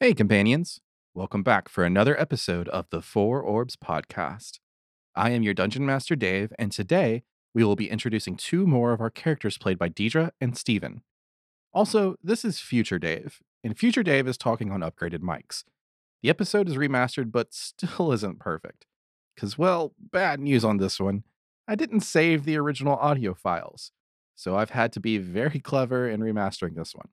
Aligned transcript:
Hey, 0.00 0.14
companions. 0.14 0.80
Welcome 1.12 1.42
back 1.42 1.68
for 1.68 1.82
another 1.82 2.18
episode 2.20 2.68
of 2.68 2.86
the 2.90 3.02
Four 3.02 3.42
Orbs 3.42 3.74
podcast. 3.74 4.60
I 5.16 5.30
am 5.30 5.42
your 5.42 5.54
Dungeon 5.54 5.84
Master 5.84 6.14
Dave, 6.14 6.52
and 6.56 6.70
today 6.70 7.24
we 7.52 7.64
will 7.64 7.74
be 7.74 7.90
introducing 7.90 8.36
two 8.36 8.64
more 8.64 8.92
of 8.92 9.00
our 9.00 9.10
characters 9.10 9.58
played 9.58 9.76
by 9.76 9.88
Deidre 9.88 10.30
and 10.40 10.56
Steven. 10.56 11.02
Also, 11.72 12.14
this 12.22 12.44
is 12.44 12.60
Future 12.60 13.00
Dave, 13.00 13.40
and 13.64 13.76
Future 13.76 14.04
Dave 14.04 14.28
is 14.28 14.38
talking 14.38 14.70
on 14.70 14.82
upgraded 14.82 15.18
mics. 15.18 15.64
The 16.22 16.30
episode 16.30 16.68
is 16.68 16.76
remastered, 16.76 17.32
but 17.32 17.52
still 17.52 18.12
isn't 18.12 18.38
perfect. 18.38 18.86
Because, 19.34 19.58
well, 19.58 19.94
bad 19.98 20.38
news 20.38 20.64
on 20.64 20.76
this 20.76 21.00
one. 21.00 21.24
I 21.66 21.74
didn't 21.74 22.02
save 22.02 22.44
the 22.44 22.56
original 22.56 22.94
audio 22.94 23.34
files, 23.34 23.90
so 24.36 24.54
I've 24.54 24.70
had 24.70 24.92
to 24.92 25.00
be 25.00 25.18
very 25.18 25.58
clever 25.58 26.08
in 26.08 26.20
remastering 26.20 26.76
this 26.76 26.94
one. 26.94 27.08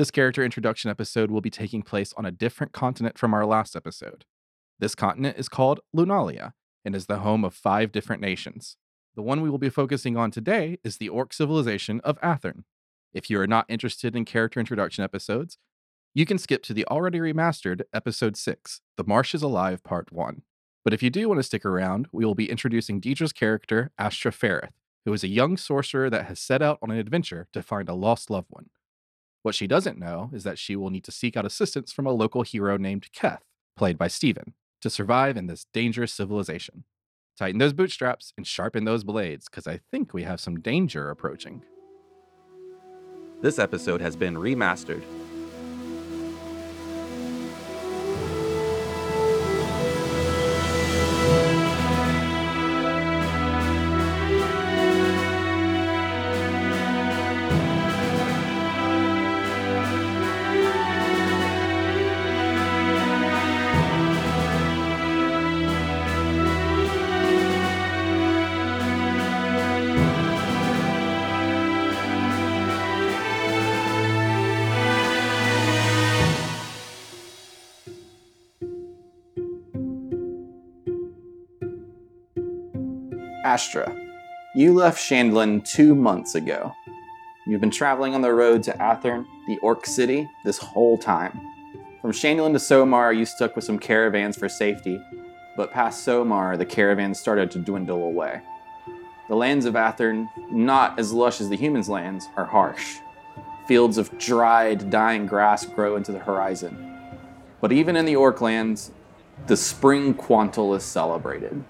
This 0.00 0.10
character 0.10 0.42
introduction 0.42 0.90
episode 0.90 1.30
will 1.30 1.42
be 1.42 1.50
taking 1.50 1.82
place 1.82 2.14
on 2.16 2.24
a 2.24 2.30
different 2.30 2.72
continent 2.72 3.18
from 3.18 3.34
our 3.34 3.44
last 3.44 3.76
episode. 3.76 4.24
This 4.78 4.94
continent 4.94 5.36
is 5.36 5.46
called 5.46 5.80
Lunalia 5.94 6.54
and 6.86 6.96
is 6.96 7.04
the 7.04 7.18
home 7.18 7.44
of 7.44 7.52
five 7.52 7.92
different 7.92 8.22
nations. 8.22 8.78
The 9.14 9.20
one 9.20 9.42
we 9.42 9.50
will 9.50 9.58
be 9.58 9.68
focusing 9.68 10.16
on 10.16 10.30
today 10.30 10.78
is 10.82 10.96
the 10.96 11.10
orc 11.10 11.34
civilization 11.34 12.00
of 12.00 12.18
Athern. 12.22 12.64
If 13.12 13.28
you 13.28 13.38
are 13.42 13.46
not 13.46 13.66
interested 13.68 14.16
in 14.16 14.24
character 14.24 14.58
introduction 14.58 15.04
episodes, 15.04 15.58
you 16.14 16.24
can 16.24 16.38
skip 16.38 16.62
to 16.62 16.72
the 16.72 16.86
already 16.86 17.18
remastered 17.18 17.82
episode 17.92 18.38
6, 18.38 18.80
The 18.96 19.04
Marsh 19.04 19.34
is 19.34 19.42
Alive 19.42 19.84
Part 19.84 20.10
1. 20.10 20.40
But 20.82 20.94
if 20.94 21.02
you 21.02 21.10
do 21.10 21.28
want 21.28 21.40
to 21.40 21.44
stick 21.44 21.66
around, 21.66 22.08
we 22.10 22.24
will 22.24 22.34
be 22.34 22.50
introducing 22.50 23.00
Deidre's 23.00 23.34
character, 23.34 23.90
Astra 23.98 24.32
who 25.04 25.12
is 25.12 25.24
a 25.24 25.28
young 25.28 25.58
sorcerer 25.58 26.08
that 26.08 26.24
has 26.24 26.40
set 26.40 26.62
out 26.62 26.78
on 26.80 26.90
an 26.90 26.96
adventure 26.96 27.48
to 27.52 27.62
find 27.62 27.90
a 27.90 27.94
lost 27.94 28.30
loved 28.30 28.48
one. 28.48 28.70
What 29.42 29.54
she 29.54 29.66
doesn't 29.66 29.98
know 29.98 30.30
is 30.34 30.44
that 30.44 30.58
she 30.58 30.76
will 30.76 30.90
need 30.90 31.04
to 31.04 31.12
seek 31.12 31.36
out 31.36 31.46
assistance 31.46 31.92
from 31.92 32.06
a 32.06 32.12
local 32.12 32.42
hero 32.42 32.76
named 32.76 33.10
Keth, 33.12 33.42
played 33.76 33.96
by 33.96 34.08
Steven, 34.08 34.54
to 34.82 34.90
survive 34.90 35.36
in 35.36 35.46
this 35.46 35.66
dangerous 35.72 36.12
civilization. 36.12 36.84
Tighten 37.38 37.58
those 37.58 37.72
bootstraps 37.72 38.34
and 38.36 38.46
sharpen 38.46 38.84
those 38.84 39.02
blades, 39.02 39.48
because 39.48 39.66
I 39.66 39.80
think 39.90 40.12
we 40.12 40.24
have 40.24 40.40
some 40.40 40.60
danger 40.60 41.08
approaching. 41.08 41.62
This 43.40 43.58
episode 43.58 44.02
has 44.02 44.14
been 44.14 44.34
remastered. 44.34 45.02
Astra, 83.60 83.94
you 84.54 84.72
left 84.72 84.98
Shandlin 84.98 85.62
two 85.62 85.94
months 85.94 86.34
ago. 86.34 86.74
You've 87.46 87.60
been 87.60 87.70
traveling 87.70 88.14
on 88.14 88.22
the 88.22 88.32
road 88.32 88.62
to 88.62 88.82
Athern, 88.82 89.26
the 89.46 89.58
Orc 89.58 89.84
City, 89.84 90.26
this 90.46 90.56
whole 90.56 90.96
time. 90.96 91.38
From 92.00 92.10
Shandlin 92.10 92.54
to 92.54 92.58
Somar, 92.58 93.14
you 93.14 93.26
stuck 93.26 93.54
with 93.54 93.66
some 93.66 93.78
caravans 93.78 94.38
for 94.38 94.48
safety, 94.48 94.98
but 95.58 95.72
past 95.72 96.06
Somar, 96.06 96.56
the 96.56 96.64
caravans 96.64 97.20
started 97.20 97.50
to 97.50 97.58
dwindle 97.58 98.02
away. 98.02 98.40
The 99.28 99.36
lands 99.36 99.66
of 99.66 99.76
Athern, 99.76 100.30
not 100.50 100.98
as 100.98 101.12
lush 101.12 101.42
as 101.42 101.50
the 101.50 101.56
humans' 101.58 101.90
lands, 101.90 102.30
are 102.38 102.46
harsh. 102.46 103.00
Fields 103.68 103.98
of 103.98 104.16
dried, 104.16 104.88
dying 104.88 105.26
grass 105.26 105.66
grow 105.66 105.96
into 105.96 106.12
the 106.12 106.18
horizon. 106.18 106.96
But 107.60 107.72
even 107.72 107.94
in 107.94 108.06
the 108.06 108.16
Orc 108.16 108.40
lands, 108.40 108.90
the 109.48 109.56
spring 109.56 110.14
quantal 110.14 110.74
is 110.74 110.82
celebrated. 110.82 111.62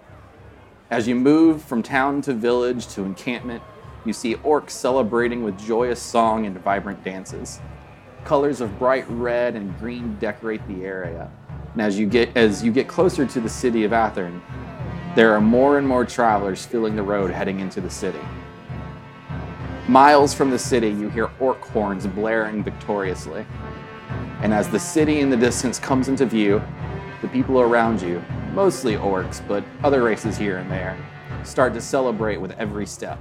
As 0.91 1.07
you 1.07 1.15
move 1.15 1.63
from 1.63 1.85
town 1.85 2.21
to 2.23 2.35
village 2.35 2.89
to 2.89 3.05
encampment, 3.05 3.63
you 4.05 4.13
see 4.13 4.35
orcs 4.35 4.71
celebrating 4.71 5.45
with 5.45 5.57
joyous 5.57 6.03
song 6.03 6.47
and 6.47 6.59
vibrant 6.65 7.05
dances. 7.05 7.61
Colors 8.25 8.61
of 8.61 8.77
bright 8.77 9.05
red 9.09 9.55
and 9.55 9.79
green 9.79 10.17
decorate 10.17 10.67
the 10.67 10.85
area. 10.85 11.31
And 11.75 11.83
as 11.83 11.97
you 11.97 12.09
get 12.09 12.37
as 12.37 12.65
you 12.65 12.73
get 12.73 12.89
closer 12.89 13.25
to 13.25 13.41
the 13.41 13.49
city 13.49 13.85
of 13.85 13.93
Athern, 13.93 14.43
there 15.15 15.33
are 15.33 15.41
more 15.41 15.79
and 15.79 15.87
more 15.87 16.05
travelers 16.05 16.67
filling 16.67 16.97
the 16.97 17.05
road 17.05 17.31
heading 17.31 17.61
into 17.61 17.81
the 17.81 17.91
city. 17.91 18.19
Miles 19.87 20.35
from 20.35 20.51
the 20.51 20.59
city, 20.59 20.89
you 20.89 21.09
hear 21.09 21.31
orc 21.39 21.61
horns 21.61 22.05
blaring 22.05 22.65
victoriously. 22.65 23.47
And 24.43 24.53
as 24.53 24.69
the 24.69 24.81
city 24.81 25.21
in 25.21 25.31
the 25.31 25.37
distance 25.37 25.79
comes 25.79 26.09
into 26.09 26.27
view, 26.27 26.61
the 27.23 27.29
people 27.29 27.61
around 27.61 28.03
you, 28.03 28.21
mostly 28.53 28.95
orcs, 28.95 29.47
but 29.47 29.65
other 29.83 30.03
races 30.03 30.37
here 30.37 30.59
and 30.59 30.71
there, 30.71 30.97
start 31.45 31.75
to 31.75 31.81
celebrate 31.81 32.39
with 32.39 32.53
every 32.53 32.87
step. 32.87 33.19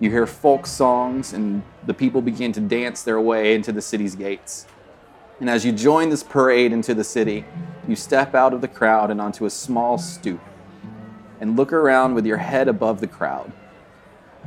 You 0.00 0.10
hear 0.10 0.26
folk 0.26 0.66
songs, 0.66 1.32
and 1.32 1.62
the 1.86 1.94
people 1.94 2.20
begin 2.20 2.52
to 2.52 2.60
dance 2.60 3.02
their 3.02 3.20
way 3.20 3.54
into 3.54 3.72
the 3.72 3.82
city's 3.82 4.14
gates. 4.14 4.66
And 5.40 5.50
as 5.50 5.64
you 5.64 5.72
join 5.72 6.08
this 6.08 6.22
parade 6.22 6.72
into 6.72 6.94
the 6.94 7.04
city, 7.04 7.44
you 7.86 7.96
step 7.96 8.34
out 8.34 8.52
of 8.52 8.60
the 8.60 8.68
crowd 8.68 9.10
and 9.10 9.20
onto 9.20 9.44
a 9.44 9.50
small 9.50 9.98
stoop 9.98 10.40
and 11.40 11.56
look 11.56 11.72
around 11.72 12.14
with 12.14 12.26
your 12.26 12.38
head 12.38 12.68
above 12.68 13.00
the 13.00 13.06
crowd. 13.06 13.52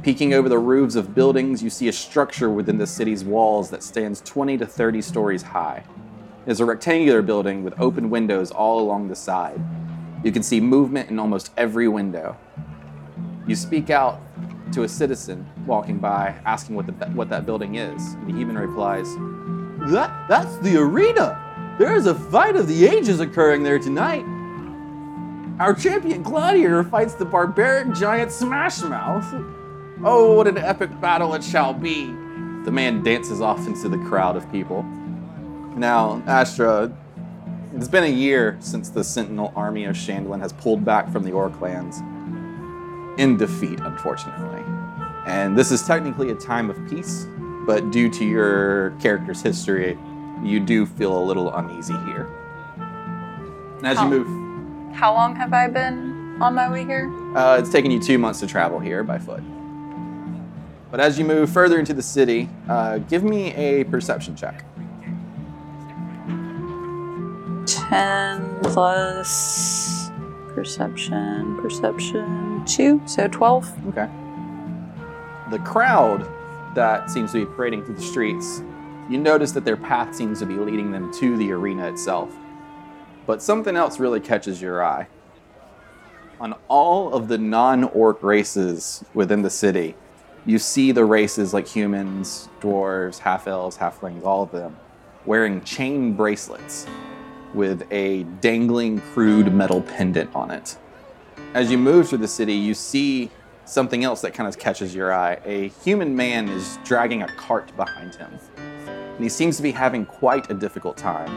Peeking 0.01 0.33
over 0.33 0.49
the 0.49 0.57
roofs 0.57 0.95
of 0.95 1.13
buildings, 1.13 1.61
you 1.61 1.69
see 1.69 1.87
a 1.87 1.93
structure 1.93 2.49
within 2.49 2.77
the 2.77 2.87
city's 2.87 3.23
walls 3.23 3.69
that 3.69 3.83
stands 3.83 4.21
20 4.21 4.57
to 4.57 4.65
30 4.65 5.01
stories 5.01 5.43
high. 5.43 5.83
It 6.45 6.51
is 6.51 6.59
a 6.59 6.65
rectangular 6.65 7.21
building 7.21 7.63
with 7.63 7.79
open 7.79 8.09
windows 8.09 8.49
all 8.49 8.79
along 8.79 9.09
the 9.09 9.15
side. 9.15 9.61
You 10.23 10.31
can 10.31 10.43
see 10.43 10.59
movement 10.59 11.09
in 11.09 11.17
almost 11.17 11.51
every 11.55 11.87
window. 11.87 12.35
You 13.47 13.55
speak 13.55 13.89
out 13.89 14.21
to 14.73 14.83
a 14.83 14.89
citizen 14.89 15.49
walking 15.65 15.97
by, 15.97 16.35
asking 16.45 16.75
what, 16.75 16.85
the, 16.87 16.93
what 17.07 17.29
that 17.29 17.45
building 17.45 17.75
is. 17.75 18.13
And 18.13 18.27
the 18.27 18.33
human 18.33 18.57
replies, 18.57 19.07
that, 19.91 20.27
That's 20.27 20.57
the 20.57 20.77
arena! 20.77 21.45
There 21.79 21.95
is 21.95 22.07
a 22.07 22.15
fight 22.15 22.57
of 22.57 22.67
the 22.67 22.85
ages 22.85 23.21
occurring 23.21 23.63
there 23.63 23.79
tonight. 23.79 24.25
Our 25.59 25.73
champion 25.73 26.23
Gladiator 26.23 26.83
fights 26.83 27.15
the 27.15 27.25
barbaric 27.25 27.93
giant 27.93 28.31
Smashmouth. 28.31 29.55
Oh, 30.03 30.35
what 30.35 30.47
an 30.47 30.57
epic 30.57 30.99
battle 30.99 31.33
it 31.33 31.43
shall 31.43 31.73
be! 31.73 32.07
The 32.65 32.71
man 32.71 33.01
dances 33.03 33.39
off 33.39 33.65
into 33.65 33.87
the 33.87 33.97
crowd 33.97 34.35
of 34.35 34.51
people. 34.51 34.83
Now, 35.75 36.21
Astra, 36.27 36.91
it's 37.79 37.87
been 37.87 38.03
a 38.03 38.07
year 38.07 38.57
since 38.59 38.89
the 38.89 39.01
Sentinel 39.01 39.53
army 39.55 39.85
of 39.85 39.95
Shandlin 39.95 40.41
has 40.41 40.51
pulled 40.51 40.83
back 40.83 41.09
from 41.13 41.23
the 41.23 41.31
Orc 41.31 41.61
lands 41.61 41.99
in 43.17 43.37
defeat, 43.37 43.79
unfortunately. 43.79 44.61
And 45.25 45.57
this 45.57 45.71
is 45.71 45.81
technically 45.83 46.29
a 46.31 46.35
time 46.35 46.69
of 46.69 46.77
peace, 46.89 47.25
but 47.65 47.89
due 47.89 48.09
to 48.09 48.25
your 48.25 48.89
character's 49.01 49.41
history, 49.41 49.97
you 50.43 50.59
do 50.59 50.85
feel 50.85 51.17
a 51.17 51.23
little 51.23 51.55
uneasy 51.55 51.95
here. 52.05 52.27
And 53.77 53.87
as 53.87 53.97
How- 53.97 54.09
you 54.11 54.23
move, 54.25 54.93
How 54.93 55.13
long 55.13 55.33
have 55.37 55.53
I 55.53 55.67
been 55.69 56.35
on 56.41 56.55
my 56.55 56.69
way 56.69 56.83
here? 56.83 57.09
uh, 57.33 57.55
it's 57.59 57.69
taken 57.69 57.91
you 57.91 57.99
two 58.01 58.17
months 58.17 58.41
to 58.41 58.47
travel 58.47 58.79
here 58.79 59.05
by 59.05 59.19
foot. 59.19 59.41
But 60.91 60.99
as 60.99 61.17
you 61.17 61.23
move 61.23 61.49
further 61.49 61.79
into 61.79 61.93
the 61.93 62.01
city, 62.01 62.49
uh, 62.67 62.97
give 62.97 63.23
me 63.23 63.53
a 63.55 63.85
perception 63.85 64.35
check. 64.35 64.65
10 67.69 68.59
plus 68.63 70.09
perception, 70.55 71.55
perception 71.61 72.63
2, 72.65 73.01
so 73.05 73.27
12. 73.27 73.87
Okay. 73.89 74.09
The 75.51 75.59
crowd 75.59 76.27
that 76.75 77.11
seems 77.11 77.31
to 77.33 77.45
be 77.45 77.51
parading 77.55 77.85
through 77.85 77.95
the 77.95 78.01
streets, 78.01 78.63
you 79.09 79.19
notice 79.19 79.51
that 79.51 79.65
their 79.65 79.77
path 79.77 80.15
seems 80.15 80.39
to 80.39 80.45
be 80.45 80.55
leading 80.55 80.91
them 80.91 81.13
to 81.13 81.37
the 81.37 81.51
arena 81.51 81.87
itself. 81.87 82.33
But 83.25 83.41
something 83.41 83.75
else 83.75 83.99
really 83.99 84.19
catches 84.19 84.61
your 84.61 84.83
eye. 84.83 85.07
On 86.39 86.55
all 86.67 87.13
of 87.13 87.27
the 87.27 87.37
non 87.37 87.83
orc 87.85 88.23
races 88.23 89.03
within 89.13 89.41
the 89.41 89.49
city, 89.49 89.95
you 90.45 90.57
see 90.57 90.91
the 90.91 91.05
races 91.05 91.53
like 91.53 91.67
humans, 91.67 92.49
dwarves, 92.61 93.19
half 93.19 93.47
elves, 93.47 93.77
halflings, 93.77 94.23
all 94.23 94.41
of 94.43 94.51
them, 94.51 94.77
wearing 95.25 95.61
chain 95.63 96.13
bracelets 96.13 96.87
with 97.53 97.85
a 97.91 98.23
dangling 98.41 99.01
crude 99.01 99.53
metal 99.53 99.81
pendant 99.81 100.33
on 100.35 100.51
it. 100.51 100.77
As 101.53 101.71
you 101.71 101.77
move 101.77 102.09
through 102.09 102.19
the 102.19 102.27
city, 102.27 102.53
you 102.53 102.73
see 102.73 103.31
something 103.65 104.03
else 104.03 104.21
that 104.21 104.33
kind 104.33 104.47
of 104.47 104.57
catches 104.57 104.93
your 104.93 105.13
eye. 105.13 105.39
A 105.45 105.69
human 105.83 106.15
man 106.15 106.49
is 106.49 106.77
dragging 106.83 107.23
a 107.23 107.27
cart 107.27 107.75
behind 107.75 108.15
him. 108.15 108.39
And 108.57 109.23
he 109.23 109.29
seems 109.29 109.57
to 109.57 109.63
be 109.63 109.71
having 109.71 110.05
quite 110.05 110.49
a 110.49 110.53
difficult 110.53 110.97
time. 110.97 111.29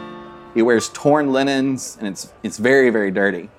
He 0.53 0.61
wears 0.61 0.89
torn 0.89 1.31
linens, 1.31 1.97
and 1.99 2.07
it's 2.07 2.31
it's 2.43 2.57
very 2.57 2.89
very 2.89 3.11
dirty. 3.11 3.49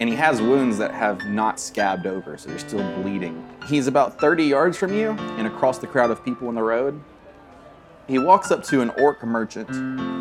And 0.00 0.08
he 0.08 0.16
has 0.16 0.40
wounds 0.40 0.78
that 0.78 0.92
have 0.92 1.26
not 1.26 1.60
scabbed 1.60 2.06
over, 2.06 2.38
so 2.38 2.48
they're 2.48 2.58
still 2.58 3.02
bleeding. 3.02 3.46
He's 3.66 3.86
about 3.86 4.18
30 4.18 4.44
yards 4.44 4.78
from 4.78 4.94
you, 4.94 5.10
and 5.10 5.46
across 5.46 5.78
the 5.78 5.86
crowd 5.86 6.10
of 6.10 6.24
people 6.24 6.48
in 6.48 6.54
the 6.54 6.62
road. 6.62 7.00
He 8.10 8.18
walks 8.18 8.50
up 8.50 8.64
to 8.64 8.80
an 8.80 8.90
orc 8.98 9.22
merchant. 9.22 9.70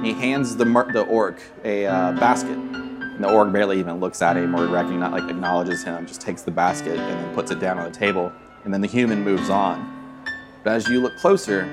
He 0.05 0.13
hands 0.13 0.55
the 0.55 0.63
mer- 0.63 0.91
the 0.93 1.01
orc 1.01 1.41
a 1.63 1.87
uh, 1.87 2.11
basket. 2.13 2.55
And 2.55 3.23
the 3.23 3.31
orc 3.31 3.51
barely 3.51 3.79
even 3.79 3.99
looks 3.99 4.21
at 4.21 4.37
him 4.37 4.55
or 4.55 4.67
recognize, 4.67 5.11
like 5.11 5.27
acknowledges 5.27 5.83
him. 5.83 6.05
Just 6.05 6.21
takes 6.21 6.43
the 6.43 6.51
basket 6.51 6.99
and 6.99 7.19
then 7.19 7.33
puts 7.33 7.49
it 7.49 7.59
down 7.59 7.79
on 7.79 7.91
the 7.91 7.97
table. 7.97 8.31
And 8.63 8.71
then 8.71 8.81
the 8.81 8.87
human 8.87 9.23
moves 9.23 9.49
on. 9.49 10.23
But 10.63 10.73
as 10.73 10.87
you 10.87 11.01
look 11.01 11.17
closer, 11.17 11.65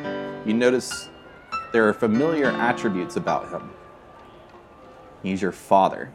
you 0.46 0.54
notice 0.54 1.10
there 1.74 1.86
are 1.86 1.92
familiar 1.92 2.46
attributes 2.46 3.16
about 3.16 3.50
him. 3.50 3.70
He's 5.22 5.42
your 5.42 5.52
father. 5.52 6.10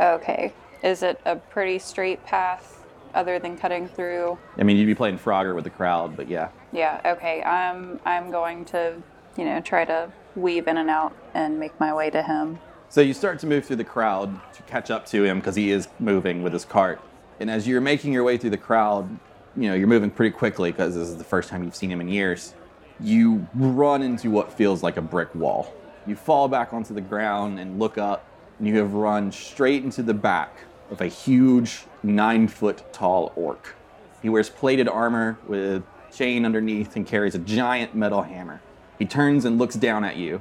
Okay. 0.00 0.54
Is 0.82 1.02
it 1.02 1.20
a 1.26 1.36
pretty 1.36 1.78
straight 1.78 2.24
path 2.24 2.77
other 3.14 3.38
than 3.38 3.56
cutting 3.56 3.88
through? 3.88 4.38
I 4.56 4.62
mean, 4.62 4.76
you'd 4.76 4.86
be 4.86 4.94
playing 4.94 5.18
Frogger 5.18 5.54
with 5.54 5.64
the 5.64 5.70
crowd, 5.70 6.16
but 6.16 6.28
yeah. 6.28 6.48
Yeah, 6.72 7.00
okay. 7.04 7.42
I'm 7.42 8.00
I'm 8.04 8.30
going 8.30 8.64
to, 8.66 8.94
you 9.36 9.44
know, 9.44 9.60
try 9.60 9.84
to 9.84 10.10
weave 10.36 10.68
in 10.68 10.78
and 10.78 10.90
out 10.90 11.14
and 11.34 11.58
make 11.58 11.78
my 11.80 11.92
way 11.92 12.10
to 12.10 12.22
him. 12.22 12.58
So 12.90 13.00
you 13.00 13.12
start 13.12 13.38
to 13.40 13.46
move 13.46 13.66
through 13.66 13.76
the 13.76 13.84
crowd 13.84 14.40
to 14.54 14.62
catch 14.62 14.90
up 14.90 15.04
to 15.06 15.24
him 15.24 15.38
because 15.38 15.56
he 15.56 15.70
is 15.70 15.88
moving 15.98 16.42
with 16.42 16.52
his 16.52 16.64
cart. 16.64 17.00
And 17.40 17.50
as 17.50 17.68
you're 17.68 17.80
making 17.80 18.12
your 18.12 18.24
way 18.24 18.38
through 18.38 18.50
the 18.50 18.56
crowd, 18.56 19.08
you 19.56 19.68
know, 19.68 19.74
you're 19.74 19.88
moving 19.88 20.10
pretty 20.10 20.34
quickly 20.34 20.70
because 20.70 20.94
this 20.94 21.08
is 21.08 21.16
the 21.16 21.24
first 21.24 21.48
time 21.48 21.64
you've 21.64 21.76
seen 21.76 21.90
him 21.90 22.00
in 22.00 22.08
years. 22.08 22.54
You 23.00 23.46
run 23.54 24.02
into 24.02 24.30
what 24.30 24.52
feels 24.52 24.82
like 24.82 24.96
a 24.96 25.02
brick 25.02 25.34
wall. 25.34 25.74
You 26.06 26.16
fall 26.16 26.48
back 26.48 26.72
onto 26.72 26.94
the 26.94 27.00
ground 27.00 27.60
and 27.60 27.78
look 27.78 27.98
up, 27.98 28.24
and 28.58 28.66
you 28.66 28.78
have 28.78 28.94
run 28.94 29.30
straight 29.30 29.84
into 29.84 30.02
the 30.02 30.14
back 30.14 30.56
of 30.90 31.00
a 31.00 31.06
huge 31.06 31.84
nine 32.02 32.48
foot 32.48 32.92
tall 32.92 33.32
orc. 33.36 33.74
He 34.22 34.28
wears 34.28 34.50
plated 34.50 34.88
armor 34.88 35.38
with 35.46 35.82
chain 36.12 36.44
underneath 36.44 36.96
and 36.96 37.06
carries 37.06 37.34
a 37.34 37.38
giant 37.38 37.94
metal 37.94 38.22
hammer. 38.22 38.60
He 38.98 39.04
turns 39.04 39.44
and 39.44 39.58
looks 39.58 39.76
down 39.76 40.04
at 40.04 40.16
you. 40.16 40.40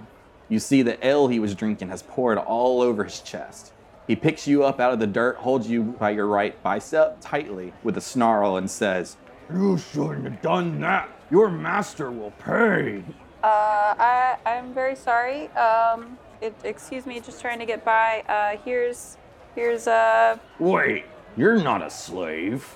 You 0.50 0.60
see 0.60 0.82
the 0.82 1.06
ale 1.06 1.28
he 1.28 1.40
was 1.40 1.54
drinking 1.54 1.90
has 1.90 2.04
poured 2.04 2.38
all 2.38 2.82
over 2.82 3.04
his 3.04 3.20
chest. 3.20 3.74
He 4.08 4.16
picks 4.16 4.48
you 4.48 4.64
up 4.64 4.80
out 4.80 4.94
of 4.94 5.00
the 5.00 5.08
dirt, 5.08 5.36
holds 5.36 5.70
you 5.70 5.84
by 5.84 6.12
your 6.12 6.28
right 6.28 6.62
bicep 6.64 7.18
tightly 7.20 7.74
with 7.84 7.98
a 7.98 8.02
snarl, 8.02 8.56
and 8.56 8.72
says, 8.72 9.18
You 9.52 9.78
shouldn't 9.78 10.24
have 10.24 10.42
done 10.42 10.80
that. 10.80 11.10
Your 11.30 11.50
master 11.50 12.10
will 12.10 12.32
pay. 12.32 13.04
Uh, 13.44 13.94
I 14.00 14.38
I'm 14.46 14.74
very 14.74 14.96
sorry. 14.96 15.50
Um, 15.50 16.18
it, 16.42 16.56
excuse 16.64 17.06
me, 17.06 17.20
just 17.20 17.42
trying 17.42 17.60
to 17.60 17.66
get 17.66 17.84
by. 17.84 18.24
Uh, 18.30 18.58
here's 18.64 19.18
here's 19.58 19.88
uh 19.88 20.38
Wait, 20.60 21.04
you're 21.36 21.58
not 21.58 21.82
a 21.82 21.90
slave. 21.90 22.76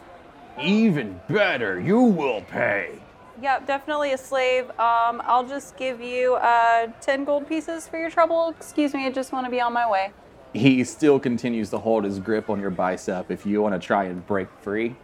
Even 0.59 1.21
better, 1.29 1.79
you 1.79 2.01
will 2.01 2.41
pay. 2.41 2.99
yeah, 3.41 3.59
definitely 3.59 4.11
a 4.13 4.17
slave. 4.17 4.65
Um, 4.71 5.21
I'll 5.25 5.47
just 5.47 5.77
give 5.77 6.01
you 6.01 6.35
uh 6.35 6.87
ten 6.99 7.23
gold 7.23 7.47
pieces 7.47 7.87
for 7.87 7.97
your 7.99 8.09
trouble. 8.09 8.49
Excuse 8.49 8.93
me, 8.95 9.05
I 9.05 9.11
just 9.11 9.31
want 9.31 9.45
to 9.45 9.51
be 9.51 9.61
on 9.61 9.71
my 9.73 9.89
way. 9.89 10.11
He 10.53 10.83
still 10.83 11.19
continues 11.19 11.69
to 11.69 11.77
hold 11.77 12.03
his 12.03 12.19
grip 12.19 12.49
on 12.49 12.59
your 12.59 12.71
bicep. 12.71 13.29
If 13.31 13.45
you 13.45 13.61
want 13.61 13.79
to 13.79 13.87
try 13.87 14.05
and 14.05 14.25
break 14.25 14.49
free, 14.61 14.95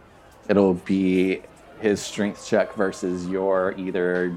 it'll 0.48 0.74
be 0.74 1.40
his 1.80 2.02
strength 2.02 2.46
check 2.46 2.74
versus 2.74 3.26
your 3.28 3.72
either 3.78 4.36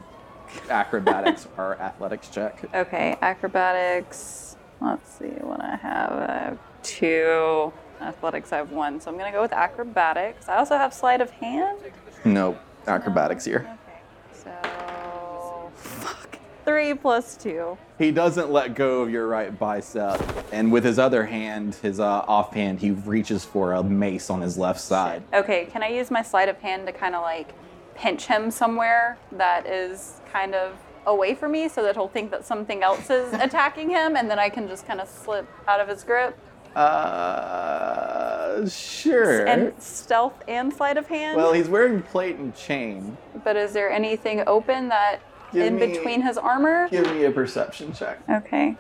acrobatics 0.70 1.48
or 1.58 1.76
athletics 1.82 2.30
check. 2.30 2.64
Okay, 2.74 3.18
acrobatics. 3.22 4.56
Let's 4.80 5.12
see 5.18 5.26
what 5.42 5.60
I 5.62 5.76
have. 5.76 6.12
I 6.12 6.58
two. 6.84 7.72
Athletics, 8.00 8.52
I 8.52 8.58
have 8.58 8.72
one. 8.72 9.00
So 9.00 9.12
I'm 9.12 9.18
gonna 9.18 9.32
go 9.32 9.42
with 9.42 9.54
acrobatics. 9.54 10.50
I 10.50 10.58
also 10.58 10.78
have 10.78 10.94
sleight 10.94 11.22
of 11.22 11.30
hand. 11.30 11.80
No, 12.26 12.58
acrobatics 12.88 13.46
here. 13.46 13.68
Okay. 13.86 14.00
So 14.34 15.72
fuck. 15.76 16.40
Three 16.66 16.94
plus 16.94 17.38
two. 17.38 17.78
He 18.00 18.12
doesn't 18.12 18.52
let 18.52 18.74
go 18.74 19.02
of 19.02 19.12
your 19.12 19.28
right 19.28 19.58
bicep, 19.58 20.20
and 20.52 20.72
with 20.72 20.84
his 20.84 20.98
other 20.98 21.26
hand, 21.26 21.76
his 21.76 22.00
uh, 22.00 22.26
offhand, 22.28 22.80
he 22.80 22.92
reaches 22.92 23.46
for 23.46 23.74
a 23.74 23.84
mace 23.84 24.30
on 24.30 24.42
his 24.42 24.58
left 24.58 24.80
side. 24.80 25.24
Okay, 25.34 25.66
can 25.66 25.84
I 25.84 25.90
use 25.90 26.10
my 26.10 26.24
sleight 26.24 26.50
of 26.50 26.58
hand 26.60 26.88
to 26.88 26.94
kind 26.94 27.14
of 27.14 27.22
like 27.22 27.54
pinch 27.96 28.26
him 28.26 28.50
somewhere 28.50 29.18
that 29.34 29.68
is 29.68 30.22
kind 30.32 30.56
of 30.56 30.74
away 31.06 31.36
from 31.36 31.52
me 31.52 31.68
so 31.68 31.84
that 31.84 31.96
he'll 31.96 32.08
think 32.08 32.32
that 32.32 32.46
something 32.46 32.84
else 32.84 33.10
is 33.10 33.34
attacking 33.40 33.90
him 33.90 34.16
and 34.16 34.30
then 34.30 34.40
I 34.40 34.50
can 34.50 34.68
just 34.68 34.86
kind 34.88 35.00
of 35.00 35.08
slip 35.08 35.48
out 35.68 35.80
of 35.80 35.88
his 35.88 36.04
grip? 36.04 36.38
Uh, 36.76 38.68
sure. 38.68 39.46
And 39.46 39.74
stealth 39.82 40.34
and 40.48 40.74
sleight 40.74 40.98
of 40.98 41.08
hand? 41.08 41.38
well, 41.38 41.54
he's 41.54 41.68
wearing 41.70 42.02
plate 42.02 42.36
and 42.38 42.56
chain. 42.56 43.18
but 43.44 43.56
is 43.56 43.74
there 43.74 43.90
anything 43.92 44.44
open 44.48 44.90
that 44.90 45.20
Give 45.54 45.64
in 45.66 45.76
me- 45.76 45.88
between 45.88 46.22
his 46.22 46.38
armor? 46.38 46.88
Give 46.90 47.06
me 47.14 47.26
a 47.26 47.32
perception 47.32 47.94
check. 47.94 48.20
Okay. 48.30 48.76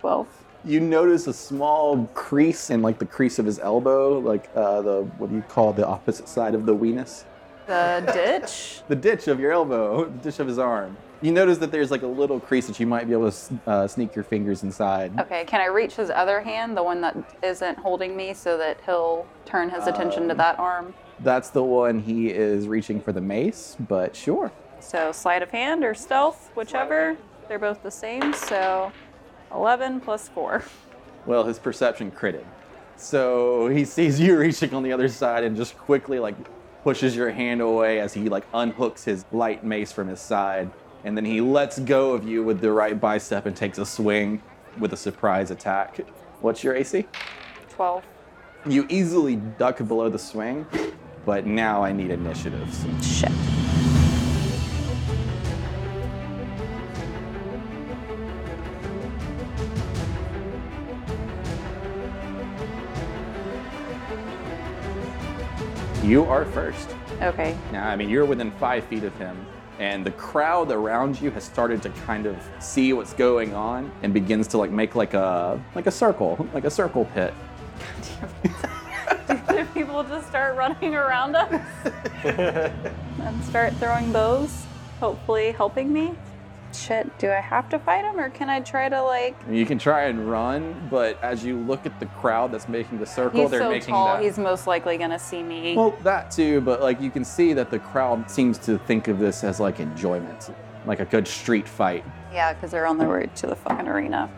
12. 0.00 0.26
You 0.64 0.80
notice 0.80 1.26
a 1.26 1.32
small 1.32 2.06
crease 2.14 2.70
in 2.70 2.82
like 2.82 2.98
the 2.98 3.06
crease 3.06 3.38
of 3.38 3.46
his 3.46 3.58
elbow, 3.58 4.18
like 4.18 4.50
uh, 4.54 4.82
the 4.82 5.02
what 5.18 5.30
do 5.30 5.36
you 5.36 5.42
call 5.42 5.72
the 5.72 5.86
opposite 5.86 6.28
side 6.28 6.54
of 6.54 6.66
the 6.66 6.74
weenus? 6.74 7.24
The 7.66 8.02
ditch? 8.12 8.82
The 8.88 8.96
ditch 8.96 9.28
of 9.28 9.40
your 9.40 9.52
elbow, 9.52 10.04
the 10.06 10.18
ditch 10.30 10.38
of 10.38 10.46
his 10.46 10.58
arm. 10.58 10.96
You 11.22 11.32
notice 11.32 11.58
that 11.58 11.70
there's 11.70 11.90
like 11.90 12.02
a 12.02 12.06
little 12.06 12.40
crease 12.40 12.66
that 12.66 12.80
you 12.80 12.86
might 12.86 13.06
be 13.06 13.12
able 13.12 13.30
to 13.30 13.60
uh, 13.66 13.86
sneak 13.86 14.14
your 14.14 14.24
fingers 14.24 14.62
inside. 14.62 15.18
Okay, 15.20 15.44
can 15.44 15.60
I 15.60 15.66
reach 15.66 15.96
his 15.96 16.08
other 16.08 16.40
hand, 16.40 16.74
the 16.74 16.82
one 16.82 17.02
that 17.02 17.14
isn't 17.42 17.78
holding 17.78 18.16
me, 18.16 18.32
so 18.32 18.56
that 18.56 18.78
he'll 18.86 19.26
turn 19.44 19.68
his 19.68 19.86
attention 19.86 20.28
to 20.28 20.34
that 20.36 20.58
arm? 20.58 20.94
That's 21.18 21.50
the 21.50 21.62
one 21.62 22.00
he 22.00 22.30
is 22.30 22.66
reaching 22.68 23.02
for 23.02 23.12
the 23.12 23.20
mace, 23.20 23.76
but 23.86 24.16
sure. 24.16 24.50
So 24.80 25.12
sleight 25.12 25.42
of 25.42 25.50
hand 25.50 25.84
or 25.84 25.94
stealth, 25.94 26.50
whichever. 26.54 27.18
They're 27.48 27.58
both 27.58 27.82
the 27.82 27.90
same, 27.90 28.32
so 28.32 28.90
11 29.54 30.00
plus 30.00 30.28
4. 30.30 30.64
Well, 31.26 31.44
his 31.44 31.58
perception 31.58 32.10
critted. 32.12 32.44
So 32.96 33.68
he 33.68 33.84
sees 33.84 34.18
you 34.18 34.38
reaching 34.38 34.72
on 34.72 34.82
the 34.82 34.92
other 34.92 35.08
side 35.08 35.44
and 35.44 35.54
just 35.54 35.76
quickly 35.76 36.18
like 36.18 36.36
pushes 36.82 37.14
your 37.14 37.30
hand 37.30 37.60
away 37.60 38.00
as 38.00 38.14
he 38.14 38.30
like 38.30 38.50
unhooks 38.52 39.04
his 39.04 39.26
light 39.32 39.62
mace 39.62 39.92
from 39.92 40.08
his 40.08 40.20
side. 40.20 40.70
And 41.02 41.16
then 41.16 41.24
he 41.24 41.40
lets 41.40 41.78
go 41.78 42.12
of 42.12 42.28
you 42.28 42.42
with 42.42 42.60
the 42.60 42.70
right 42.70 42.98
bicep 43.00 43.46
and 43.46 43.56
takes 43.56 43.78
a 43.78 43.86
swing 43.86 44.42
with 44.78 44.92
a 44.92 44.96
surprise 44.96 45.50
attack. 45.50 45.98
What's 46.40 46.62
your 46.62 46.74
AC? 46.74 47.06
12. 47.70 48.04
You 48.66 48.86
easily 48.90 49.36
duck 49.36 49.78
below 49.78 50.10
the 50.10 50.18
swing, 50.18 50.66
but 51.24 51.46
now 51.46 51.82
I 51.82 51.92
need 51.92 52.10
initiatives. 52.10 52.84
Shit. 53.02 53.30
You 66.04 66.24
are 66.24 66.44
first. 66.46 66.94
Okay. 67.22 67.56
Now, 67.72 67.88
I 67.88 67.96
mean, 67.96 68.08
you're 68.10 68.24
within 68.24 68.50
five 68.52 68.84
feet 68.84 69.04
of 69.04 69.14
him, 69.16 69.46
and 69.80 70.04
the 70.04 70.10
crowd 70.12 70.70
around 70.70 71.18
you 71.22 71.30
has 71.30 71.42
started 71.42 71.82
to 71.82 71.88
kind 72.04 72.26
of 72.26 72.36
see 72.60 72.92
what's 72.92 73.14
going 73.14 73.54
on 73.54 73.90
and 74.02 74.12
begins 74.12 74.46
to 74.46 74.58
like 74.58 74.70
make 74.70 74.94
like 74.94 75.14
a 75.14 75.60
like 75.74 75.86
a 75.86 75.90
circle, 75.90 76.46
like 76.52 76.64
a 76.64 76.70
circle 76.70 77.06
pit. 77.06 77.32
Do 79.48 79.64
people 79.72 80.04
just 80.04 80.28
start 80.28 80.54
running 80.56 80.94
around 80.94 81.34
us 81.34 81.64
and 82.24 83.44
start 83.44 83.72
throwing 83.74 84.12
bows, 84.12 84.66
hopefully 85.00 85.52
helping 85.52 85.90
me? 85.92 86.14
Shit, 86.72 87.18
do 87.18 87.30
I 87.30 87.40
have 87.40 87.68
to 87.70 87.78
fight 87.78 88.04
him 88.04 88.18
or 88.18 88.30
can 88.30 88.48
I 88.48 88.60
try 88.60 88.88
to 88.88 89.02
like. 89.02 89.36
You 89.50 89.66
can 89.66 89.78
try 89.78 90.04
and 90.04 90.30
run, 90.30 90.88
but 90.90 91.22
as 91.22 91.44
you 91.44 91.56
look 91.56 91.84
at 91.86 91.98
the 92.00 92.06
crowd 92.06 92.52
that's 92.52 92.68
making 92.68 92.98
the 92.98 93.06
circle, 93.06 93.42
He's 93.42 93.50
they're 93.50 93.60
so 93.60 93.70
making 93.70 93.88
tall, 93.94 94.14
that. 94.14 94.22
he's 94.22 94.38
most 94.38 94.66
likely 94.66 94.96
gonna 94.96 95.18
see 95.18 95.42
me. 95.42 95.76
Well, 95.76 95.90
that 96.04 96.30
too, 96.30 96.60
but 96.60 96.80
like 96.80 97.00
you 97.00 97.10
can 97.10 97.24
see 97.24 97.52
that 97.54 97.70
the 97.70 97.78
crowd 97.78 98.30
seems 98.30 98.58
to 98.58 98.78
think 98.78 99.08
of 99.08 99.18
this 99.18 99.42
as 99.44 99.58
like 99.60 99.80
enjoyment, 99.80 100.50
like 100.86 101.00
a 101.00 101.04
good 101.04 101.26
street 101.26 101.68
fight. 101.68 102.04
yeah, 102.32 102.52
because 102.52 102.70
they're 102.70 102.86
on 102.86 102.98
their 102.98 103.08
way 103.10 103.28
to 103.36 103.46
the 103.46 103.56
fucking 103.56 103.88
arena. 103.88 104.30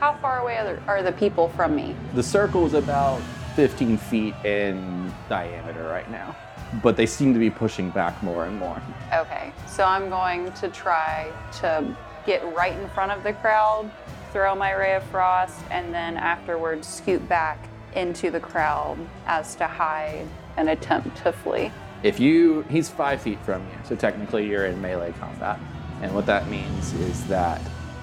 How 0.00 0.14
far 0.18 0.40
away 0.40 0.56
are 0.58 0.74
the, 0.74 0.82
are 0.84 1.02
the 1.02 1.12
people 1.12 1.48
from 1.50 1.74
me? 1.76 1.94
The 2.14 2.22
circle 2.22 2.66
is 2.66 2.74
about 2.74 3.20
15 3.54 3.96
feet 3.96 4.34
in 4.44 5.12
diameter 5.28 5.84
right 5.84 6.10
now, 6.10 6.36
but 6.82 6.96
they 6.96 7.06
seem 7.06 7.32
to 7.32 7.38
be 7.38 7.50
pushing 7.50 7.90
back 7.90 8.22
more 8.22 8.44
and 8.44 8.58
more. 8.58 8.80
Okay, 9.12 9.52
so 9.66 9.84
I'm 9.84 10.08
going 10.08 10.52
to 10.52 10.68
try 10.68 11.32
to 11.60 11.96
get 12.24 12.42
right 12.54 12.72
in 12.72 12.88
front 12.90 13.12
of 13.12 13.22
the 13.22 13.32
crowd, 13.34 13.90
throw 14.32 14.54
my 14.54 14.72
ray 14.72 14.94
of 14.94 15.02
frost, 15.04 15.58
and 15.70 15.92
then 15.94 16.16
afterwards 16.16 16.86
scoot 16.86 17.26
back 17.28 17.68
into 17.94 18.30
the 18.30 18.40
crowd 18.40 18.98
as 19.26 19.54
to 19.56 19.66
hide 19.66 20.26
and 20.56 20.68
attempt 20.68 21.16
to 21.18 21.32
flee. 21.32 21.70
If 22.02 22.20
you, 22.20 22.62
he's 22.62 22.88
five 22.88 23.22
feet 23.22 23.40
from 23.40 23.62
you, 23.62 23.78
so 23.84 23.96
technically 23.96 24.46
you're 24.46 24.66
in 24.66 24.80
melee 24.80 25.12
combat. 25.12 25.58
And 26.02 26.14
what 26.14 26.26
that 26.26 26.48
means 26.48 26.92
is 26.94 27.26
that 27.28 27.60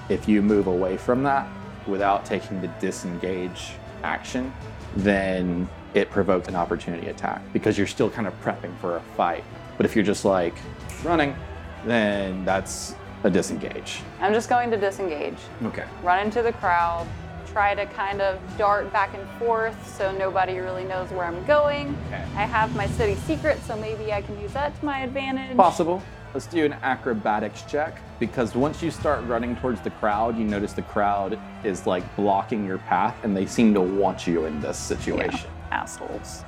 If 0.08 0.28
you 0.28 0.42
move 0.42 0.66
away 0.66 0.98
from 0.98 1.22
that 1.22 1.48
without 1.86 2.26
taking 2.26 2.60
the 2.60 2.68
disengage 2.78 3.72
action, 4.02 4.52
then 4.96 5.68
it 5.94 6.10
provokes 6.10 6.48
an 6.48 6.56
opportunity 6.56 7.08
attack 7.08 7.40
because 7.52 7.78
you're 7.78 7.86
still 7.86 8.10
kind 8.10 8.26
of 8.26 8.34
prepping 8.42 8.76
for 8.78 8.96
a 8.96 9.00
fight. 9.16 9.44
But 9.76 9.86
if 9.86 9.94
you're 9.94 10.04
just 10.04 10.24
like 10.24 10.54
running, 11.04 11.34
then 11.86 12.44
that's 12.44 12.94
a 13.22 13.30
disengage. 13.30 14.02
I'm 14.20 14.32
just 14.34 14.48
going 14.48 14.70
to 14.70 14.76
disengage, 14.76 15.38
Okay. 15.64 15.84
run 16.02 16.26
into 16.26 16.42
the 16.42 16.52
crowd, 16.52 17.06
try 17.46 17.74
to 17.74 17.86
kind 17.86 18.20
of 18.20 18.38
dart 18.58 18.92
back 18.92 19.14
and 19.14 19.26
forth 19.38 19.96
so 19.96 20.10
nobody 20.12 20.58
really 20.58 20.84
knows 20.84 21.10
where 21.10 21.24
I'm 21.24 21.44
going. 21.46 21.96
Okay. 22.08 22.22
I 22.36 22.42
have 22.44 22.74
my 22.76 22.86
city 22.86 23.14
secret, 23.26 23.58
so 23.64 23.76
maybe 23.76 24.12
I 24.12 24.20
can 24.22 24.38
use 24.40 24.52
that 24.52 24.78
to 24.78 24.84
my 24.84 25.00
advantage. 25.00 25.56
Possible. 25.56 26.02
Let's 26.34 26.46
do 26.48 26.64
an 26.64 26.72
acrobatics 26.82 27.62
check 27.62 28.00
because 28.18 28.56
once 28.56 28.82
you 28.82 28.90
start 28.90 29.24
running 29.26 29.54
towards 29.56 29.80
the 29.82 29.90
crowd, 29.90 30.36
you 30.36 30.44
notice 30.44 30.72
the 30.72 30.82
crowd 30.82 31.38
is 31.62 31.86
like 31.86 32.02
blocking 32.16 32.66
your 32.66 32.78
path 32.78 33.14
and 33.22 33.36
they 33.36 33.46
seem 33.46 33.72
to 33.74 33.80
want 33.80 34.26
you 34.26 34.46
in 34.46 34.60
this 34.60 34.76
situation. 34.76 35.48
Assholes. 35.74 36.44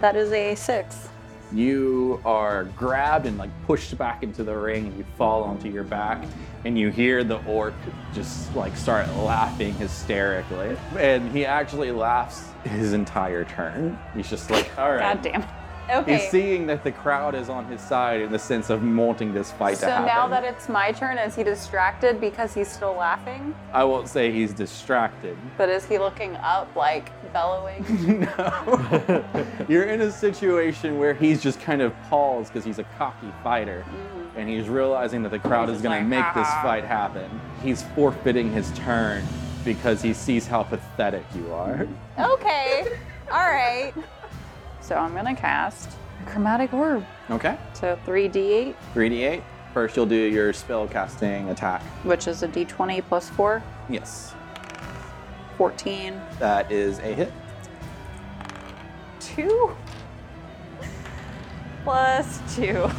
That 0.00 0.16
is 0.16 0.32
a 0.32 0.54
six. 0.54 1.08
You 1.52 2.20
are 2.24 2.64
grabbed 2.64 3.26
and 3.26 3.36
like 3.36 3.50
pushed 3.66 3.96
back 3.98 4.22
into 4.22 4.42
the 4.42 4.56
ring 4.56 4.86
and 4.86 4.96
you 4.96 5.04
fall 5.18 5.42
onto 5.42 5.68
your 5.68 5.84
back 5.84 6.24
and 6.64 6.78
you 6.78 6.90
hear 6.90 7.24
the 7.24 7.44
orc 7.44 7.74
just 8.14 8.54
like 8.56 8.76
start 8.76 9.06
laughing 9.16 9.74
hysterically. 9.74 10.76
And 10.96 11.30
he 11.30 11.44
actually 11.44 11.90
laughs 11.90 12.44
his 12.64 12.92
entire 12.94 13.44
turn. 13.44 13.98
He's 14.14 14.30
just 14.30 14.50
like, 14.50 14.70
all 14.78 14.92
right. 14.92 15.14
God 15.14 15.22
damn. 15.22 15.59
Okay. 15.90 16.18
He's 16.18 16.30
seeing 16.30 16.66
that 16.68 16.84
the 16.84 16.92
crowd 16.92 17.34
is 17.34 17.48
on 17.48 17.66
his 17.66 17.80
side 17.80 18.20
in 18.20 18.30
the 18.30 18.38
sense 18.38 18.70
of 18.70 18.82
wanting 18.82 19.34
this 19.34 19.50
fight 19.52 19.76
so 19.78 19.86
to 19.86 19.92
happen. 19.92 20.06
now 20.06 20.28
that 20.28 20.44
it's 20.44 20.68
my 20.68 20.92
turn, 20.92 21.18
is 21.18 21.34
he 21.34 21.42
distracted 21.42 22.20
because 22.20 22.54
he's 22.54 22.70
still 22.70 22.94
laughing? 22.94 23.54
I 23.72 23.84
won't 23.84 24.08
say 24.08 24.30
he's 24.30 24.52
distracted. 24.52 25.36
But 25.58 25.68
is 25.68 25.84
he 25.86 25.98
looking 25.98 26.36
up, 26.36 26.74
like 26.76 27.10
bellowing? 27.32 27.84
No. 28.38 29.24
You're 29.68 29.84
in 29.84 30.00
a 30.02 30.10
situation 30.12 30.98
where 30.98 31.14
he's 31.14 31.42
just 31.42 31.60
kind 31.60 31.82
of 31.82 31.92
paused 32.08 32.52
because 32.52 32.64
he's 32.64 32.78
a 32.78 32.84
cocky 32.98 33.32
fighter. 33.42 33.84
And 34.36 34.48
he's 34.48 34.68
realizing 34.68 35.22
that 35.24 35.30
the 35.30 35.38
crowd 35.40 35.68
He's 35.68 35.78
is 35.78 35.82
going 35.82 35.96
to 35.96 36.00
like, 36.16 36.24
make 36.24 36.34
this 36.34 36.46
"Ah." 36.48 36.62
fight 36.62 36.84
happen. 36.84 37.28
He's 37.62 37.82
forfeiting 37.94 38.52
his 38.52 38.70
turn 38.78 39.24
because 39.64 40.00
he 40.02 40.14
sees 40.14 40.46
how 40.46 40.62
pathetic 40.62 41.24
you 41.34 41.52
are. 41.52 41.86
okay. 42.18 42.86
All 43.30 43.38
right. 43.48 43.92
So 44.90 44.96
I'm 44.96 45.14
gonna 45.14 45.36
cast 45.36 45.96
a 46.20 46.28
chromatic 46.28 46.74
orb. 46.74 47.06
Okay. 47.30 47.56
So 47.74 47.96
3d8, 48.04 48.74
3d8. 48.92 49.40
First, 49.72 49.94
you'll 49.96 50.04
do 50.04 50.16
your 50.16 50.52
spell 50.52 50.88
casting 50.88 51.48
attack. 51.48 51.80
which 52.02 52.26
is 52.26 52.42
a 52.42 52.48
d20 52.48 53.00
plus 53.08 53.28
4, 53.30 53.62
Yes. 53.88 54.34
14, 55.58 56.20
That 56.40 56.72
is 56.72 56.98
a 56.98 57.14
hit. 57.14 57.32
2 59.20 59.76
plus 61.84 62.40
2. 62.56 62.90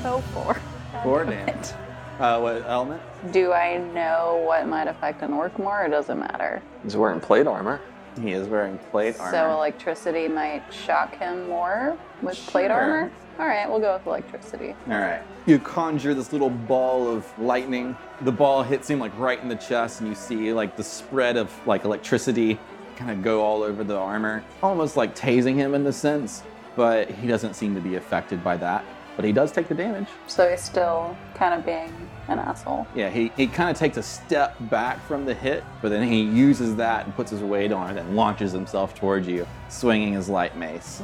So 0.00 0.20
4. 0.32 0.56
Four 1.02 1.24
damage. 1.26 1.72
Uh, 2.18 2.40
what 2.40 2.64
element? 2.66 3.02
Do 3.32 3.52
I 3.52 3.76
know 3.76 4.42
what 4.46 4.66
might 4.66 4.88
affect 4.88 5.20
an 5.20 5.34
orc 5.34 5.58
more? 5.58 5.84
It 5.84 5.90
doesn't 5.90 6.18
matter. 6.18 6.62
He's 6.82 6.96
wearing 6.96 7.20
plate 7.20 7.46
armor. 7.46 7.82
He 8.20 8.32
is 8.32 8.46
wearing 8.48 8.78
plate 8.90 9.16
armor. 9.18 9.32
So 9.32 9.52
electricity 9.52 10.28
might 10.28 10.62
shock 10.72 11.16
him 11.16 11.48
more 11.48 11.96
with 12.22 12.36
plate 12.46 12.68
Sure. 12.68 12.72
armor? 12.72 13.10
All 13.38 13.46
right, 13.46 13.68
we'll 13.68 13.80
go 13.80 13.94
with 13.94 14.06
electricity. 14.06 14.76
All 14.88 14.98
right. 14.98 15.20
You 15.46 15.58
conjure 15.58 16.14
this 16.14 16.32
little 16.32 16.50
ball 16.50 17.08
of 17.08 17.26
lightning. 17.38 17.96
The 18.20 18.30
ball 18.30 18.62
hits 18.62 18.88
him 18.88 19.00
like 19.00 19.16
right 19.18 19.40
in 19.40 19.48
the 19.48 19.56
chest, 19.56 20.00
and 20.00 20.08
you 20.08 20.14
see 20.14 20.52
like 20.52 20.76
the 20.76 20.84
spread 20.84 21.36
of 21.36 21.52
like 21.66 21.84
electricity 21.84 22.58
kind 22.96 23.10
of 23.10 23.22
go 23.22 23.42
all 23.42 23.64
over 23.64 23.82
the 23.82 23.96
armor, 23.96 24.44
almost 24.62 24.96
like 24.96 25.16
tasing 25.16 25.56
him 25.56 25.74
in 25.74 25.82
the 25.82 25.92
sense. 25.92 26.44
But 26.76 27.10
he 27.10 27.26
doesn't 27.26 27.54
seem 27.54 27.74
to 27.74 27.80
be 27.80 27.96
affected 27.96 28.42
by 28.44 28.56
that. 28.58 28.84
But 29.16 29.24
he 29.24 29.32
does 29.32 29.52
take 29.52 29.68
the 29.68 29.74
damage. 29.74 30.08
So 30.26 30.48
he's 30.48 30.60
still 30.62 31.16
kind 31.34 31.54
of 31.54 31.64
being 31.64 31.92
an 32.28 32.38
asshole. 32.38 32.86
Yeah, 32.94 33.10
he, 33.10 33.30
he 33.36 33.46
kind 33.46 33.70
of 33.70 33.76
takes 33.76 33.96
a 33.96 34.02
step 34.02 34.56
back 34.62 35.04
from 35.06 35.24
the 35.24 35.34
hit, 35.34 35.62
but 35.82 35.90
then 35.90 36.06
he 36.08 36.22
uses 36.22 36.76
that 36.76 37.04
and 37.04 37.14
puts 37.14 37.30
his 37.30 37.40
weight 37.40 37.70
on 37.70 37.96
it 37.96 38.00
and 38.00 38.16
launches 38.16 38.50
himself 38.52 38.94
towards 38.94 39.28
you, 39.28 39.46
swinging 39.68 40.14
his 40.14 40.28
light 40.28 40.56
mace. 40.56 41.02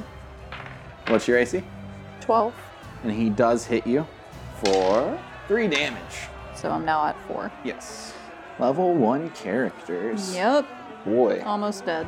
What's 1.08 1.28
your 1.28 1.38
AC? 1.38 1.62
12. 2.20 2.54
And 3.04 3.12
he 3.12 3.30
does 3.30 3.64
hit 3.64 3.86
you 3.86 4.06
for 4.64 5.18
three 5.48 5.68
damage. 5.68 6.28
So 6.54 6.70
I'm 6.70 6.84
now 6.84 7.06
at 7.06 7.16
4. 7.26 7.50
Yes. 7.64 8.14
Level 8.58 8.94
one 8.94 9.30
characters. 9.30 10.34
Yep, 10.34 10.66
Boy. 11.06 11.42
almost 11.44 11.86
dead. 11.86 12.06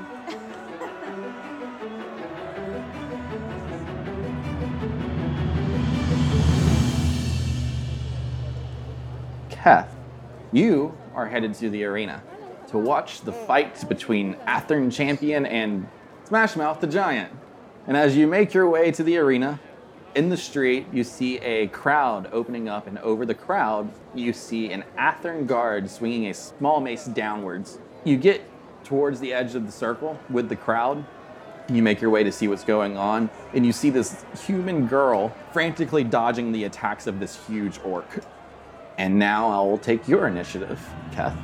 Keth, 9.63 9.95
you 10.51 10.93
are 11.15 11.29
headed 11.29 11.55
to 11.55 11.71
the 11.71 11.85
arena 11.85 12.21
to 12.67 12.79
watch 12.79 13.21
the 13.21 13.33
fight 13.33 13.89
between 13.89 14.35
Athern 14.45 14.91
Champion 14.91 15.47
and 15.47 15.87
Smashmouth 16.29 16.81
the 16.81 16.89
Giant. 16.89 17.33
And 17.87 17.97
as 17.97 18.17
you 18.17 18.27
make 18.27 18.55
your 18.55 18.69
way 18.69 18.91
to 18.91 19.05
the 19.05 19.19
arena, 19.19 19.61
in 20.17 20.31
the 20.31 20.37
street, 20.37 20.89
you 20.93 21.05
see 21.05 21.39
a 21.39 21.69
crowd 21.69 22.29
opening 22.33 22.69
up, 22.69 22.89
and 22.89 22.99
over 22.99 23.25
the 23.25 23.37
crowd, 23.37 23.89
you 24.17 24.33
see 24.33 24.73
an 24.73 24.83
Athern 24.99 25.47
guard 25.47 25.89
swinging 25.89 26.27
a 26.27 26.35
small 26.35 26.81
mace 26.81 27.05
downwards. 27.05 27.79
You 28.03 28.17
get 28.17 28.43
towards 28.83 29.21
the 29.21 29.33
edge 29.33 29.55
of 29.55 29.65
the 29.65 29.73
circle 29.73 30.19
with 30.29 30.49
the 30.49 30.57
crowd. 30.57 31.05
You 31.69 31.85
make 31.85 32.01
your 32.01 32.11
way 32.11 32.25
to 32.25 32.33
see 32.33 32.49
what's 32.49 32.65
going 32.65 32.97
on, 32.97 33.31
and 33.55 33.65
you 33.65 33.73
see 33.73 33.91
this 33.91 34.25
human 34.45 34.89
girl 34.89 35.33
frantically 35.53 36.03
dodging 36.03 36.51
the 36.51 36.65
attacks 36.65 37.07
of 37.07 37.21
this 37.21 37.47
huge 37.47 37.79
orc. 37.85 38.25
And 39.03 39.19
now 39.19 39.49
I 39.49 39.57
will 39.69 39.79
take 39.79 40.07
your 40.07 40.29
initiative, 40.29 40.79
Keth. 41.11 41.37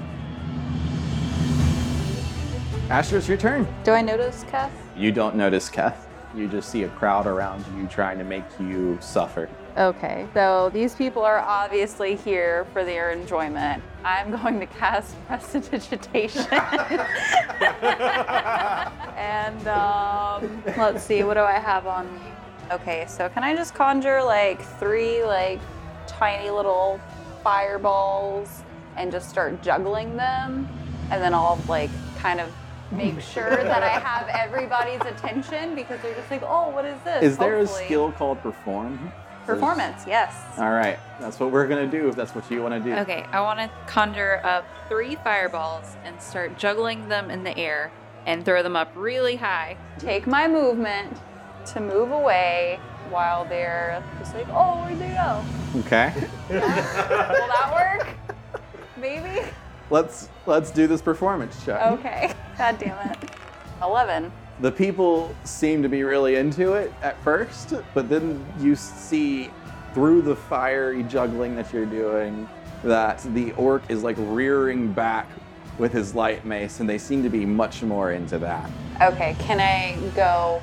Asher, 2.89 3.19
it's 3.19 3.27
your 3.27 3.37
turn. 3.37 3.67
Do 3.83 3.91
I 3.91 4.01
notice 4.01 4.45
Keth? 4.49 4.71
You 4.97 5.11
don't 5.11 5.35
notice 5.35 5.69
Keth. 5.69 6.07
You 6.37 6.47
just 6.47 6.71
see 6.71 6.85
a 6.85 6.89
crowd 6.91 7.27
around 7.27 7.65
you 7.77 7.89
trying 7.89 8.17
to 8.19 8.23
make 8.23 8.45
you 8.61 8.97
suffer. 9.01 9.49
Okay, 9.77 10.29
so 10.35 10.71
these 10.73 10.95
people 10.95 11.25
are 11.25 11.41
obviously 11.41 12.15
here 12.15 12.65
for 12.73 12.85
their 12.85 13.11
enjoyment. 13.11 13.83
I'm 14.05 14.31
going 14.31 14.61
to 14.61 14.67
cast 14.67 15.17
Prestidigitation. 15.27 16.47
and 19.17 19.67
um, 19.67 20.63
let's 20.77 21.03
see, 21.03 21.25
what 21.25 21.35
do 21.35 21.41
I 21.41 21.59
have 21.59 21.89
on 21.89 22.07
me? 22.15 22.21
Okay, 22.71 23.05
so 23.09 23.29
can 23.29 23.43
I 23.43 23.57
just 23.57 23.75
conjure 23.75 24.23
like 24.23 24.63
three 24.79 25.25
like 25.25 25.59
tiny 26.07 26.51
little 26.51 27.01
fireballs 27.43 28.63
and 28.97 29.11
just 29.13 29.29
start 29.29 29.63
juggling 29.63 30.17
them? 30.17 30.69
And 31.11 31.23
then 31.23 31.35
I'll 31.35 31.61
like 31.69 31.91
kind 32.19 32.41
of 32.41 32.51
make 32.91 33.21
sure 33.21 33.51
that 33.51 33.83
I 33.83 33.99
have 33.99 34.29
everybody's 34.33 35.01
attention 35.03 35.75
because 35.75 36.01
they're 36.01 36.15
just 36.15 36.31
like, 36.31 36.43
oh, 36.43 36.71
what 36.71 36.85
is 36.85 37.01
this? 37.05 37.23
Is 37.23 37.39
there 37.39 37.59
Hopefully. 37.59 37.83
a 37.85 37.87
skill 37.87 38.13
called 38.13 38.41
perform? 38.43 39.13
Performance, 39.47 40.05
yes. 40.07 40.35
All 40.59 40.71
right, 40.71 40.99
that's 41.19 41.41
what 41.41 41.51
we're 41.51 41.67
gonna 41.67 41.87
do 41.87 42.07
if 42.09 42.15
that's 42.15 42.35
what 42.35 42.51
you 42.51 42.63
want 42.63 42.75
to 42.75 42.81
do. 42.81 42.95
Okay, 42.99 43.25
I 43.33 43.41
want 43.41 43.59
to 43.59 43.71
conjure 43.87 44.43
up 44.45 44.67
three 44.89 45.17
fireballs 45.17 45.97
and 46.05 46.21
start 46.21 46.59
juggling 46.59 47.09
them 47.09 47.31
in 47.31 47.45
the 47.45 47.57
air 47.57 47.91
and 48.27 48.45
throw 48.45 48.63
them 48.63 48.77
up 48.77 48.93
really 48.95 49.37
high. 49.37 49.79
take 49.99 50.27
my 50.27 50.47
movement 50.47 51.17
to 51.73 51.81
move 51.81 52.11
away 52.11 52.79
while 53.11 53.45
they're 53.45 54.03
just 54.19 54.35
like, 54.35 54.49
oh, 54.51 54.83
where'd 54.83 54.99
they 54.99 55.11
go? 55.11 55.45
Okay. 55.81 56.13
Will 56.49 56.61
that 56.61 57.71
work? 57.73 58.09
Maybe? 58.97 59.47
let's 59.91 60.29
let's 60.47 60.71
do 60.71 60.87
this 60.87 61.03
performance 61.03 61.65
check. 61.65 61.81
Okay. 61.83 62.33
God 62.57 62.79
damn 62.79 63.11
it. 63.11 63.31
11. 63.83 64.31
The 64.61 64.73
people 64.73 65.35
seem 65.45 65.83
to 65.83 65.89
be 65.89 66.03
really 66.03 66.35
into 66.37 66.73
it 66.73 66.93
at 67.01 67.21
first, 67.23 67.75
but 67.95 68.09
then 68.09 68.45
you 68.59 68.75
see 68.75 69.51
through 69.95 70.23
the 70.23 70.35
fiery 70.35 71.05
juggling 71.05 71.55
that 71.57 71.73
you're 71.73 71.87
doing 71.87 72.49
that 72.83 73.19
the 73.35 73.53
orc 73.53 73.83
is 73.89 74.03
like 74.03 74.17
rearing 74.19 74.93
back 74.93 75.29
with 75.79 75.93
his 75.93 76.15
light 76.15 76.45
mace, 76.45 76.81
and 76.81 76.89
they 76.89 76.99
seem 76.99 77.23
to 77.23 77.29
be 77.29 77.47
much 77.47 77.83
more 77.83 78.13
into 78.13 78.37
that. 78.39 78.69
Okay, 79.01 79.37
can 79.39 79.61
I 79.61 79.97
go 80.17 80.61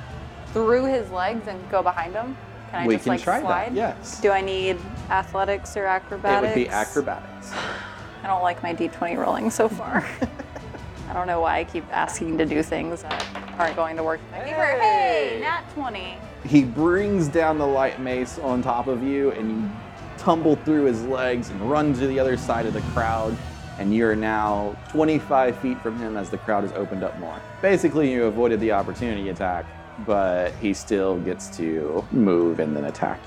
through 0.56 0.86
his 0.86 1.10
legs 1.10 1.46
and 1.48 1.70
go 1.70 1.82
behind 1.82 2.14
him? 2.14 2.34
Can 2.70 2.84
I 2.84 2.86
we 2.86 2.94
just 2.94 3.04
can 3.04 3.10
like 3.12 3.20
try 3.20 3.40
slide? 3.42 3.72
that. 3.72 3.96
Yes. 3.98 4.22
Do 4.22 4.30
I 4.30 4.40
need 4.40 4.78
athletics 5.10 5.76
or 5.76 5.84
acrobatics? 5.84 6.56
It 6.56 6.58
would 6.58 6.64
be 6.66 6.70
acrobatics. 6.70 7.52
I 8.22 8.26
don't 8.26 8.42
like 8.42 8.62
my 8.62 8.74
d20 8.74 9.18
rolling 9.18 9.50
so 9.50 9.68
far. 9.68 10.08
I 11.10 11.12
don't 11.12 11.26
know 11.26 11.42
why 11.42 11.58
I 11.58 11.64
keep 11.64 11.84
asking 11.92 12.38
to 12.38 12.46
do 12.46 12.62
things 12.62 13.02
that 13.02 13.26
aren't 13.58 13.76
going 13.76 13.96
to 13.98 14.02
work. 14.02 14.18
my. 14.30 14.38
Hey, 14.38 15.38
nat 15.42 15.62
20. 15.74 16.16
He 16.46 16.64
brings 16.64 17.28
down 17.28 17.58
the 17.58 17.66
light 17.66 18.00
mace 18.00 18.38
on 18.38 18.62
top 18.62 18.86
of 18.86 19.02
you, 19.02 19.32
and 19.32 19.50
you 19.62 19.70
tumble 20.16 20.56
through 20.56 20.84
his 20.84 21.02
legs 21.04 21.50
and 21.50 21.60
run 21.70 21.92
to 21.94 22.06
the 22.06 22.18
other 22.18 22.38
side 22.38 22.64
of 22.64 22.72
the 22.72 22.80
crowd. 22.92 23.36
and 23.78 23.94
you're 23.94 24.16
now 24.16 24.74
25 24.88 25.54
feet 25.58 25.78
from 25.82 25.98
him 25.98 26.16
as 26.16 26.30
the 26.30 26.38
crowd 26.38 26.64
has 26.64 26.72
opened 26.72 27.04
up 27.04 27.18
more. 27.18 27.38
Basically, 27.60 28.10
you 28.10 28.24
avoided 28.24 28.58
the 28.58 28.72
opportunity 28.72 29.28
attack, 29.28 29.66
but 30.04 30.52
he 30.60 30.74
still 30.74 31.18
gets 31.20 31.54
to 31.56 32.04
move 32.12 32.60
and 32.60 32.76
then 32.76 32.84
attack. 32.86 33.20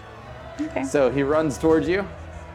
Okay. 0.62 0.84
So 0.84 1.10
he 1.10 1.24
runs 1.24 1.58
towards 1.58 1.88
you, 1.88 2.08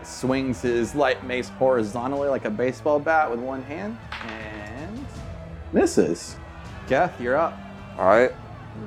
swings 0.03 0.61
his 0.63 0.95
light 0.95 1.25
mace 1.25 1.49
horizontally 1.49 2.29
like 2.29 2.45
a 2.45 2.51
baseball 2.51 2.99
bat 3.01 3.31
with 3.31 3.41
one 3.41 3.63
hand, 3.63 3.97
and 4.29 5.05
misses. 5.73 6.37
Keth, 6.89 7.19
you're 7.21 7.37
up. 7.37 7.59
All 7.99 8.07
right. 8.07 8.33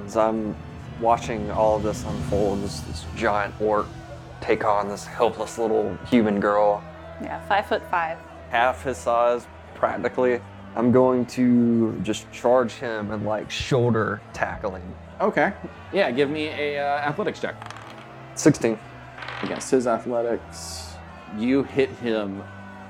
As 0.05 0.15
I'm 0.15 0.55
watching 1.01 1.49
all 1.51 1.75
of 1.77 1.83
this 1.83 2.03
unfold, 2.05 2.61
this, 2.63 2.81
this 2.81 3.05
giant 3.15 3.53
orc 3.59 3.87
take 4.41 4.63
on 4.65 4.87
this 4.87 5.05
helpless 5.05 5.57
little 5.57 5.95
human 6.09 6.39
girl, 6.39 6.83
Yeah, 7.21 7.39
five 7.47 7.65
foot 7.67 7.81
five. 7.89 8.17
half 8.49 8.83
his 8.83 8.97
size 8.97 9.47
practically. 9.73 10.39
I'm 10.75 10.91
going 10.91 11.25
to 11.27 11.99
just 12.03 12.31
charge 12.31 12.73
him 12.73 13.11
and 13.11 13.25
like 13.25 13.49
shoulder 13.49 14.21
tackling. 14.33 14.83
Okay. 15.19 15.53
Yeah, 15.91 16.11
give 16.11 16.29
me 16.29 16.47
a 16.47 16.77
uh, 16.77 16.99
athletics 16.99 17.39
check. 17.39 17.55
16. 18.35 18.77
against 19.43 19.71
his 19.71 19.87
athletics. 19.87 20.93
You 21.37 21.63
hit 21.63 21.89
him 21.89 22.43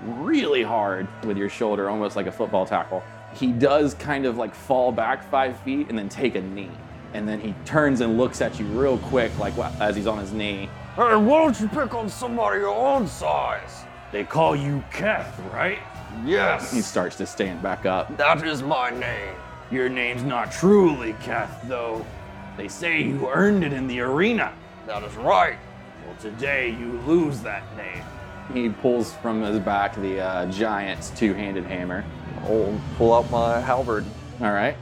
really 0.03 0.63
hard 0.63 1.07
with 1.25 1.37
your 1.37 1.49
shoulder, 1.49 1.89
almost 1.89 2.15
like 2.15 2.27
a 2.27 2.31
football 2.31 2.65
tackle. 2.65 3.01
He 3.33 3.51
does 3.51 3.93
kind 3.93 4.25
of 4.25 4.37
like 4.37 4.53
fall 4.53 4.91
back 4.91 5.23
five 5.29 5.59
feet 5.61 5.89
and 5.89 5.97
then 5.97 6.09
take 6.09 6.35
a 6.35 6.41
knee. 6.41 6.71
And 7.13 7.27
then 7.27 7.39
he 7.39 7.55
turns 7.65 8.01
and 8.01 8.17
looks 8.17 8.41
at 8.41 8.59
you 8.59 8.65
real 8.67 8.97
quick, 8.97 9.37
like 9.39 9.57
as 9.79 9.95
he's 9.95 10.07
on 10.07 10.19
his 10.19 10.33
knee. 10.33 10.69
Hey, 10.95 11.15
why 11.15 11.43
don't 11.43 11.59
you 11.59 11.67
pick 11.67 11.93
on 11.93 12.09
somebody 12.09 12.59
your 12.59 12.75
own 12.75 13.07
size? 13.07 13.85
They 14.11 14.23
call 14.23 14.55
you 14.55 14.83
Keth, 14.91 15.39
right? 15.53 15.79
Yes. 16.25 16.73
He 16.73 16.81
starts 16.81 17.15
to 17.17 17.25
stand 17.25 17.61
back 17.61 17.85
up. 17.85 18.15
That 18.17 18.45
is 18.45 18.61
my 18.61 18.89
name. 18.89 19.35
Your 19.71 19.89
name's 19.89 20.23
not 20.23 20.51
truly 20.51 21.13
Keth, 21.21 21.67
though. 21.67 22.05
They 22.55 22.67
say 22.67 23.01
you 23.01 23.29
earned 23.29 23.63
it 23.63 23.73
in 23.73 23.87
the 23.87 23.99
arena. 23.99 24.53
That 24.85 25.03
is 25.03 25.15
right. 25.15 25.57
Well, 26.05 26.15
today 26.19 26.69
you 26.69 26.99
lose 27.05 27.41
that 27.41 27.63
name. 27.75 28.03
He 28.53 28.69
pulls 28.69 29.13
from 29.15 29.41
his 29.41 29.59
back 29.59 29.95
the 29.95 30.21
uh, 30.21 30.51
giant's 30.51 31.09
two 31.11 31.33
handed 31.33 31.65
hammer. 31.65 32.05
I'll 32.43 32.81
pull 32.97 33.13
out 33.13 33.29
my 33.29 33.59
halberd. 33.59 34.05
All 34.39 34.53
right. 34.53 34.77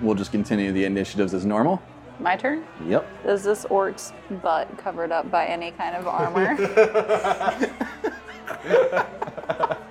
We'll 0.00 0.14
just 0.14 0.32
continue 0.32 0.72
the 0.72 0.84
initiatives 0.86 1.34
as 1.34 1.44
normal. 1.44 1.82
My 2.18 2.36
turn. 2.36 2.64
Yep. 2.86 3.06
Is 3.26 3.44
this 3.44 3.64
orc's 3.66 4.12
butt 4.42 4.76
covered 4.78 5.12
up 5.12 5.30
by 5.30 5.46
any 5.46 5.70
kind 5.72 5.96
of 5.96 6.06
armor? 6.06 6.56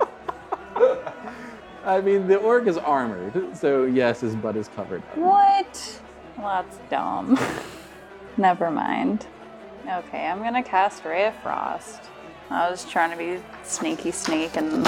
I 1.84 2.00
mean, 2.02 2.26
the 2.28 2.36
orc 2.36 2.66
is 2.66 2.76
armored, 2.76 3.56
so 3.56 3.84
yes, 3.84 4.20
his 4.20 4.34
butt 4.36 4.56
is 4.56 4.68
covered. 4.68 5.02
what? 5.14 6.00
Well, 6.38 6.62
that's 6.62 6.78
dumb. 6.90 7.38
Never 8.36 8.70
mind. 8.70 9.26
Okay, 9.88 10.26
I'm 10.26 10.38
gonna 10.42 10.62
cast 10.62 11.04
Ray 11.04 11.26
of 11.26 11.34
Frost. 11.42 12.00
I 12.50 12.70
was 12.70 12.84
trying 12.84 13.10
to 13.10 13.16
be 13.16 13.40
sneaky 13.62 14.10
sneak 14.10 14.56
and 14.56 14.84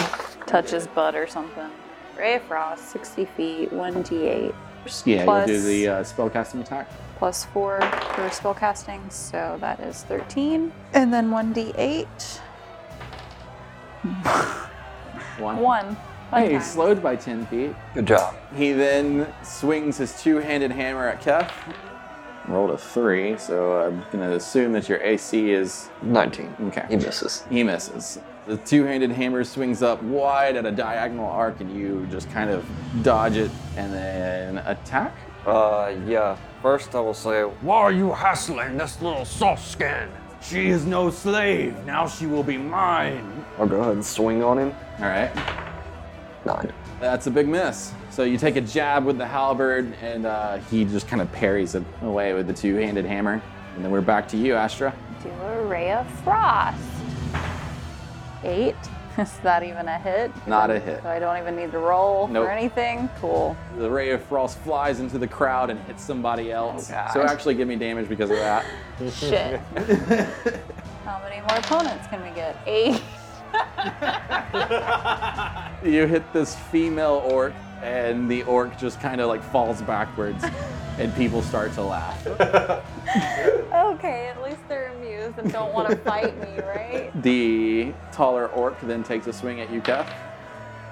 touch 0.47 0.71
his 0.71 0.87
butt 0.87 1.15
or 1.15 1.27
something. 1.27 1.71
Ray 2.19 2.35
of 2.37 2.43
Frost, 2.43 2.89
60 2.91 3.25
feet, 3.37 3.71
1d8. 3.71 4.55
Yeah, 5.05 5.25
Plus- 5.25 5.49
you'll 5.49 5.59
do 5.59 5.63
the 5.65 5.89
uh, 5.89 6.03
spellcasting 6.03 6.61
attack. 6.61 6.89
plus 7.19 7.45
four 7.47 7.81
for 7.81 8.29
spellcasting, 8.31 9.11
so 9.13 9.57
that 9.61 9.79
is 9.81 10.03
13. 10.05 10.73
And 10.93 11.13
then 11.13 11.31
1d8. 11.31 12.41
One. 15.39 15.59
One. 15.59 15.97
Hey, 16.31 16.31
Fun 16.31 16.43
he's 16.51 16.53
time. 16.53 16.63
slowed 16.63 17.03
by 17.03 17.17
10 17.17 17.47
feet. 17.47 17.75
Good 17.95 18.07
job. 18.07 18.35
He 18.57 18.73
then 18.73 19.33
swings 19.43 19.99
his 19.99 20.21
two 20.23 20.37
handed 20.39 20.71
hammer 20.73 21.09
at 21.09 21.21
Keth. 21.21 21.53
Rolled 22.49 22.71
a 22.71 22.79
three, 22.79 23.39
so 23.39 23.81
I'm 23.83 24.01
going 24.11 24.29
to 24.29 24.35
assume 24.35 24.73
that 24.73 24.89
your 24.89 25.01
AC 25.03 25.53
is. 25.53 25.91
19. 26.03 26.57
Okay. 26.69 26.87
He 26.89 26.97
misses. 26.97 27.45
He 27.51 27.63
misses. 27.63 28.19
The 28.47 28.57
two 28.57 28.85
handed 28.85 29.13
hammer 29.13 29.45
swings 29.45 29.83
up 29.83 30.03
wide 30.03 30.57
at 30.57 30.67
a 30.67 30.73
diagonal 30.73 31.29
arc, 31.31 31.61
and 31.61 31.73
you 31.73 32.07
just 32.11 32.29
kind 32.33 32.51
of 32.51 32.65
dodge 33.03 33.37
it 33.37 33.51
and 33.77 33.93
then 33.93 34.59
attack. 34.59 35.15
Uh, 35.47 35.95
yeah. 36.07 36.37
First, 36.63 36.95
I 36.97 37.01
will 37.01 37.15
say, 37.15 37.43
Why 37.43 37.77
are 37.77 37.93
you 37.93 38.11
hassling 38.13 38.77
this 38.77 39.01
little 39.01 39.25
soft 39.25 39.67
skin? 39.69 40.09
She 40.41 40.69
is 40.69 40.85
no 40.85 41.11
slave. 41.11 41.77
Now 41.87 42.09
she 42.09 42.27
will 42.27 42.43
be 42.43 42.57
mine. 42.57 43.42
I'll 43.59 43.67
go 43.67 43.81
ahead 43.81 43.93
and 43.95 44.05
swing 44.05 44.43
on 44.43 44.59
him. 44.59 44.75
All 44.99 45.07
right. 45.07 45.31
Nine. 46.45 46.73
That's 47.01 47.27
a 47.27 47.31
big 47.31 47.49
miss. 47.49 47.93
So 48.11 48.25
you 48.25 48.39
take 48.39 48.57
a 48.57 48.61
jab 48.61 49.05
with 49.05 49.19
the 49.19 49.27
halberd, 49.27 49.95
and 50.03 50.27
uh, 50.27 50.59
he 50.71 50.85
just 50.85 51.09
kind 51.09 51.21
of 51.23 51.31
parries 51.33 51.75
it 51.75 51.83
away 52.03 52.33
with 52.35 52.47
the 52.47 52.55
two 52.55 52.77
handed 52.77 53.05
hammer. 53.05 53.43
And 53.75 53.85
then 53.85 53.91
we're 53.91 54.01
back 54.01 54.29
to 54.29 54.37
you, 54.37 54.55
Astra. 54.55 54.95
Do 55.23 55.31
a 55.31 55.65
Ray 55.67 55.93
of 55.93 56.09
Frost. 56.23 56.79
Eight. 58.45 58.77
Is 59.19 59.31
that 59.43 59.63
even 59.63 59.89
a 59.89 59.99
hit? 59.99 60.31
Not 60.47 60.71
a 60.71 60.81
hit. 60.81 61.03
So 61.03 61.09
I 61.11 61.19
don't 61.19 61.37
even 61.37 61.55
need 61.55 61.71
to 61.73 61.79
roll 61.79 62.29
Nope. 62.29 62.47
or 62.47 62.51
anything? 62.51 63.11
Cool. 63.21 63.55
The 63.77 63.91
ray 63.91 64.11
of 64.13 64.23
frost 64.23 64.59
flies 64.61 65.01
into 65.01 65.19
the 65.19 65.29
crowd 65.29 65.69
and 65.69 65.79
hits 65.81 66.03
somebody 66.03 66.51
else. 66.51 66.91
Oh, 66.91 67.11
so 67.13 67.23
actually, 67.23 67.55
give 67.55 67.69
me 67.69 67.77
damage 67.77 68.09
because 68.09 68.31
of 68.31 68.37
that. 68.39 68.65
Shit. 69.13 69.61
How 71.05 71.21
many 71.23 71.41
more 71.41 71.59
opponents 71.59 72.07
can 72.09 72.23
we 72.23 72.35
get? 72.35 72.57
Eight. 72.67 73.03
You 75.85 76.07
hit 76.07 76.33
this 76.33 76.55
female 76.55 77.23
orc, 77.25 77.53
and 77.83 78.31
the 78.31 78.43
orc 78.45 78.79
just 78.79 79.01
kind 79.01 79.21
of 79.21 79.29
like 79.29 79.43
falls 79.43 79.83
backwards, 79.83 80.45
and 80.99 81.15
people 81.17 81.43
start 81.43 81.73
to 81.75 81.83
laugh. 81.83 82.27
Okay, 82.27 84.29
at 84.29 84.43
least 84.43 84.61
they're 84.69 84.93
amused 84.93 85.39
and 85.39 85.53
don't 85.53 85.73
want 85.73 85.89
to 85.89 85.97
fight 85.97 86.39
me, 86.41 86.63
right? 86.65 87.11
The 87.23 87.93
taller 88.13 88.49
orc 88.49 88.81
then 88.83 89.03
takes 89.03 89.27
a 89.27 89.33
swing 89.33 89.61
at 89.61 89.71
you, 89.71 89.81
Keth, 89.81 90.13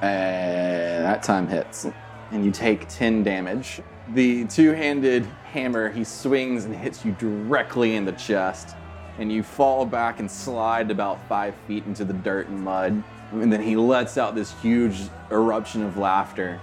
and 0.02 1.04
that 1.04 1.22
time 1.22 1.46
hits, 1.46 1.86
and 2.30 2.44
you 2.44 2.50
take 2.50 2.88
10 2.88 3.22
damage. 3.22 3.80
The 4.14 4.46
two 4.46 4.72
handed 4.72 5.26
hammer, 5.52 5.90
he 5.90 6.04
swings 6.04 6.64
and 6.64 6.74
hits 6.74 7.04
you 7.04 7.12
directly 7.12 7.96
in 7.96 8.04
the 8.04 8.12
chest, 8.12 8.76
and 9.20 9.30
you 9.30 9.42
fall 9.42 9.84
back 9.84 10.18
and 10.18 10.28
slide 10.28 10.90
about 10.90 11.18
five 11.28 11.54
feet 11.66 11.84
into 11.84 12.04
the 12.04 12.14
dirt 12.14 12.48
and 12.48 12.64
mud. 12.64 13.04
And 13.32 13.52
then 13.52 13.62
he 13.62 13.76
lets 13.76 14.16
out 14.18 14.34
this 14.34 14.52
huge 14.60 15.02
eruption 15.30 15.82
of 15.82 15.98
laughter. 15.98 16.58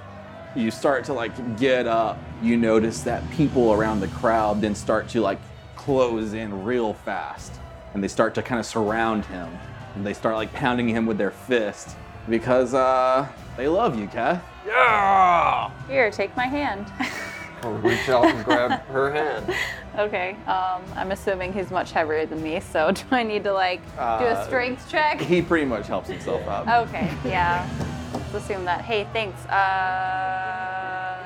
You 0.56 0.72
start 0.72 1.06
to 1.06 1.14
like 1.14 1.58
get 1.58 1.86
up. 1.86 2.18
You 2.42 2.58
notice 2.58 3.04
that 3.04 3.30
people 3.30 3.72
around 3.72 4.00
the 4.00 4.08
crowd 4.08 4.60
then 4.60 4.74
start 4.74 5.08
to 5.10 5.22
like 5.22 5.40
close 5.76 6.34
in 6.34 6.66
real 6.66 6.94
fast 6.94 7.54
and 7.94 8.04
they 8.04 8.08
start 8.08 8.34
to 8.36 8.42
kind 8.42 8.60
of 8.60 8.66
surround 8.66 9.24
him 9.26 9.48
and 9.96 10.06
they 10.06 10.14
start 10.14 10.36
like 10.36 10.52
pounding 10.52 10.90
him 10.90 11.06
with 11.06 11.18
their 11.18 11.32
fist 11.32 11.96
because 12.28 12.74
uh 12.74 13.28
they 13.56 13.68
love 13.68 13.98
you, 13.98 14.08
Kath. 14.08 14.44
Yeah! 14.66 15.72
Here, 15.88 16.12
take 16.12 16.36
my 16.36 16.46
hand. 16.46 16.92
I'll 17.64 17.74
reach 17.74 18.08
out 18.10 18.26
and 18.26 18.44
grab 18.46 18.82
her 18.88 19.12
hand. 19.12 19.54
okay. 19.98 20.32
Um, 20.46 20.82
I'm 20.96 21.12
assuming 21.12 21.54
he's 21.54 21.72
much 21.72 21.92
heavier 21.92 22.26
than 22.26 22.42
me, 22.44 22.60
so 22.60 22.92
do 22.92 23.02
I 23.12 23.24
need 23.24 23.44
to 23.46 23.54
like 23.54 23.82
do 23.96 24.02
Uh, 24.02 24.38
a 24.42 24.46
strength 24.46 24.90
check? 24.90 25.20
He 25.20 25.42
pretty 25.42 25.66
much 25.66 25.88
helps 25.88 26.08
himself 26.10 26.48
up. 26.48 26.68
Okay, 26.88 27.12
yeah. 27.26 27.68
Let's 28.14 28.34
assume 28.34 28.66
that. 28.66 28.82
Hey, 28.82 29.08
thanks. 29.14 29.46
Uh, 29.48 29.54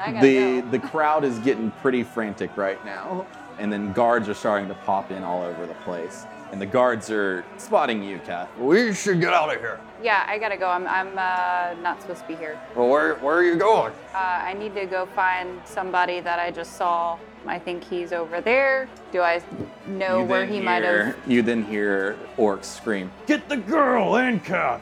I 0.04 0.12
gotta 0.14 0.26
the 0.26 0.62
go. 0.62 0.68
the 0.72 0.80
crowd 0.80 1.24
is 1.24 1.38
getting 1.40 1.72
pretty 1.82 2.04
frantic 2.04 2.56
right 2.58 2.84
now, 2.86 3.26
and 3.60 3.72
then 3.72 3.92
guards 3.94 4.28
are 4.30 4.34
starting 4.34 4.68
to 4.70 4.74
pop 4.74 5.12
in 5.12 5.24
all 5.24 5.44
over 5.44 5.66
the 5.66 5.74
place. 5.86 6.26
And 6.52 6.60
the 6.60 6.66
guards 6.66 7.10
are 7.10 7.46
spotting 7.58 8.04
you, 8.04 8.20
Kath. 8.26 8.50
We 8.58 8.94
should 8.94 9.22
get 9.22 9.34
out 9.34 9.54
of 9.54 9.62
here. 9.62 9.80
Yeah, 10.04 10.26
I 10.28 10.38
gotta 10.38 10.58
go. 10.58 10.70
I'm, 10.70 10.86
I'm 10.86 11.18
uh, 11.18 11.82
not 11.82 12.02
supposed 12.02 12.22
to 12.24 12.28
be 12.28 12.36
here. 12.36 12.60
Well, 12.76 12.90
where, 12.90 13.16
where 13.16 13.36
are 13.38 13.44
you 13.44 13.56
going? 13.56 13.94
Uh, 14.14 14.18
I 14.18 14.54
need 14.54 14.76
to 14.76 14.86
go 14.86 15.06
find 15.06 15.62
somebody 15.64 16.20
that 16.20 16.40
I 16.40 16.52
just 16.52 16.76
saw. 16.76 17.18
I 17.48 17.58
think 17.58 17.84
he's 17.84 18.12
over 18.12 18.42
there. 18.42 18.90
Do 19.14 19.22
I 19.22 19.42
know 19.88 20.20
You 20.20 20.26
where 20.26 20.46
then 20.46 20.54
he 20.54 20.60
might 20.60 20.84
hear- 20.84 21.06
have? 21.06 21.16
You 21.28 21.42
then 21.42 21.64
hear 21.64 22.18
orcs 22.38 22.66
scream. 22.66 23.12
Get 23.28 23.48
the 23.48 23.58
girl 23.58 24.18
and 24.18 24.44
Kath. 24.44 24.82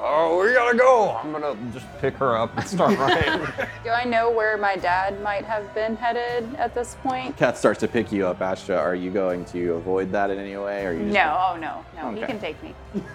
Oh, 0.00 0.40
we 0.46 0.52
gotta 0.54 0.76
go. 0.78 1.16
I'm 1.16 1.32
gonna 1.32 1.56
just 1.72 1.86
pick 1.98 2.14
her 2.14 2.36
up 2.36 2.56
and 2.56 2.64
start 2.66 2.96
running. 2.98 3.46
Do 3.82 3.90
I 3.90 4.04
know 4.04 4.30
where 4.30 4.56
my 4.56 4.76
dad 4.76 5.20
might 5.22 5.44
have 5.44 5.74
been 5.74 5.96
headed 5.96 6.54
at 6.54 6.72
this 6.74 6.96
point? 7.02 7.36
Kath 7.36 7.58
starts 7.58 7.80
to 7.80 7.88
pick 7.88 8.12
you 8.12 8.24
up, 8.26 8.40
Astra. 8.40 8.76
Are 8.76 8.94
you 8.94 9.10
going 9.10 9.44
to 9.46 9.74
avoid 9.74 10.12
that 10.12 10.30
in 10.30 10.38
any 10.38 10.56
way? 10.56 10.84
Or 10.84 10.90
are 10.90 10.92
you 10.92 11.00
just 11.02 11.14
No, 11.14 11.36
oh 11.52 11.56
no, 11.56 11.84
no, 11.96 12.12
he 12.14 12.18
Okay. 12.22 12.26
can 12.32 12.40
take 12.40 12.62
me. 12.62 12.74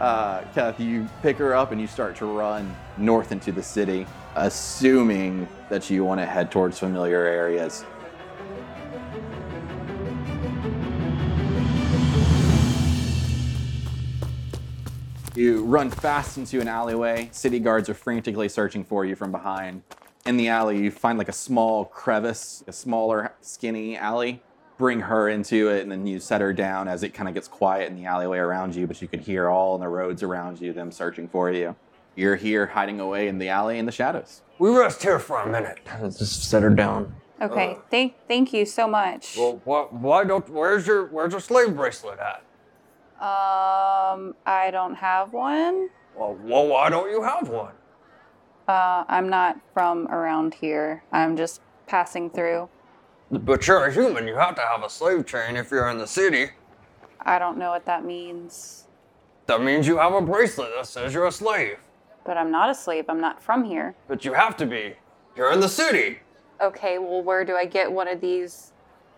uh, 0.00 0.42
Kath, 0.54 0.80
you 0.80 1.06
pick 1.22 1.36
her 1.36 1.54
up 1.54 1.72
and 1.72 1.80
you 1.80 1.86
start 1.86 2.16
to 2.16 2.26
run 2.26 2.74
north 2.96 3.30
into 3.32 3.52
the 3.52 3.62
city, 3.62 4.06
assuming 4.34 5.46
that 5.68 5.90
you 5.90 6.04
want 6.04 6.20
to 6.20 6.26
head 6.26 6.50
towards 6.50 6.78
familiar 6.78 7.20
areas. 7.24 7.84
You 15.36 15.64
run 15.64 15.90
fast 15.90 16.38
into 16.38 16.62
an 16.62 16.68
alleyway. 16.68 17.28
City 17.30 17.58
guards 17.58 17.90
are 17.90 17.94
frantically 17.94 18.48
searching 18.48 18.84
for 18.84 19.04
you 19.04 19.14
from 19.14 19.32
behind. 19.32 19.82
In 20.24 20.38
the 20.38 20.48
alley, 20.48 20.78
you 20.78 20.90
find 20.90 21.18
like 21.18 21.28
a 21.28 21.32
small 21.32 21.84
crevice, 21.84 22.64
a 22.66 22.72
smaller, 22.72 23.34
skinny 23.42 23.98
alley. 23.98 24.42
Bring 24.78 25.00
her 25.00 25.28
into 25.28 25.68
it, 25.68 25.82
and 25.82 25.92
then 25.92 26.06
you 26.06 26.20
set 26.20 26.40
her 26.40 26.54
down 26.54 26.88
as 26.88 27.02
it 27.02 27.10
kind 27.10 27.28
of 27.28 27.34
gets 27.34 27.48
quiet 27.48 27.90
in 27.90 27.96
the 27.96 28.06
alleyway 28.06 28.38
around 28.38 28.74
you, 28.74 28.86
but 28.86 29.02
you 29.02 29.08
could 29.08 29.20
hear 29.20 29.50
all 29.50 29.74
in 29.74 29.82
the 29.82 29.88
roads 29.88 30.22
around 30.22 30.58
you 30.58 30.72
them 30.72 30.90
searching 30.90 31.28
for 31.28 31.50
you. 31.50 31.76
You're 32.14 32.36
here 32.36 32.68
hiding 32.68 32.98
away 32.98 33.28
in 33.28 33.36
the 33.36 33.50
alley 33.50 33.78
in 33.78 33.84
the 33.84 33.92
shadows. 33.92 34.40
We 34.58 34.70
rest 34.70 35.02
here 35.02 35.18
for 35.18 35.38
a 35.42 35.46
minute. 35.46 35.80
Let's 36.00 36.18
Just 36.18 36.48
set 36.48 36.62
her 36.62 36.70
down. 36.70 37.14
Okay, 37.42 37.72
uh, 37.72 37.80
thank 37.90 38.14
thank 38.26 38.54
you 38.54 38.64
so 38.64 38.88
much. 38.88 39.36
Well, 39.36 39.60
why, 39.64 39.82
why 39.90 40.24
don't? 40.24 40.48
Where's 40.48 40.86
your 40.86 41.04
Where's 41.08 41.32
your 41.32 41.42
slave 41.42 41.76
bracelet 41.76 42.18
at? 42.18 42.42
Um, 43.20 44.34
I 44.44 44.68
don't 44.70 44.94
have 44.94 45.32
one. 45.32 45.88
Well, 46.14 46.36
well, 46.42 46.66
why 46.68 46.90
don't 46.90 47.10
you 47.10 47.22
have 47.22 47.48
one? 47.48 47.72
Uh, 48.68 49.04
I'm 49.08 49.28
not 49.28 49.58
from 49.72 50.06
around 50.08 50.54
here. 50.54 51.02
I'm 51.12 51.36
just 51.36 51.60
passing 51.86 52.30
through. 52.30 52.68
But 53.30 53.66
you're 53.66 53.84
a 53.86 53.92
human. 53.92 54.26
You 54.28 54.34
have 54.36 54.54
to 54.56 54.62
have 54.62 54.82
a 54.82 54.90
slave 54.90 55.26
chain 55.26 55.56
if 55.56 55.70
you're 55.70 55.88
in 55.88 55.98
the 55.98 56.06
city. 56.06 56.50
I 57.20 57.38
don't 57.38 57.58
know 57.58 57.70
what 57.70 57.86
that 57.86 58.04
means, 58.04 58.84
That 59.46 59.62
means 59.62 59.86
you 59.86 59.96
have 59.98 60.12
a 60.12 60.20
bracelet 60.20 60.70
that 60.76 60.86
says 60.86 61.12
you're 61.14 61.26
a 61.26 61.32
slave. 61.32 61.78
but 62.24 62.36
I'm 62.36 62.50
not 62.50 62.70
a 62.70 62.74
slave. 62.74 63.06
I'm 63.08 63.20
not 63.20 63.42
from 63.42 63.64
here. 63.64 63.94
But 64.08 64.24
you 64.24 64.32
have 64.34 64.56
to 64.58 64.66
be. 64.66 64.94
You're 65.36 65.52
in 65.52 65.60
the 65.60 65.68
city. 65.68 66.18
Okay, 66.60 66.98
well, 66.98 67.22
where 67.22 67.44
do 67.44 67.54
I 67.56 67.64
get 67.66 67.90
one 67.90 68.08
of 68.08 68.20
these 68.20 68.72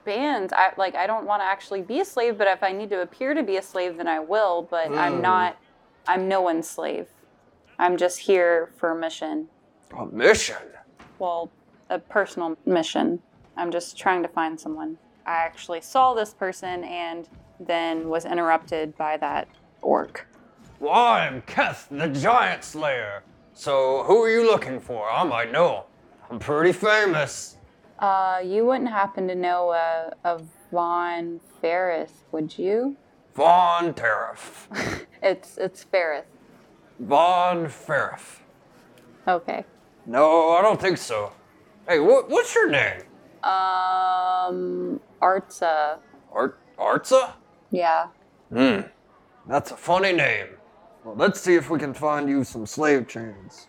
bands? 0.09 0.55
I 0.55 0.73
like 0.79 0.95
I 0.95 1.07
don't 1.07 1.27
want 1.27 1.43
to 1.43 1.45
actually 1.45 1.83
be 1.83 2.01
a 2.01 2.05
slave, 2.05 2.39
but 2.39 2.49
if 2.49 2.63
I 2.63 2.73
need 2.73 2.89
to 2.91 3.03
appear 3.03 3.35
to 3.35 3.43
be 3.43 3.59
a 3.59 3.63
slave, 3.63 3.99
then 3.99 4.09
I 4.09 4.21
will. 4.21 4.67
But 4.71 4.91
I'm 4.91 5.17
hmm. 5.17 5.21
not. 5.23 5.59
I'm 6.07 6.27
no 6.27 6.41
one's 6.41 6.69
slave. 6.69 7.07
I'm 7.79 7.99
just 7.99 8.21
here 8.21 8.71
for 8.79 8.91
a 8.91 8.99
mission. 8.99 9.49
A 9.97 10.07
mission. 10.07 10.57
Well, 11.19 11.51
a 11.91 11.99
personal 11.99 12.57
mission. 12.65 13.21
I'm 13.57 13.71
just 13.71 13.99
trying 13.99 14.23
to 14.23 14.29
find 14.29 14.59
someone. 14.59 14.97
I 15.27 15.37
actually 15.37 15.83
saw 15.83 16.15
this 16.15 16.33
person 16.33 16.85
and 16.85 17.29
then 17.61 18.09
was 18.09 18.25
interrupted 18.25 18.97
by 18.97 19.19
that 19.19 19.47
orc. 19.83 20.27
Well, 20.81 20.95
I'm 20.95 21.43
Keth, 21.43 21.89
the 21.91 22.09
Giant 22.09 22.65
Slayer. 22.65 23.23
So 23.53 24.05
who 24.05 24.23
are 24.23 24.31
you 24.31 24.51
looking 24.51 24.81
for? 24.81 25.11
I 25.11 25.23
might 25.25 25.53
know. 25.53 25.85
I'm 26.31 26.39
pretty 26.39 26.73
famous. 26.73 27.58
Uh, 27.99 28.41
you 28.45 28.65
wouldn't 28.65 28.91
happen 28.91 29.27
to 29.29 29.35
know 29.35 29.73
a, 29.73 30.13
a 30.25 30.41
Von 30.71 31.41
Ferris, 31.61 32.13
would 32.33 32.59
you? 32.59 32.97
Von 33.35 33.95
Tariff. 33.95 34.69
It's 35.21 35.59
it's 35.59 35.83
Ferris. 35.83 36.27
Von 37.01 37.67
Ferif. 37.67 38.39
Okay. 39.27 39.65
No, 40.07 40.51
I 40.51 40.63
don't 40.63 40.81
think 40.81 40.97
so. 40.97 41.33
Hey, 41.89 41.99
what, 41.99 42.31
what's 42.31 42.55
your 42.55 42.71
name? 42.71 43.03
Um, 43.43 45.01
Artsa. 45.21 45.99
Art 46.33 46.61
Artza? 46.79 47.33
Yeah. 47.73 48.07
Hmm. 48.53 48.81
That's 49.49 49.73
a 49.73 49.77
funny 49.77 50.13
name. 50.13 50.49
Well, 51.05 51.17
let's 51.17 51.41
see 51.41 51.55
if 51.57 51.69
we 51.69 51.79
can 51.79 51.95
find 51.95 52.29
you 52.29 52.45
some 52.45 52.65
slave 52.65 53.09
chains. 53.09 53.67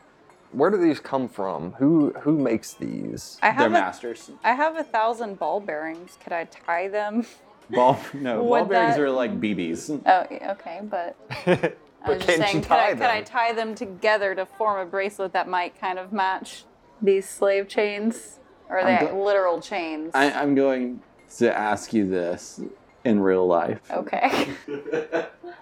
Where 0.52 0.70
do 0.72 0.78
these 0.78 1.00
come 1.00 1.28
from? 1.30 1.74
Who 1.74 2.12
who 2.22 2.38
makes 2.40 2.74
these? 2.74 3.38
I 3.42 3.48
They're 3.48 3.54
have 3.54 3.68
a, 3.68 3.74
masters. 3.74 4.32
I 4.44 4.54
have 4.54 4.78
a 4.78 4.84
thousand 4.84 5.38
ball 5.40 5.60
bearings. 5.60 6.18
Could 6.24 6.34
I 6.34 6.46
tie 6.46 6.88
them? 6.88 7.26
Ball, 7.72 8.00
no, 8.16 8.44
ball 8.44 8.66
bearings 8.66 8.96
that- 8.96 9.02
are 9.04 9.12
like 9.12 9.40
BBs. 9.40 10.02
Oh, 10.08 10.52
okay, 10.54 10.82
but 10.84 11.16
I 11.46 12.10
was 12.10 12.18
just 12.18 12.26
can't 12.26 12.30
you 12.40 12.46
saying, 12.46 12.56
could 12.62 12.68
tie 12.68 12.88
I, 12.88 12.94
could 12.94 13.02
I 13.04 13.16
them? 13.18 13.26
tie 13.26 13.54
them 13.54 13.76
together 13.76 14.34
to 14.34 14.48
form 14.48 14.80
a 14.80 14.90
bracelet 14.90 15.34
that 15.34 15.48
might 15.48 15.80
kind 15.80 16.00
of 16.00 16.12
match 16.12 16.64
these 17.00 17.30
slave 17.30 17.68
chains? 17.68 18.40
Or 18.70 18.80
are 18.80 18.84
they 18.86 18.96
I'm 18.98 19.06
go- 19.14 19.24
literal 19.24 19.62
chains? 19.62 20.10
I, 20.16 20.32
I'm 20.32 20.56
going 20.56 21.02
to 21.38 21.56
ask 21.56 21.94
you 21.94 22.10
this 22.10 22.60
in 23.06 23.20
real 23.20 23.46
life. 23.46 23.82
okay. 23.92 24.48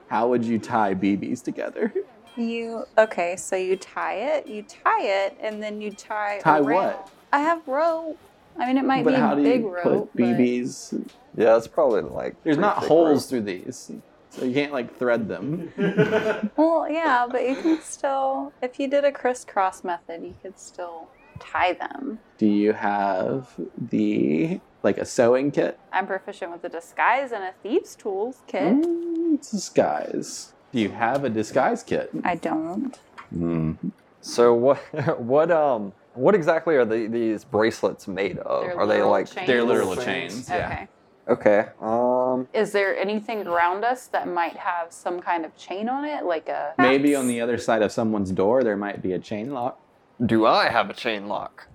How 0.07 0.29
would 0.29 0.45
you 0.45 0.59
tie 0.59 0.93
BBs 0.95 1.43
together? 1.43 1.93
You 2.37 2.85
okay? 2.97 3.35
So 3.35 3.55
you 3.55 3.75
tie 3.75 4.15
it, 4.15 4.47
you 4.47 4.63
tie 4.63 5.01
it, 5.03 5.37
and 5.41 5.61
then 5.61 5.81
you 5.81 5.91
tie. 5.91 6.39
Tie 6.41 6.59
around- 6.59 6.73
what? 6.73 7.09
I 7.33 7.39
have 7.39 7.67
rope. 7.67 8.17
I 8.59 8.65
mean, 8.67 8.77
it 8.77 8.85
might 8.85 9.03
But 9.03 9.11
be 9.15 9.19
how 9.19 9.33
a 9.33 9.35
do 9.35 9.43
big 9.43 9.61
you 9.61 9.69
rope. 9.75 9.83
put 9.83 10.13
but- 10.15 10.23
BBs? 10.23 11.09
Yeah, 11.35 11.57
it's 11.57 11.67
probably 11.67 12.01
like. 12.01 12.35
There's 12.43 12.55
pretty 12.55 12.61
not 12.67 12.79
thick 12.79 12.87
holes 12.87 13.23
rope. 13.23 13.29
through 13.29 13.41
these, 13.53 13.91
so 14.31 14.45
you 14.45 14.53
can't 14.53 14.71
like 14.73 14.95
thread 14.97 15.27
them. 15.27 15.71
Well, 16.55 16.87
yeah, 16.89 17.27
but 17.29 17.47
you 17.47 17.55
can 17.55 17.79
still, 17.81 18.53
if 18.61 18.79
you 18.79 18.87
did 18.87 19.03
a 19.05 19.11
crisscross 19.11 19.83
method, 19.83 20.23
you 20.23 20.35
could 20.41 20.57
still 20.57 21.07
tie 21.39 21.73
them. 21.73 22.19
Do 22.39 22.47
you 22.47 22.73
have 22.73 23.49
the 23.77 24.59
like 24.83 24.97
a 24.97 25.05
sewing 25.05 25.51
kit? 25.51 25.77
I'm 25.91 26.07
proficient 26.07 26.51
with 26.51 26.63
a 26.63 26.69
disguise 26.69 27.31
and 27.31 27.43
a 27.43 27.53
thieves' 27.61 27.95
tools 27.95 28.41
kit. 28.47 28.63
Mm, 28.73 29.39
disguise. 29.51 30.53
Do 30.71 30.79
you 30.79 30.89
have 30.89 31.23
a 31.23 31.29
disguise 31.29 31.83
kit? 31.83 32.09
I 32.23 32.35
don't. 32.35 32.99
Mm. 33.35 33.77
So 34.21 34.53
what 34.53 34.77
what 35.19 35.51
um 35.51 35.93
what 36.13 36.33
exactly 36.35 36.75
are 36.75 36.85
the, 36.85 37.07
these 37.07 37.43
bracelets 37.43 38.07
made 38.07 38.39
of? 38.39 38.63
They're 38.63 38.79
are 38.79 38.87
they 38.87 39.01
like 39.01 39.31
chains. 39.31 39.47
They're 39.47 39.63
little 39.63 39.89
literal 39.89 40.05
chains. 40.05 40.49
Yeah. 40.49 40.65
Okay. 40.67 40.87
Okay. 41.29 41.69
Um 41.81 42.47
Is 42.53 42.71
there 42.71 42.97
anything 42.97 43.45
around 43.47 43.83
us 43.83 44.07
that 44.07 44.27
might 44.27 44.57
have 44.57 44.91
some 44.91 45.19
kind 45.19 45.45
of 45.45 45.55
chain 45.57 45.89
on 45.89 46.05
it, 46.05 46.25
like 46.25 46.49
a 46.49 46.73
Maybe 46.77 47.15
on 47.15 47.27
the 47.27 47.41
other 47.41 47.57
side 47.57 47.81
of 47.81 47.91
someone's 47.91 48.31
door 48.31 48.63
there 48.63 48.77
might 48.77 49.01
be 49.01 49.13
a 49.13 49.19
chain 49.19 49.51
lock. 49.51 49.79
do 50.25 50.45
I 50.45 50.69
have 50.69 50.89
a 50.89 50.93
chain 50.93 51.27
lock 51.27 51.67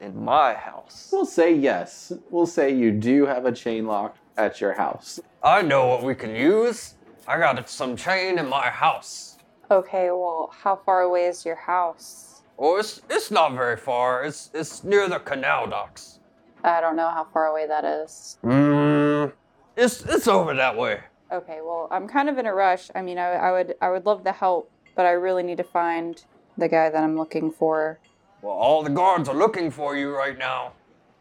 in 0.00 0.24
my 0.24 0.54
house? 0.54 1.10
We'll 1.12 1.26
say 1.26 1.54
yes. 1.54 2.12
We'll 2.30 2.46
say 2.46 2.74
you 2.74 2.90
do 2.90 3.26
have 3.26 3.46
a 3.46 3.52
chain 3.52 3.86
lock 3.86 4.16
at 4.36 4.60
your 4.60 4.74
house. 4.74 5.20
I 5.42 5.62
know 5.62 5.86
what 5.86 6.02
we 6.02 6.14
can 6.14 6.34
use. 6.34 6.93
I 7.26 7.38
got 7.38 7.68
some 7.68 7.96
chain 7.96 8.38
in 8.38 8.48
my 8.48 8.68
house. 8.68 9.38
Okay, 9.70 10.10
well, 10.10 10.52
how 10.62 10.76
far 10.76 11.00
away 11.00 11.24
is 11.24 11.44
your 11.44 11.56
house? 11.56 12.42
Oh, 12.58 12.76
it's 12.76 13.00
it's 13.08 13.30
not 13.30 13.54
very 13.54 13.76
far. 13.76 14.24
It's 14.24 14.50
it's 14.52 14.84
near 14.84 15.08
the 15.08 15.18
canal 15.18 15.66
docks. 15.66 16.20
I 16.62 16.80
don't 16.80 16.96
know 16.96 17.08
how 17.08 17.24
far 17.32 17.46
away 17.46 17.66
that 17.66 17.84
is. 17.84 18.38
Mm, 18.44 19.32
it's 19.76 20.04
it's 20.04 20.28
over 20.28 20.54
that 20.54 20.76
way. 20.76 21.00
Okay, 21.32 21.60
well, 21.64 21.88
I'm 21.90 22.06
kind 22.06 22.28
of 22.28 22.38
in 22.38 22.46
a 22.46 22.54
rush. 22.54 22.90
I 22.94 23.02
mean, 23.02 23.18
I, 23.18 23.32
I 23.32 23.52
would 23.52 23.74
I 23.80 23.90
would 23.90 24.06
love 24.06 24.22
the 24.22 24.32
help, 24.32 24.70
but 24.94 25.06
I 25.06 25.12
really 25.12 25.42
need 25.42 25.56
to 25.56 25.64
find 25.64 26.22
the 26.58 26.68
guy 26.68 26.90
that 26.90 27.02
I'm 27.02 27.16
looking 27.16 27.50
for. 27.50 27.98
Well, 28.42 28.54
all 28.54 28.82
the 28.82 28.90
guards 28.90 29.28
are 29.28 29.34
looking 29.34 29.70
for 29.70 29.96
you 29.96 30.14
right 30.14 30.38
now, 30.38 30.74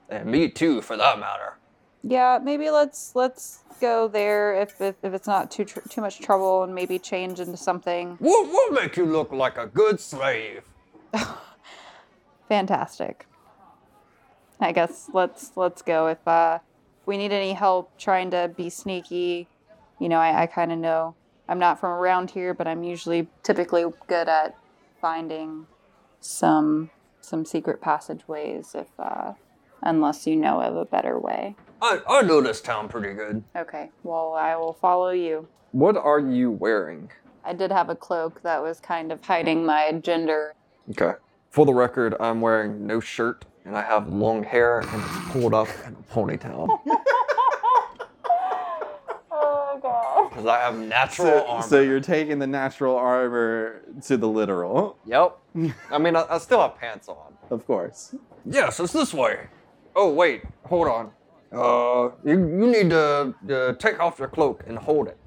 and 0.09 0.25
me 0.25 0.49
too, 0.49 0.81
for 0.81 0.97
that 0.97 1.17
matter. 1.19 1.55
Yeah, 2.03 2.39
maybe 2.43 2.69
let's 2.69 3.15
let's 3.15 3.63
go 3.79 4.09
there 4.09 4.61
if 4.61 4.79
if, 4.81 4.95
if 5.01 5.13
it's 5.13 5.27
not 5.27 5.49
too 5.49 5.63
tr- 5.63 5.87
too 5.87 6.01
much 6.01 6.19
trouble, 6.19 6.63
and 6.63 6.75
maybe 6.75 6.99
change 6.99 7.39
into 7.39 7.55
something 7.55 8.17
We'll 8.19 8.45
we'll 8.45 8.71
make 8.71 8.97
you 8.97 9.05
look 9.05 9.31
like 9.31 9.57
a 9.57 9.67
good 9.67 9.99
slave. 10.01 10.63
fantastic. 12.49 13.25
I 14.59 14.73
guess 14.73 15.09
let's 15.13 15.53
let's 15.55 15.81
go. 15.81 16.07
If 16.07 16.27
uh, 16.27 16.59
if 17.01 17.07
we 17.07 17.17
need 17.17 17.31
any 17.31 17.53
help 17.53 17.97
trying 17.97 18.31
to 18.31 18.51
be 18.55 18.69
sneaky, 18.69 19.47
you 19.99 20.09
know, 20.09 20.17
I, 20.17 20.43
I 20.43 20.45
kind 20.47 20.71
of 20.71 20.79
know. 20.79 21.15
I'm 21.47 21.59
not 21.59 21.79
from 21.79 21.91
around 21.91 22.31
here, 22.31 22.53
but 22.53 22.67
I'm 22.67 22.83
usually 22.83 23.27
typically 23.43 23.85
good 24.07 24.27
at 24.27 24.57
finding 24.99 25.67
some 26.19 26.89
some 27.21 27.45
secret 27.45 27.81
passageways. 27.81 28.75
If 28.75 28.87
uh, 28.99 29.33
unless 29.81 30.25
you 30.25 30.35
know 30.35 30.61
of 30.61 30.75
a 30.75 30.85
better 30.85 31.19
way. 31.19 31.55
I 31.83 31.99
I 32.07 32.21
know 32.21 32.39
this 32.41 32.61
town 32.61 32.87
pretty 32.87 33.13
good. 33.13 33.43
Okay, 33.55 33.89
well, 34.03 34.33
I 34.33 34.55
will 34.55 34.71
follow 34.73 35.09
you. 35.09 35.47
What 35.73 35.97
are 35.97 36.19
you 36.19 36.49
wearing? 36.49 37.11
I 37.43 37.51
did 37.53 37.71
have 37.71 37.89
a 37.89 37.95
cloak 37.95 38.41
that 38.43 38.61
was 38.63 38.79
kind 38.79 39.11
of 39.11 39.23
hiding 39.25 39.65
my 39.65 39.91
gender. 40.01 40.53
Okay. 40.91 41.13
For 41.49 41.65
the 41.65 41.73
record, 41.73 42.15
I'm 42.21 42.39
wearing 42.41 42.87
no 42.87 42.99
shirt 43.01 43.43
and 43.65 43.75
I 43.77 43.81
have 43.81 44.07
long 44.07 44.43
hair 44.43 44.79
and 44.79 44.89
it's 45.03 45.31
pulled 45.31 45.53
up 45.53 45.67
in 45.85 45.93
a 45.93 46.13
ponytail 46.13 46.67
Oh 49.31 49.79
god. 49.81 50.29
because 50.29 50.45
I 50.45 50.59
have 50.59 50.77
natural 50.77 51.27
So, 51.27 51.45
armor. 51.47 51.67
so 51.67 51.81
you're 51.81 51.99
taking 51.99 52.39
the 52.39 52.47
natural 52.47 52.95
armor 52.95 53.81
to 54.05 54.17
the 54.17 54.27
literal, 54.27 54.97
Yep. 55.05 55.37
I 55.91 55.97
mean, 55.97 56.15
I, 56.15 56.25
I 56.29 56.37
still 56.37 56.61
have 56.61 56.77
pants 56.77 57.07
on. 57.09 57.33
of 57.49 57.65
course. 57.67 58.15
Yes, 58.45 58.79
it's 58.79 58.93
this 58.93 59.13
way. 59.13 59.47
Oh 59.95 60.11
wait, 60.13 60.43
hold 60.65 60.87
on. 60.87 61.11
Uh, 61.53 62.09
you 62.23 62.39
you 62.39 62.67
need 62.67 62.89
to 62.89 63.33
uh, 63.51 63.73
take 63.73 63.99
off 63.99 64.17
your 64.19 64.27
cloak 64.27 64.63
and 64.67 64.77
hold 64.77 65.07
it, 65.07 65.17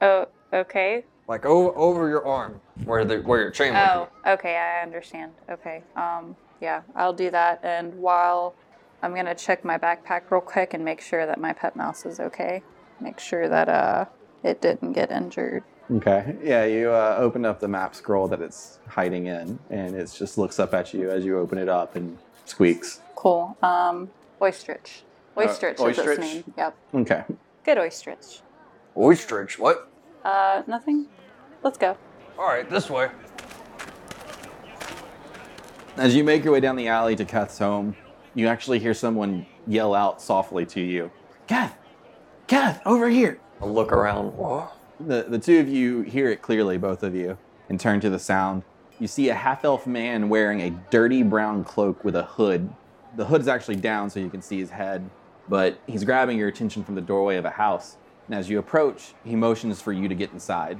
Oh, 0.00 0.26
okay. 0.52 1.04
like 1.28 1.44
over 1.44 1.76
over 1.76 2.08
your 2.08 2.26
arm, 2.26 2.60
where 2.84 3.04
the 3.04 3.18
where 3.18 3.40
your 3.42 3.50
chain 3.50 3.74
would 3.74 3.80
Oh, 3.80 4.08
okay, 4.26 4.56
I 4.56 4.82
understand. 4.82 5.32
Okay. 5.50 5.82
Um, 5.94 6.34
yeah, 6.60 6.82
I'll 6.94 7.12
do 7.12 7.30
that. 7.30 7.60
And 7.62 7.94
while 7.98 8.54
I'm 9.02 9.14
gonna 9.14 9.34
check 9.34 9.64
my 9.64 9.76
backpack 9.76 10.30
real 10.30 10.40
quick 10.40 10.72
and 10.72 10.84
make 10.84 11.00
sure 11.02 11.26
that 11.26 11.38
my 11.38 11.52
pet 11.52 11.76
mouse 11.76 12.06
is 12.06 12.20
okay. 12.20 12.62
Make 13.00 13.20
sure 13.20 13.48
that 13.48 13.68
uh 13.68 14.06
it 14.42 14.62
didn't 14.62 14.92
get 14.92 15.10
injured. 15.10 15.62
Okay. 15.90 16.36
Yeah, 16.42 16.64
you 16.64 16.90
uh, 16.90 17.16
open 17.18 17.44
up 17.44 17.60
the 17.60 17.68
map 17.68 17.94
scroll 17.94 18.26
that 18.28 18.40
it's 18.40 18.78
hiding 18.88 19.26
in, 19.26 19.58
and 19.70 19.94
it 19.94 20.10
just 20.16 20.36
looks 20.38 20.58
up 20.58 20.74
at 20.74 20.92
you 20.94 21.10
as 21.10 21.24
you 21.24 21.38
open 21.38 21.58
it 21.58 21.68
up 21.68 21.94
and 21.94 22.18
squeaks. 22.44 23.00
Cool. 23.14 23.56
Um, 23.62 24.10
Oystrich. 24.42 25.02
Oystrich 25.36 25.78
is 25.80 25.86
its 25.86 25.98
Oystrich? 25.98 26.18
name. 26.20 26.44
Yep. 26.56 26.76
Okay. 26.94 27.24
Good 27.64 27.78
Oystrich. 27.78 28.40
Oystrich, 28.96 29.58
what? 29.58 29.90
Uh, 30.24 30.62
nothing. 30.66 31.06
Let's 31.62 31.78
go. 31.78 31.96
All 32.38 32.46
right, 32.46 32.68
this 32.68 32.88
way. 32.90 33.10
As 35.96 36.14
you 36.14 36.24
make 36.24 36.44
your 36.44 36.52
way 36.52 36.60
down 36.60 36.76
the 36.76 36.88
alley 36.88 37.16
to 37.16 37.24
Kath's 37.24 37.58
home, 37.58 37.96
you 38.34 38.48
actually 38.48 38.78
hear 38.78 38.94
someone 38.94 39.46
yell 39.66 39.94
out 39.94 40.20
softly 40.20 40.66
to 40.66 40.80
you, 40.80 41.10
Kath! 41.46 41.76
Kath, 42.46 42.80
over 42.84 43.08
here! 43.08 43.40
I'll 43.60 43.72
look 43.72 43.92
around. 43.92 44.36
What? 44.36 44.76
The, 45.00 45.26
the 45.28 45.38
two 45.38 45.58
of 45.58 45.68
you 45.68 46.02
hear 46.02 46.30
it 46.30 46.42
clearly, 46.42 46.76
both 46.78 47.02
of 47.02 47.14
you, 47.14 47.38
and 47.68 47.80
turn 47.80 48.00
to 48.00 48.10
the 48.10 48.18
sound. 48.18 48.62
You 48.98 49.06
see 49.06 49.28
a 49.28 49.34
half 49.34 49.64
elf 49.64 49.86
man 49.86 50.28
wearing 50.28 50.60
a 50.60 50.70
dirty 50.90 51.22
brown 51.22 51.64
cloak 51.64 52.04
with 52.04 52.14
a 52.16 52.22
hood. 52.24 52.70
The 53.16 53.24
hood 53.26 53.40
is 53.40 53.48
actually 53.48 53.76
down 53.76 54.10
so 54.10 54.20
you 54.20 54.30
can 54.30 54.42
see 54.42 54.58
his 54.58 54.70
head, 54.70 55.08
but 55.48 55.78
he's 55.86 56.04
grabbing 56.04 56.38
your 56.38 56.48
attention 56.48 56.84
from 56.84 56.94
the 56.94 57.00
doorway 57.00 57.36
of 57.36 57.44
a 57.44 57.50
house. 57.50 57.96
And 58.26 58.34
as 58.34 58.48
you 58.50 58.58
approach, 58.58 59.14
he 59.24 59.36
motions 59.36 59.80
for 59.80 59.92
you 59.92 60.08
to 60.08 60.14
get 60.14 60.32
inside. 60.32 60.78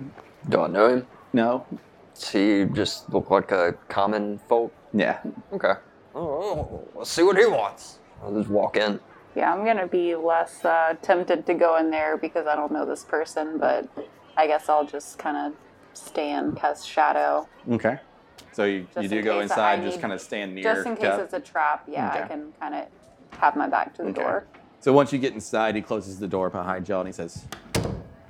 Do 0.48 0.62
I 0.62 0.66
know 0.68 0.88
him? 0.88 1.07
No? 1.33 1.66
Does 2.14 2.29
he 2.31 2.64
just 2.72 3.12
look 3.12 3.31
like 3.31 3.52
a 3.52 3.74
common 3.88 4.38
folk? 4.48 4.72
Yeah. 4.92 5.20
Okay. 5.52 5.74
Oh, 6.14 6.83
let's 6.94 7.11
see 7.11 7.22
what 7.22 7.37
he 7.37 7.46
wants. 7.46 7.98
I'll 8.22 8.35
just 8.35 8.48
walk 8.48 8.76
in. 8.76 8.98
Yeah, 9.35 9.52
I'm 9.52 9.64
gonna 9.66 9.87
be 9.87 10.14
less 10.16 10.64
uh, 10.64 10.94
tempted 11.02 11.44
to 11.46 11.55
go 11.55 11.76
in 11.76 11.90
there 11.90 12.16
because 12.16 12.46
I 12.46 12.57
don't 12.57 12.72
know 12.72 12.87
this 12.87 13.05
person, 13.05 13.59
but 13.59 13.87
I 14.37 14.46
guess 14.46 14.68
I'll 14.70 14.87
just 14.87 15.18
kind 15.18 15.37
of 15.37 15.52
stay 15.92 16.31
in 16.33 16.52
Keth's 16.57 16.87
shadow. 16.87 17.46
Okay. 17.70 17.98
So 18.52 18.64
you, 18.64 18.87
Just 18.94 19.02
you 19.02 19.09
do 19.11 19.18
in 19.18 19.24
go 19.24 19.40
inside, 19.40 19.81
I 19.81 19.85
just 19.85 19.96
need- 19.96 20.00
kind 20.00 20.12
of 20.14 20.20
stand 20.22 20.55
near. 20.55 20.64
Just 20.64 20.87
in 20.87 20.96
case 20.96 21.05
Kath? 21.05 21.20
it's 21.20 21.35
a 21.35 21.40
trap, 21.40 21.85
yeah, 21.87 22.11
I 22.24 22.26
can 22.26 22.52
kind 22.59 22.74
of 22.74 22.87
have 23.40 23.57
my 23.57 23.68
back 23.68 23.94
to 23.96 24.03
the 24.03 24.09
Okay. 24.11 24.20
door. 24.22 24.44
So 24.81 24.92
once 24.92 25.12
you 25.12 25.18
get 25.18 25.33
inside, 25.35 25.75
he 25.75 25.83
closes 25.83 26.18
the 26.18 26.29
door 26.29 26.49
behind 26.51 26.88
you 26.88 26.96
and 26.96 27.09
he 27.09 27.12
says, 27.12 27.44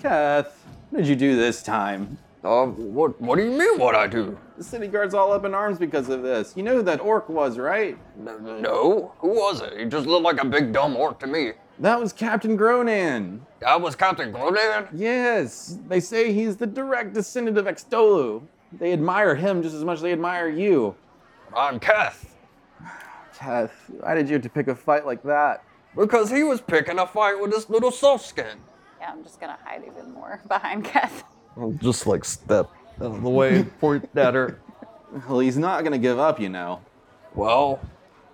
Kath, 0.00 0.64
what 0.90 1.00
did 1.00 1.08
you 1.08 1.16
do 1.16 1.36
this 1.36 1.62
time? 1.62 2.18
Uh, 2.44 2.66
what? 2.66 3.20
What 3.20 3.36
do 3.36 3.44
you 3.44 3.50
mean? 3.50 3.78
What 3.78 3.94
I 3.96 4.06
do? 4.06 4.38
The 4.56 4.62
city 4.62 4.86
guard's 4.86 5.14
all 5.14 5.32
up 5.32 5.44
in 5.44 5.52
arms 5.52 5.78
because 5.78 6.08
of 6.08 6.22
this. 6.22 6.52
You 6.56 6.62
know 6.62 6.76
who 6.76 6.82
that 6.82 7.00
orc 7.00 7.28
was, 7.28 7.58
right? 7.58 7.98
N- 8.18 8.62
No. 8.62 9.12
Who 9.18 9.28
was 9.30 9.60
it? 9.62 9.78
He 9.78 9.84
just 9.86 10.06
looked 10.06 10.24
like 10.24 10.40
a 10.42 10.46
big 10.46 10.72
dumb 10.72 10.96
orc 10.96 11.18
to 11.20 11.26
me. 11.26 11.52
That 11.80 12.00
was 12.00 12.12
Captain 12.12 12.56
Gronan. 12.56 13.44
That 13.60 13.80
was 13.80 13.96
Captain 13.96 14.30
Gronan. 14.32 14.88
Yes, 14.94 15.78
they 15.88 15.98
say 16.00 16.32
he's 16.32 16.56
the 16.56 16.66
direct 16.66 17.14
descendant 17.14 17.58
of 17.58 17.66
Extolu. 17.66 18.42
They 18.72 18.92
admire 18.92 19.34
him 19.34 19.62
just 19.62 19.74
as 19.74 19.84
much 19.84 19.96
as 19.96 20.02
they 20.02 20.12
admire 20.12 20.48
you. 20.48 20.94
I'm 21.54 21.80
Keth. 21.80 22.35
Kath, 23.36 23.90
why 24.00 24.14
did 24.14 24.28
you 24.28 24.34
have 24.34 24.42
to 24.42 24.48
pick 24.48 24.68
a 24.68 24.74
fight 24.74 25.04
like 25.04 25.22
that? 25.24 25.62
Because 25.94 26.30
he 26.30 26.42
was 26.42 26.60
picking 26.60 26.98
a 26.98 27.06
fight 27.06 27.40
with 27.40 27.50
this 27.50 27.68
little 27.68 27.90
soft 27.90 28.24
skin. 28.24 28.58
Yeah, 29.00 29.10
I'm 29.12 29.22
just 29.22 29.40
gonna 29.40 29.58
hide 29.62 29.82
even 29.86 30.12
more 30.12 30.40
behind 30.48 30.84
Keth. 30.84 31.24
I'll 31.56 31.72
just 31.72 32.06
like 32.06 32.24
step 32.24 32.70
out 33.00 33.06
of 33.06 33.22
the 33.22 33.28
way, 33.30 33.62
point 33.80 34.08
at 34.16 34.34
her. 34.34 34.60
Well, 35.28 35.40
he's 35.40 35.56
not 35.58 35.84
gonna 35.84 35.98
give 35.98 36.18
up, 36.18 36.40
you 36.40 36.48
know. 36.48 36.80
Well, 37.34 37.80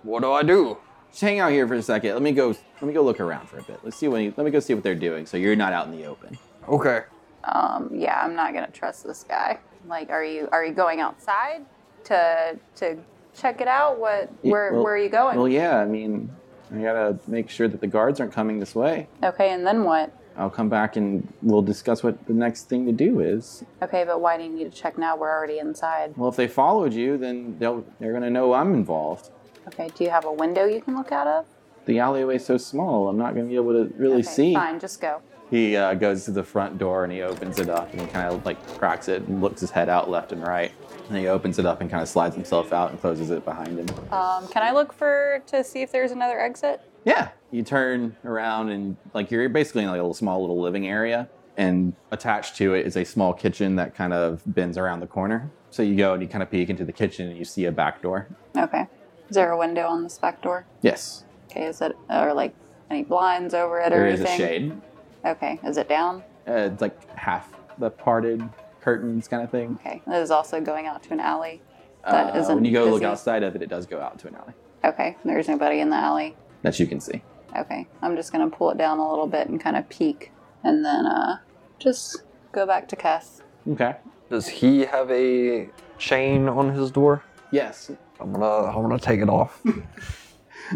what 0.03 0.21
do 0.21 0.31
I 0.31 0.43
do? 0.43 0.77
Just 1.09 1.21
hang 1.21 1.39
out 1.39 1.51
here 1.51 1.67
for 1.67 1.75
a 1.75 1.81
second. 1.81 2.13
Let 2.13 2.21
me 2.21 2.31
go. 2.31 2.49
Let 2.49 2.83
me 2.83 2.93
go 2.93 3.03
look 3.03 3.19
around 3.19 3.47
for 3.47 3.59
a 3.59 3.63
bit. 3.63 3.79
Let's 3.83 3.97
see 3.97 4.07
what. 4.07 4.21
He, 4.21 4.33
let 4.35 4.45
me 4.45 4.51
go 4.51 4.59
see 4.59 4.73
what 4.73 4.83
they're 4.83 4.95
doing. 4.95 5.25
So 5.25 5.37
you're 5.37 5.55
not 5.55 5.73
out 5.73 5.85
in 5.87 5.91
the 5.91 6.05
open. 6.05 6.37
Okay. 6.67 7.01
Um, 7.43 7.89
yeah, 7.93 8.21
I'm 8.23 8.35
not 8.35 8.53
gonna 8.53 8.71
trust 8.71 9.05
this 9.05 9.23
guy. 9.23 9.59
Like, 9.85 10.09
are 10.09 10.23
you 10.23 10.47
are 10.51 10.65
you 10.65 10.73
going 10.73 11.01
outside 11.01 11.65
to 12.05 12.57
to 12.77 12.97
check 13.35 13.61
it 13.61 13.67
out? 13.67 13.99
What 13.99 14.29
Yeah, 14.41 14.51
where 14.51 14.73
well- 14.73 14.83
where 14.83 14.93
are 14.93 14.97
you 14.97 15.09
going? 15.09 15.37
Well, 15.37 15.47
yeah. 15.47 15.79
I 15.79 15.85
mean, 15.85 16.29
I 16.73 16.81
gotta 16.81 17.17
make 17.27 17.49
sure 17.49 17.67
that 17.67 17.81
the 17.81 17.87
guards 17.87 18.19
aren't 18.19 18.33
coming 18.33 18.59
this 18.59 18.73
way. 18.75 19.07
Okay, 19.23 19.51
and 19.51 19.65
then 19.65 19.83
what? 19.83 20.11
I'll 20.35 20.49
come 20.49 20.67
back 20.67 20.95
and 20.95 21.31
we'll 21.43 21.61
discuss 21.61 22.01
what 22.01 22.25
the 22.25 22.33
next 22.33 22.63
thing 22.63 22.87
to 22.87 22.91
do 22.91 23.19
is. 23.19 23.63
Okay, 23.83 24.03
but 24.03 24.19
why 24.19 24.35
do 24.37 24.43
you 24.43 24.49
need 24.49 24.63
to 24.63 24.71
check 24.71 24.97
now? 24.97 25.15
We're 25.15 25.29
already 25.29 25.59
inside. 25.59 26.15
Well, 26.17 26.29
if 26.29 26.35
they 26.35 26.47
followed 26.47 26.91
you, 26.93 27.17
then 27.17 27.55
they'll 27.59 27.83
they're 27.99 28.13
gonna 28.13 28.31
know 28.31 28.53
I'm 28.53 28.73
involved. 28.73 29.29
Okay, 29.67 29.89
do 29.95 30.03
you 30.03 30.09
have 30.09 30.25
a 30.25 30.31
window 30.33 30.65
you 30.65 30.81
can 30.81 30.95
look 30.95 31.11
out 31.11 31.27
of? 31.27 31.45
The 31.85 31.99
alleyway's 31.99 32.45
so 32.45 32.57
small, 32.57 33.09
I'm 33.09 33.17
not 33.17 33.35
gonna 33.35 33.47
be 33.47 33.55
able 33.55 33.73
to 33.73 33.93
really 33.95 34.15
Okay, 34.15 34.23
see. 34.23 34.53
Fine, 34.55 34.79
just 34.79 34.99
go. 35.01 35.21
He 35.49 35.75
uh, 35.75 35.93
goes 35.93 36.25
to 36.25 36.31
the 36.31 36.43
front 36.43 36.77
door 36.77 37.03
and 37.03 37.13
he 37.13 37.21
opens 37.21 37.59
it 37.59 37.69
up 37.69 37.91
and 37.91 38.01
he 38.01 38.07
kind 38.07 38.27
of 38.33 38.45
like 38.45 38.65
cracks 38.77 39.07
it 39.07 39.21
and 39.23 39.41
looks 39.41 39.61
his 39.61 39.69
head 39.69 39.87
out 39.89 40.09
left 40.09 40.31
and 40.31 40.41
right. 40.41 40.71
And 41.09 41.17
he 41.17 41.27
opens 41.27 41.59
it 41.59 41.65
up 41.65 41.81
and 41.81 41.89
kind 41.91 42.01
of 42.01 42.09
slides 42.09 42.33
himself 42.35 42.73
out 42.73 42.89
and 42.91 42.99
closes 42.99 43.29
it 43.29 43.45
behind 43.45 43.77
him. 43.77 43.87
Um, 44.11 44.47
can 44.47 44.63
I 44.63 44.71
look 44.71 44.93
for 44.93 45.43
to 45.47 45.63
see 45.63 45.81
if 45.81 45.91
there's 45.91 46.11
another 46.11 46.39
exit? 46.39 46.81
Yeah, 47.05 47.29
you 47.51 47.61
turn 47.63 48.15
around 48.23 48.69
and 48.69 48.95
like 49.13 49.29
you're 49.29 49.47
basically 49.49 49.83
in 49.83 49.89
like 49.89 49.99
a 49.99 50.01
little 50.01 50.13
small 50.13 50.39
little 50.41 50.61
living 50.61 50.87
area, 50.87 51.27
and 51.57 51.93
attached 52.11 52.55
to 52.57 52.73
it 52.73 52.87
is 52.87 52.95
a 52.95 53.03
small 53.03 53.33
kitchen 53.33 53.75
that 53.75 53.93
kind 53.93 54.13
of 54.13 54.41
bends 54.47 54.77
around 54.77 55.01
the 55.01 55.07
corner. 55.07 55.51
So 55.69 55.83
you 55.83 55.95
go 55.95 56.13
and 56.13 56.21
you 56.23 56.29
kind 56.29 56.41
of 56.41 56.49
peek 56.49 56.69
into 56.69 56.85
the 56.85 56.93
kitchen 56.93 57.27
and 57.27 57.37
you 57.37 57.43
see 57.43 57.65
a 57.65 57.71
back 57.71 58.01
door. 58.01 58.27
Okay. 58.57 58.87
Is 59.29 59.35
there 59.35 59.51
a 59.51 59.57
window 59.57 59.85
on 59.87 60.03
this 60.03 60.17
back 60.17 60.41
door? 60.41 60.65
Yes, 60.81 61.25
Okay, 61.51 61.65
is 61.65 61.81
it 61.81 61.95
or 62.09 62.33
like 62.33 62.55
any 62.89 63.03
blinds 63.03 63.53
over 63.53 63.79
it 63.81 63.87
or 63.87 63.97
there 63.97 64.07
is 64.07 64.21
anything? 64.21 64.35
a 64.35 64.37
shade. 64.47 64.81
Okay, 65.25 65.59
is 65.63 65.77
it 65.77 65.87
down? 65.89 66.23
Uh, 66.47 66.69
it's 66.73 66.81
like 66.81 67.09
half 67.17 67.53
the 67.77 67.89
parted 67.89 68.47
curtains 68.81 69.27
kind 69.27 69.43
of 69.43 69.49
thing. 69.49 69.77
Okay, 69.79 70.01
it 70.05 70.11
is 70.13 70.31
also 70.31 70.59
going 70.61 70.85
out 70.87 71.01
to 71.03 71.13
an 71.13 71.19
alley. 71.19 71.61
That 72.05 72.35
Uh, 72.35 72.39
isn't 72.39 72.55
when 72.55 72.65
you 72.65 72.73
go 72.73 72.85
look 72.85 73.03
outside 73.03 73.43
of 73.43 73.55
it, 73.55 73.61
it 73.61 73.69
does 73.69 73.85
go 73.85 74.01
out 74.01 74.19
to 74.19 74.27
an 74.27 74.35
alley 74.35 74.53
Okay, 74.83 75.15
there's 75.23 75.47
nobody 75.47 75.79
in 75.79 75.89
the 75.89 75.95
alley. 75.95 76.35
that 76.63 76.77
you 76.79 76.85
can 76.87 76.99
see. 76.99 77.23
Okay, 77.57 77.87
I'm 78.01 78.15
just 78.17 78.31
gonna 78.31 78.49
pull 78.49 78.71
it 78.71 78.77
down 78.77 78.99
a 78.99 79.09
little 79.09 79.27
bit 79.27 79.47
and 79.47 79.59
kind 79.61 79.77
of 79.77 79.87
peek, 79.87 80.31
and 80.63 80.83
then 80.83 81.05
uh, 81.05 81.37
just 81.79 82.23
go 82.51 82.65
back 82.65 82.87
to 82.89 82.95
Keth. 82.97 83.41
Okay. 83.69 83.95
Does 84.29 84.47
he 84.47 84.81
have 84.81 85.09
a 85.11 85.69
chain 85.97 86.49
on 86.49 86.73
his 86.73 86.91
door? 86.91 87.23
Yes. 87.51 87.91
I'm 88.19 88.33
gonna 88.33 88.45
I'm 88.67 88.81
gonna 88.81 88.99
take 88.99 89.21
it 89.21 89.29
off. 89.29 89.61
All 89.65 89.73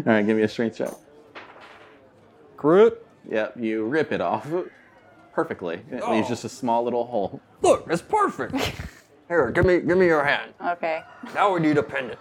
right, 0.06 0.24
give 0.24 0.36
me 0.36 0.42
a 0.44 0.48
strength 0.48 0.78
check. 0.78 0.90
Crit. 2.56 3.04
Yep, 3.28 3.54
you 3.58 3.84
rip 3.84 4.12
it 4.12 4.20
off 4.20 4.46
perfectly. 5.32 5.80
It 5.90 6.06
leaves 6.08 6.26
Oh. 6.26 6.28
just 6.30 6.44
a 6.44 6.48
small 6.48 6.82
little 6.84 7.04
hole. 7.06 7.40
Look, 7.62 7.86
it's 7.90 8.02
perfect. 8.02 8.54
Here, 9.28 9.50
give 9.50 9.66
me 9.66 9.80
give 9.80 9.98
me 9.98 10.06
your 10.06 10.24
hand. 10.24 10.52
Okay, 10.64 11.02
Now 11.34 11.52
we 11.52 11.60
need 11.60 11.76
a 11.76 11.82
pendant. 11.82 12.18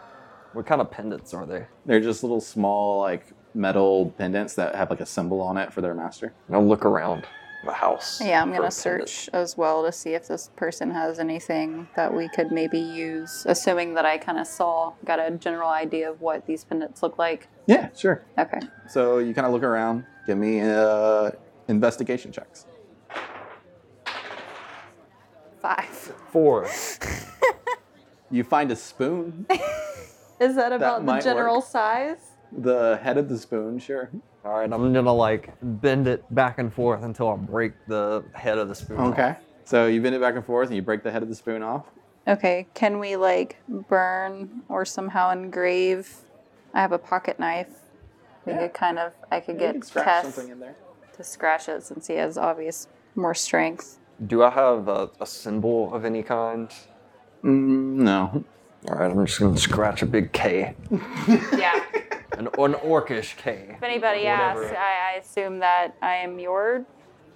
What 0.53 0.65
kind 0.65 0.81
of 0.81 0.91
pendants 0.91 1.33
are 1.33 1.45
they? 1.45 1.65
They're 1.85 2.01
just 2.01 2.23
little 2.23 2.41
small 2.41 2.99
like 3.01 3.27
metal 3.53 4.13
pendants 4.17 4.55
that 4.55 4.75
have 4.75 4.89
like 4.89 4.99
a 5.01 5.05
symbol 5.05 5.39
on 5.41 5.57
it 5.57 5.71
for 5.71 5.81
their 5.81 5.93
master. 5.93 6.33
Now 6.49 6.59
look 6.61 6.83
around 6.85 7.25
the 7.65 7.71
house. 7.71 8.21
yeah, 8.23 8.41
I'm 8.41 8.49
gonna 8.49 8.69
pendant. 8.69 8.73
search 8.73 9.29
as 9.33 9.57
well 9.57 9.83
to 9.85 9.91
see 9.91 10.13
if 10.13 10.27
this 10.27 10.51
person 10.55 10.91
has 10.91 11.17
anything 11.17 11.87
that 11.95 12.13
we 12.13 12.27
could 12.29 12.51
maybe 12.51 12.79
use. 12.79 13.45
Assuming 13.47 13.93
that 13.95 14.05
I 14.05 14.17
kind 14.17 14.37
of 14.37 14.45
saw, 14.47 14.93
got 15.05 15.19
a 15.19 15.31
general 15.31 15.69
idea 15.69 16.11
of 16.11 16.21
what 16.21 16.45
these 16.45 16.63
pendants 16.65 17.01
look 17.01 17.17
like. 17.17 17.47
Yeah, 17.67 17.89
sure. 17.95 18.23
Okay, 18.37 18.59
So 18.89 19.17
you 19.19 19.33
kind 19.33 19.47
of 19.47 19.53
look 19.53 19.63
around. 19.63 20.05
Give 20.27 20.37
me 20.37 20.61
uh, 20.61 21.31
investigation 21.67 22.31
checks. 22.31 22.67
five. 25.59 25.87
Four. 26.31 26.69
You 28.29 28.43
find 28.43 28.69
a 28.71 28.75
spoon. 28.75 29.45
Is 30.41 30.55
that 30.57 30.73
about 30.73 30.99
the 30.99 31.05
might 31.05 31.23
general 31.23 31.55
work. 31.55 31.65
size? 31.65 32.17
the 32.51 32.99
head 33.01 33.17
of 33.17 33.29
the 33.29 33.37
spoon, 33.37 33.79
sure. 33.79 34.09
All 34.43 34.51
right, 34.51 34.71
I'm 34.71 34.93
gonna 34.93 35.13
like 35.13 35.53
bend 35.61 36.07
it 36.07 36.23
back 36.35 36.59
and 36.59 36.73
forth 36.73 37.03
until 37.03 37.29
I 37.29 37.37
break 37.37 37.71
the 37.87 38.25
head 38.33 38.57
of 38.57 38.67
the 38.67 38.75
spoon. 38.75 38.97
off. 38.97 39.13
Okay. 39.13 39.35
So 39.63 39.87
you 39.87 40.01
bend 40.01 40.15
it 40.15 40.21
back 40.21 40.35
and 40.35 40.45
forth 40.45 40.67
and 40.67 40.75
you 40.75 40.81
break 40.81 41.03
the 41.03 41.11
head 41.11 41.23
of 41.23 41.29
the 41.29 41.35
spoon 41.35 41.63
off. 41.63 41.85
Okay, 42.27 42.67
can 42.73 42.99
we 42.99 43.15
like 43.15 43.57
burn 43.69 44.63
or 44.67 44.83
somehow 44.83 45.31
engrave? 45.31 46.09
I 46.73 46.81
have 46.81 46.91
a 46.91 46.99
pocket 46.99 47.39
knife. 47.39 47.69
We 48.47 48.53
Yeah. 48.53 48.59
could 48.59 48.73
kind 48.73 48.97
of, 48.97 49.11
I 49.29 49.41
could 49.41 49.55
You 49.55 49.73
get 49.73 49.83
scratch 49.83 50.05
Tess 50.05 50.23
something 50.35 50.51
in 50.53 50.59
there. 50.59 50.75
to 51.17 51.23
scratch 51.23 51.67
it 51.67 51.83
since 51.83 52.07
he 52.07 52.15
has 52.15 52.37
obvious 52.37 52.87
more 53.15 53.33
strength. 53.33 53.99
Do 54.25 54.41
I 54.41 54.49
have 54.49 54.87
a, 54.87 55.09
a 55.19 55.25
symbol 55.25 55.93
of 55.93 56.05
any 56.05 56.23
kind? 56.23 56.69
Mm, 57.43 57.97
no. 57.97 58.43
All 58.89 58.95
right, 58.95 59.11
I'm 59.11 59.25
just 59.25 59.39
gonna 59.39 59.57
scratch 59.57 60.01
a 60.01 60.05
big 60.05 60.31
K, 60.31 60.75
Yeah. 61.57 61.83
an, 62.37 62.47
an 62.57 62.73
orcish 62.75 63.35
K. 63.35 63.75
If 63.75 63.83
anybody 63.83 64.27
asks, 64.27 64.71
I, 64.71 65.13
I 65.15 65.17
assume 65.19 65.59
that 65.59 65.95
I 66.01 66.15
am 66.15 66.39
your 66.39 66.85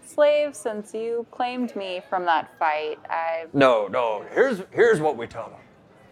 slave 0.06 0.56
since 0.56 0.93
you 0.93 1.26
claimed 1.32 1.76
me 1.76 2.02
from 2.10 2.26
that 2.26 2.58
fight. 2.58 3.00
I 3.10 3.45
No, 3.54 3.88
no. 3.88 4.24
Here's 4.34 4.62
here's 4.71 5.02
what 5.02 5.17
we 5.17 5.28
tell 5.28 5.50
them. 5.50 5.60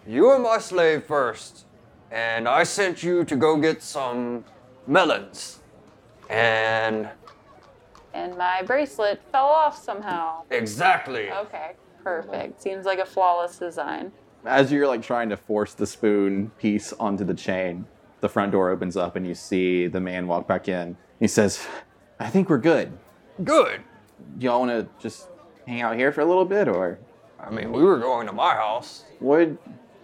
You 0.06 0.28
are 0.28 0.40
my 0.40 0.58
slave 0.58 1.06
first, 1.06 1.66
and 2.12 2.48
I 2.48 2.64
sent 2.64 3.02
you 3.04 3.24
to 3.26 3.36
go 3.36 3.56
get 3.58 3.82
some 3.82 4.44
melons. 4.89 5.60
And 6.30 7.10
and 8.13 8.36
my 8.38 8.63
bracelet 8.63 9.21
fell 9.32 9.45
off 9.45 9.82
somehow. 9.82 10.43
exactly. 10.49 11.32
Okay. 11.32 11.73
Perfect. 12.04 12.62
Seems 12.62 12.86
like 12.86 12.99
a 12.99 13.06
flawless 13.06 13.58
design. 13.60 14.12
As 14.45 14.71
you're 14.71 14.88
like 14.88 15.04
trying 15.04 15.30
to 15.30 15.38
force 15.38 15.73
the 15.73 15.86
spoon 15.86 16.52
piece 16.58 16.93
onto 16.93 17.23
the 17.23 17.34
chain, 17.34 17.86
the 18.21 18.30
front 18.30 18.52
door 18.52 18.69
opens 18.69 18.97
up 18.97 19.15
and 19.15 19.28
you 19.28 19.36
see 19.36 19.88
the 19.88 19.99
man 19.99 20.28
walk 20.28 20.47
back 20.47 20.67
in. 20.67 20.97
He 21.19 21.28
says, 21.28 21.65
I 22.19 22.30
think 22.30 22.49
we're 22.49 22.58
good. 22.58 22.97
Good. 23.43 23.82
Do 24.38 24.45
y'all 24.45 24.60
want 24.62 24.71
to 24.71 24.88
just 25.02 25.28
hang 25.67 25.82
out 25.82 25.97
here 25.97 26.12
for 26.12 26.21
a 26.21 26.25
little 26.25 26.45
bit 26.45 26.67
or 26.67 26.99
I 27.39 27.49
mean, 27.52 27.71
we 27.71 27.84
were 27.84 27.99
going 27.99 28.28
to 28.28 28.34
my 28.34 28.54
house. 28.54 29.06
what 29.19 29.49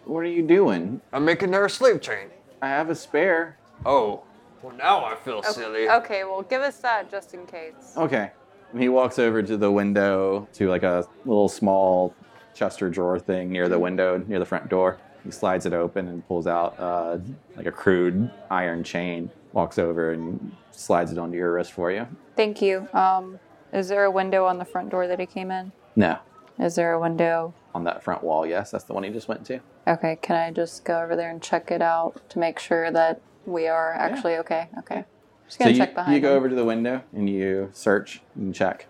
what 0.06 0.20
are 0.20 0.26
you 0.26 0.44
doing? 0.44 1.02
I'm 1.12 1.26
making 1.26 1.52
her 1.54 1.66
a 1.66 1.70
slave 1.70 2.00
chain. 2.02 2.28
I 2.62 2.68
have 2.68 2.90
a 2.90 2.96
spare. 2.96 3.58
Oh, 3.86 4.24
well 4.66 4.76
now 4.76 5.06
I 5.06 5.16
feel 5.16 5.44
silly. 5.44 5.88
Okay, 5.90 6.24
well, 6.24 6.42
give 6.42 6.62
us 6.62 6.78
that 6.78 7.12
just 7.12 7.34
in 7.34 7.46
case. 7.46 7.94
Okay. 7.96 8.32
He 8.76 8.90
walks 8.90 9.20
over 9.20 9.42
to 9.44 9.58
the 9.58 9.72
window 9.72 10.48
to 10.54 10.70
like 10.70 10.84
a 10.84 11.08
little 11.24 11.48
small 11.48 12.14
Chester 12.54 12.90
drawer 12.90 13.20
thing 13.20 13.50
near 13.52 13.70
the 13.70 13.78
window, 13.80 14.18
near 14.28 14.40
the 14.40 14.46
front 14.46 14.70
door. 14.70 14.98
He 15.24 15.32
slides 15.32 15.66
it 15.66 15.74
open 15.74 16.08
and 16.08 16.28
pulls 16.28 16.48
out 16.48 16.78
uh, 16.80 17.20
like 17.56 17.68
a 17.68 17.72
crude 17.72 18.30
iron 18.50 18.84
chain. 18.84 19.30
Walks 19.54 19.78
over 19.80 20.12
and 20.12 20.56
slides 20.72 21.12
it 21.12 21.18
onto 21.18 21.38
your 21.38 21.54
wrist 21.54 21.72
for 21.72 21.92
you. 21.92 22.08
Thank 22.36 22.62
you. 22.62 22.90
Um, 22.94 23.40
is 23.72 23.88
there 23.88 24.04
a 24.04 24.12
window 24.12 24.46
on 24.46 24.58
the 24.58 24.66
front 24.66 24.90
door 24.90 25.08
that 25.08 25.20
he 25.20 25.26
came 25.26 25.52
in? 25.52 25.72
No, 25.96 26.18
Is 26.60 26.76
there 26.76 26.92
a 26.92 27.00
window? 27.00 27.54
on 27.74 27.84
that 27.84 28.02
front 28.04 28.24
wall. 28.24 28.46
Yes, 28.46 28.72
that's 28.72 28.86
the 28.86 28.94
one 28.94 29.04
he 29.04 29.10
just 29.10 29.28
went 29.28 29.46
to. 29.46 29.60
Okay, 29.86 30.18
can 30.22 30.38
I 30.38 30.52
just 30.52 30.86
go 30.86 31.02
over 31.02 31.16
there 31.16 31.30
and 31.30 31.42
check 31.42 31.72
it 31.72 31.82
out 31.82 32.30
to 32.30 32.40
make 32.40 32.58
sure 32.58 32.90
that 32.90 33.22
we 33.46 33.68
are 33.68 33.94
actually 33.94 34.36
okay? 34.38 34.70
Okay. 34.80 35.06
Just 35.48 35.60
gonna 35.60 35.72
you, 35.72 35.78
check 35.78 35.94
behind 35.94 36.16
you 36.16 36.22
go 36.22 36.36
over 36.36 36.50
to 36.50 36.56
the 36.56 36.66
window 36.66 37.04
and 37.14 37.30
you 37.30 37.70
search 37.72 38.22
and 38.36 38.54
check, 38.54 38.88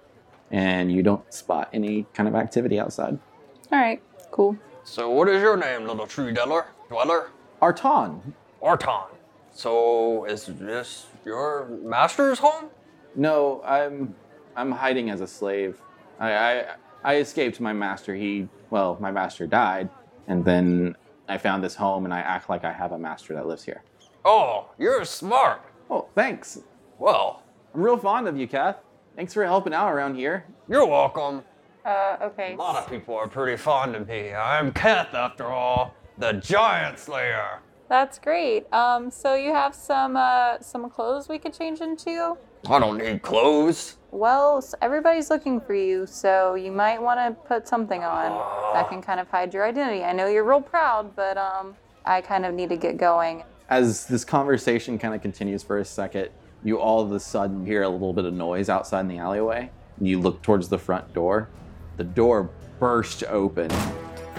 and 0.52 0.92
you 0.92 1.04
don't 1.04 1.34
spot 1.34 1.70
any 1.74 2.06
kind 2.14 2.30
of 2.30 2.36
activity 2.36 2.80
outside. 2.80 3.20
All 3.72 3.80
right, 3.80 4.02
cool. 4.32 4.58
So 4.84 5.10
what 5.10 5.28
is 5.28 5.42
your 5.42 5.58
name, 5.58 5.86
little 5.88 6.08
tree 6.08 6.32
dweller? 6.32 6.68
Dweller? 6.90 7.32
Arton. 7.62 8.34
Arton. 8.62 9.10
So 9.52 10.26
is 10.26 10.46
this 10.46 11.08
your 11.26 11.68
master's 11.84 12.40
home? 12.40 12.70
No, 13.16 13.62
I'm 13.66 14.16
I'm 14.56 14.72
hiding 14.72 15.10
as 15.10 15.22
a 15.22 15.28
slave. 15.28 15.82
I, 16.20 16.32
I 16.34 16.66
I 17.04 17.16
escaped 17.18 17.60
my 17.60 17.74
master. 17.74 18.16
He 18.16 18.48
well, 18.70 18.98
my 19.00 19.12
master 19.12 19.48
died, 19.48 19.90
and 20.28 20.44
then 20.46 20.96
I 21.28 21.38
found 21.38 21.64
this 21.64 21.76
home, 21.76 22.06
and 22.06 22.14
I 22.14 22.20
act 22.20 22.50
like 22.50 22.64
I 22.64 22.72
have 22.72 22.92
a 22.92 23.00
master 23.00 23.34
that 23.34 23.48
lives 23.48 23.64
here. 23.64 23.84
Oh, 24.26 24.70
you're 24.80 25.06
smart. 25.06 25.62
Oh, 25.90 26.08
thanks. 26.16 26.60
Well, 26.98 27.44
I'm 27.74 27.82
real 27.82 27.98
fond 27.98 28.28
of 28.28 28.38
you, 28.38 28.48
Keth. 28.48 28.78
Thanks 29.16 29.34
for 29.34 29.44
helping 29.46 29.74
out 29.74 29.90
around 29.94 30.16
here. 30.16 30.46
you're 30.68 30.86
welcome. 30.86 31.44
Uh, 31.86 32.18
okay. 32.22 32.54
A 32.54 32.58
lot 32.58 32.76
of 32.76 32.90
people 32.90 33.16
are 33.16 33.28
pretty 33.28 33.56
fond 33.56 33.96
of 33.96 34.08
me. 34.08 34.34
I'm 34.34 34.74
Keth, 34.74 35.14
after 35.14 35.46
all, 35.46 35.94
the 36.18 36.34
Giant 36.34 36.98
Slayer. 36.98 37.60
That's 37.88 38.18
great. 38.18 38.66
Um, 38.74 39.12
so 39.12 39.36
you 39.36 39.54
have 39.54 39.76
some 39.76 40.18
uh, 40.18 40.60
some 40.60 40.90
clothes 40.90 41.30
we 41.30 41.38
could 41.38 41.54
change 41.54 41.82
into. 41.82 42.36
I 42.68 42.80
don't 42.80 42.98
need 42.98 43.22
clothes. 43.22 43.98
Well, 44.10 44.58
s- 44.58 44.74
everybody's 44.82 45.30
looking 45.30 45.62
for 45.62 45.76
you, 45.76 46.08
so 46.08 46.56
you 46.56 46.72
might 46.72 47.00
want 47.00 47.20
to 47.20 47.40
put 47.48 47.68
something 47.68 48.04
on 48.04 48.32
that 48.74 48.90
can 48.90 49.04
kind 49.04 49.20
of 49.20 49.28
hide 49.30 49.54
your 49.54 49.64
identity. 49.68 50.04
I 50.04 50.14
know 50.14 50.26
you're 50.26 50.44
real 50.44 50.62
proud, 50.62 51.16
but 51.16 51.38
um, 51.38 51.76
I 52.06 52.22
kind 52.22 52.44
of 52.48 52.56
need 52.56 52.70
to 52.70 52.78
get 52.78 52.98
going. 52.98 53.44
As 53.68 54.06
this 54.06 54.24
conversation 54.24 55.00
kind 55.00 55.16
of 55.16 55.24
continues 55.24 55.64
for 55.64 55.80
a 55.80 55.86
second, 55.86 56.30
you 56.64 56.80
all 56.80 57.02
of 57.02 57.12
a 57.12 57.20
sudden 57.20 57.66
hear 57.66 57.82
a 57.82 57.90
little 57.90 58.14
bit 58.14 58.26
of 58.26 58.34
noise 58.34 58.70
outside 58.70 59.02
in 59.02 59.08
the 59.08 59.18
alleyway. 59.18 59.72
You 60.00 60.20
look 60.20 60.44
towards 60.44 60.70
the 60.70 60.78
front 60.78 61.12
door. 61.16 61.50
The 61.98 62.04
door 62.04 62.52
bursts 62.80 63.24
open. 63.28 63.72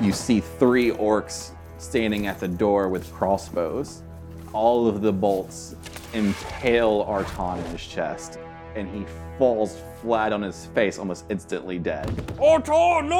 You 0.00 0.12
see 0.12 0.38
three 0.40 0.90
orcs 0.92 1.50
standing 1.78 2.28
at 2.28 2.38
the 2.38 2.46
door 2.46 2.88
with 2.88 3.12
crossbows. 3.12 4.02
All 4.52 4.86
of 4.86 5.02
the 5.02 5.12
bolts 5.12 5.74
impale 6.12 7.04
Arton 7.08 7.58
in 7.58 7.70
his 7.72 7.84
chest, 7.84 8.38
and 8.76 8.88
he 8.88 9.04
falls 9.38 9.78
flat 10.00 10.32
on 10.32 10.42
his 10.42 10.66
face, 10.66 10.98
almost 10.98 11.24
instantly 11.30 11.78
dead. 11.78 12.06
Arton, 12.40 13.08
no! 13.08 13.16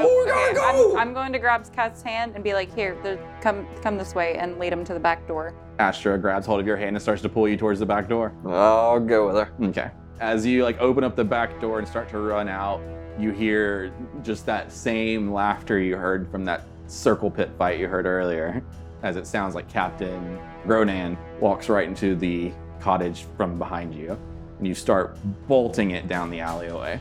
Oh, 0.00 0.24
we 0.24 0.30
gotta 0.30 0.54
go! 0.54 0.92
I'm, 0.92 1.08
I'm 1.08 1.14
going 1.14 1.32
to 1.32 1.38
grab 1.38 1.64
Cat's 1.72 2.02
hand 2.02 2.32
and 2.34 2.44
be 2.44 2.52
like, 2.52 2.74
"Here, 2.74 2.96
there, 3.02 3.18
come, 3.40 3.66
come 3.82 3.96
this 3.96 4.14
way," 4.14 4.34
and 4.34 4.58
lead 4.58 4.72
him 4.72 4.84
to 4.84 4.94
the 4.94 5.00
back 5.00 5.26
door. 5.26 5.54
Astra 5.78 6.18
grabs 6.18 6.46
hold 6.46 6.60
of 6.60 6.66
your 6.66 6.76
hand 6.76 6.96
and 6.96 7.02
starts 7.02 7.22
to 7.22 7.28
pull 7.28 7.48
you 7.48 7.56
towards 7.56 7.80
the 7.80 7.86
back 7.86 8.08
door. 8.08 8.32
I'll 8.46 9.00
go 9.00 9.26
with 9.28 9.36
her. 9.36 9.52
Okay. 9.68 9.90
As 10.20 10.44
you 10.44 10.64
like 10.64 10.78
open 10.80 11.04
up 11.04 11.14
the 11.14 11.24
back 11.24 11.60
door 11.60 11.78
and 11.78 11.86
start 11.86 12.08
to 12.10 12.18
run 12.18 12.48
out, 12.48 12.80
you 13.18 13.30
hear 13.30 13.92
just 14.22 14.44
that 14.46 14.72
same 14.72 15.32
laughter 15.32 15.78
you 15.78 15.96
heard 15.96 16.30
from 16.30 16.44
that 16.44 16.64
circle 16.88 17.30
pit 17.30 17.50
fight 17.56 17.78
you 17.78 17.86
heard 17.86 18.06
earlier. 18.06 18.62
As 19.04 19.16
it 19.16 19.28
sounds 19.28 19.54
like 19.54 19.68
Captain 19.68 20.40
Ronan 20.64 21.16
walks 21.40 21.68
right 21.68 21.86
into 21.86 22.16
the 22.16 22.52
cottage 22.80 23.26
from 23.36 23.58
behind 23.58 23.94
you, 23.94 24.10
and 24.10 24.37
you 24.60 24.74
start 24.74 25.16
bolting 25.46 25.90
it 25.92 26.08
down 26.08 26.30
the 26.30 26.40
alleyway. 26.40 27.00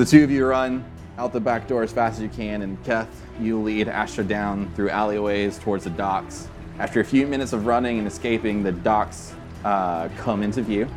The 0.00 0.06
two 0.06 0.24
of 0.24 0.30
you 0.30 0.46
run 0.46 0.82
out 1.18 1.30
the 1.30 1.38
back 1.38 1.68
door 1.68 1.82
as 1.82 1.92
fast 1.92 2.16
as 2.16 2.22
you 2.22 2.30
can, 2.30 2.62
and 2.62 2.82
Keth, 2.84 3.22
you 3.38 3.60
lead 3.60 3.86
Astra 3.86 4.24
down 4.24 4.72
through 4.74 4.88
alleyways 4.88 5.58
towards 5.58 5.84
the 5.84 5.90
docks. 5.90 6.48
After 6.78 7.00
a 7.00 7.04
few 7.04 7.26
minutes 7.26 7.52
of 7.52 7.66
running 7.66 7.98
and 7.98 8.08
escaping, 8.08 8.62
the 8.62 8.72
docks 8.72 9.34
uh, 9.62 10.08
come 10.16 10.42
into 10.42 10.62
view, 10.62 10.88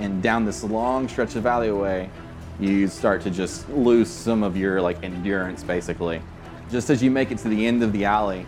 and 0.00 0.20
down 0.20 0.44
this 0.44 0.64
long 0.64 1.06
stretch 1.06 1.36
of 1.36 1.46
alleyway, 1.46 2.10
you 2.58 2.88
start 2.88 3.22
to 3.22 3.30
just 3.30 3.68
lose 3.70 4.10
some 4.10 4.42
of 4.42 4.56
your 4.56 4.80
like 4.80 5.04
endurance, 5.04 5.62
basically. 5.62 6.20
Just 6.68 6.90
as 6.90 7.00
you 7.00 7.12
make 7.12 7.30
it 7.30 7.38
to 7.38 7.48
the 7.48 7.64
end 7.64 7.84
of 7.84 7.92
the 7.92 8.06
alley, 8.06 8.44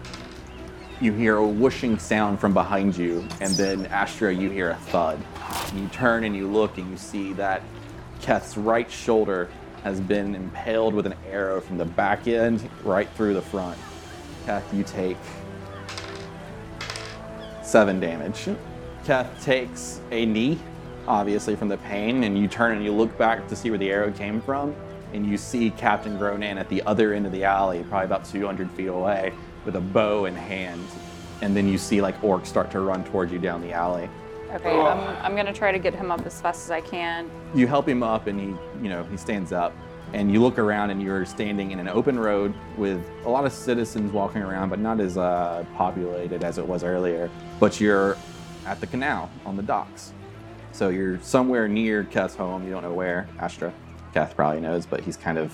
you 1.01 1.13
hear 1.13 1.37
a 1.37 1.47
whooshing 1.47 2.01
sound 2.01 2.41
from 2.41 2.53
behind 2.53 2.97
you, 2.97 3.25
and 3.41 3.53
then 3.53 3.87
Astra, 3.87 4.35
you 4.35 4.51
hear 4.51 4.71
a 4.71 4.77
thud. 4.77 5.21
You 5.73 5.87
turn 5.87 6.25
and 6.25 6.35
you 6.35 6.49
look, 6.49 6.79
and 6.79 6.91
you 6.91 6.97
see 6.97 7.33
that 7.35 7.63
Keth's 8.21 8.57
right 8.57 8.91
shoulder 8.91 9.49
has 9.83 10.01
been 10.01 10.35
impaled 10.35 10.95
with 10.95 11.07
an 11.07 11.15
arrow 11.31 11.61
from 11.61 11.79
the 11.79 11.85
back 11.85 12.29
end 12.29 12.69
right 12.85 13.09
through 13.11 13.35
the 13.35 13.43
front. 13.43 13.79
Keth, 14.47 14.75
you 14.75 14.85
take 14.85 15.17
seven 17.63 18.01
damage. 18.01 18.49
Keth 19.05 19.45
takes 19.45 20.01
a 20.11 20.27
knee, 20.27 20.59
obviously 21.07 21.57
from 21.57 21.69
the 21.69 21.79
pain, 21.79 22.25
and 22.25 22.39
you 22.39 22.49
turn 22.49 22.77
and 22.77 22.85
you 22.85 22.93
look 22.93 23.17
back 23.17 23.47
to 23.49 23.57
see 23.57 23.71
where 23.71 23.79
the 23.79 23.91
arrow 23.91 24.11
came 24.11 24.41
from, 24.41 24.75
and 25.13 25.27
you 25.27 25.37
see 25.37 25.71
Captain 25.71 26.19
Gronan 26.19 26.59
at 26.59 26.69
the 26.69 26.83
other 26.83 27.15
end 27.15 27.27
of 27.27 27.33
the 27.33 27.45
alley, 27.45 27.85
probably 27.89 28.05
about 28.05 28.25
200 28.25 28.71
feet 28.73 28.89
away, 28.89 29.33
with 29.65 29.77
a 29.77 29.81
bow 29.81 30.27
in 30.27 30.35
hand. 30.35 30.87
And 31.43 31.57
then 31.57 31.69
you 31.69 31.79
see 31.79 32.03
like 32.03 32.21
orcs 32.21 32.47
start 32.47 32.71
to 32.73 32.81
run 32.81 33.05
towards 33.05 33.33
you 33.33 33.39
down 33.39 33.63
the 33.63 33.73
alley. 33.73 34.09
Okay, 34.53 34.81
I'm, 34.81 35.25
I'm 35.25 35.37
gonna 35.37 35.53
try 35.53 35.71
to 35.71 35.79
get 35.79 35.95
him 35.95 36.11
up 36.11 36.27
as 36.27 36.41
fast 36.41 36.65
as 36.65 36.71
I 36.71 36.81
can. 36.81 37.31
you 37.55 37.67
help 37.67 37.89
him 37.89 38.03
up 38.03 38.27
and 38.27 38.39
he 38.41 38.47
you 38.83 38.89
know 38.89 39.05
he 39.05 39.17
stands 39.17 39.53
up 39.53 39.73
and 40.13 40.33
you 40.33 40.41
look 40.43 40.59
around 40.59 40.91
and 40.91 41.01
you're 41.01 41.25
standing 41.25 41.71
in 41.71 41.79
an 41.79 41.89
open 41.89 42.19
road 42.19 42.53
with 42.77 43.01
a 43.25 43.29
lot 43.29 43.45
of 43.47 43.53
citizens 43.53 44.11
walking 44.13 44.43
around 44.43 44.69
but 44.69 44.81
not 44.81 44.99
as 44.99 45.17
uh, 45.17 45.65
populated 45.77 46.43
as 46.43 46.59
it 46.59 46.67
was 46.67 46.83
earlier 46.83 47.31
but 47.61 47.81
you're 47.81 48.17
at 48.67 48.81
the 48.81 48.87
canal 48.87 49.31
on 49.47 49.57
the 49.57 49.63
docks. 49.63 50.13
So 50.73 50.89
you're 50.89 51.21
somewhere 51.21 51.67
near 51.69 52.05
Keth's 52.05 52.35
home. 52.37 52.65
You 52.65 52.71
don't 52.71 52.83
know 52.83 52.93
where. 52.93 53.29
Astra 53.39 53.73
Keth 54.15 54.35
probably 54.35 54.61
knows 54.61 54.85
but 54.85 55.01
he's 55.01 55.17
kind 55.17 55.39
of 55.39 55.53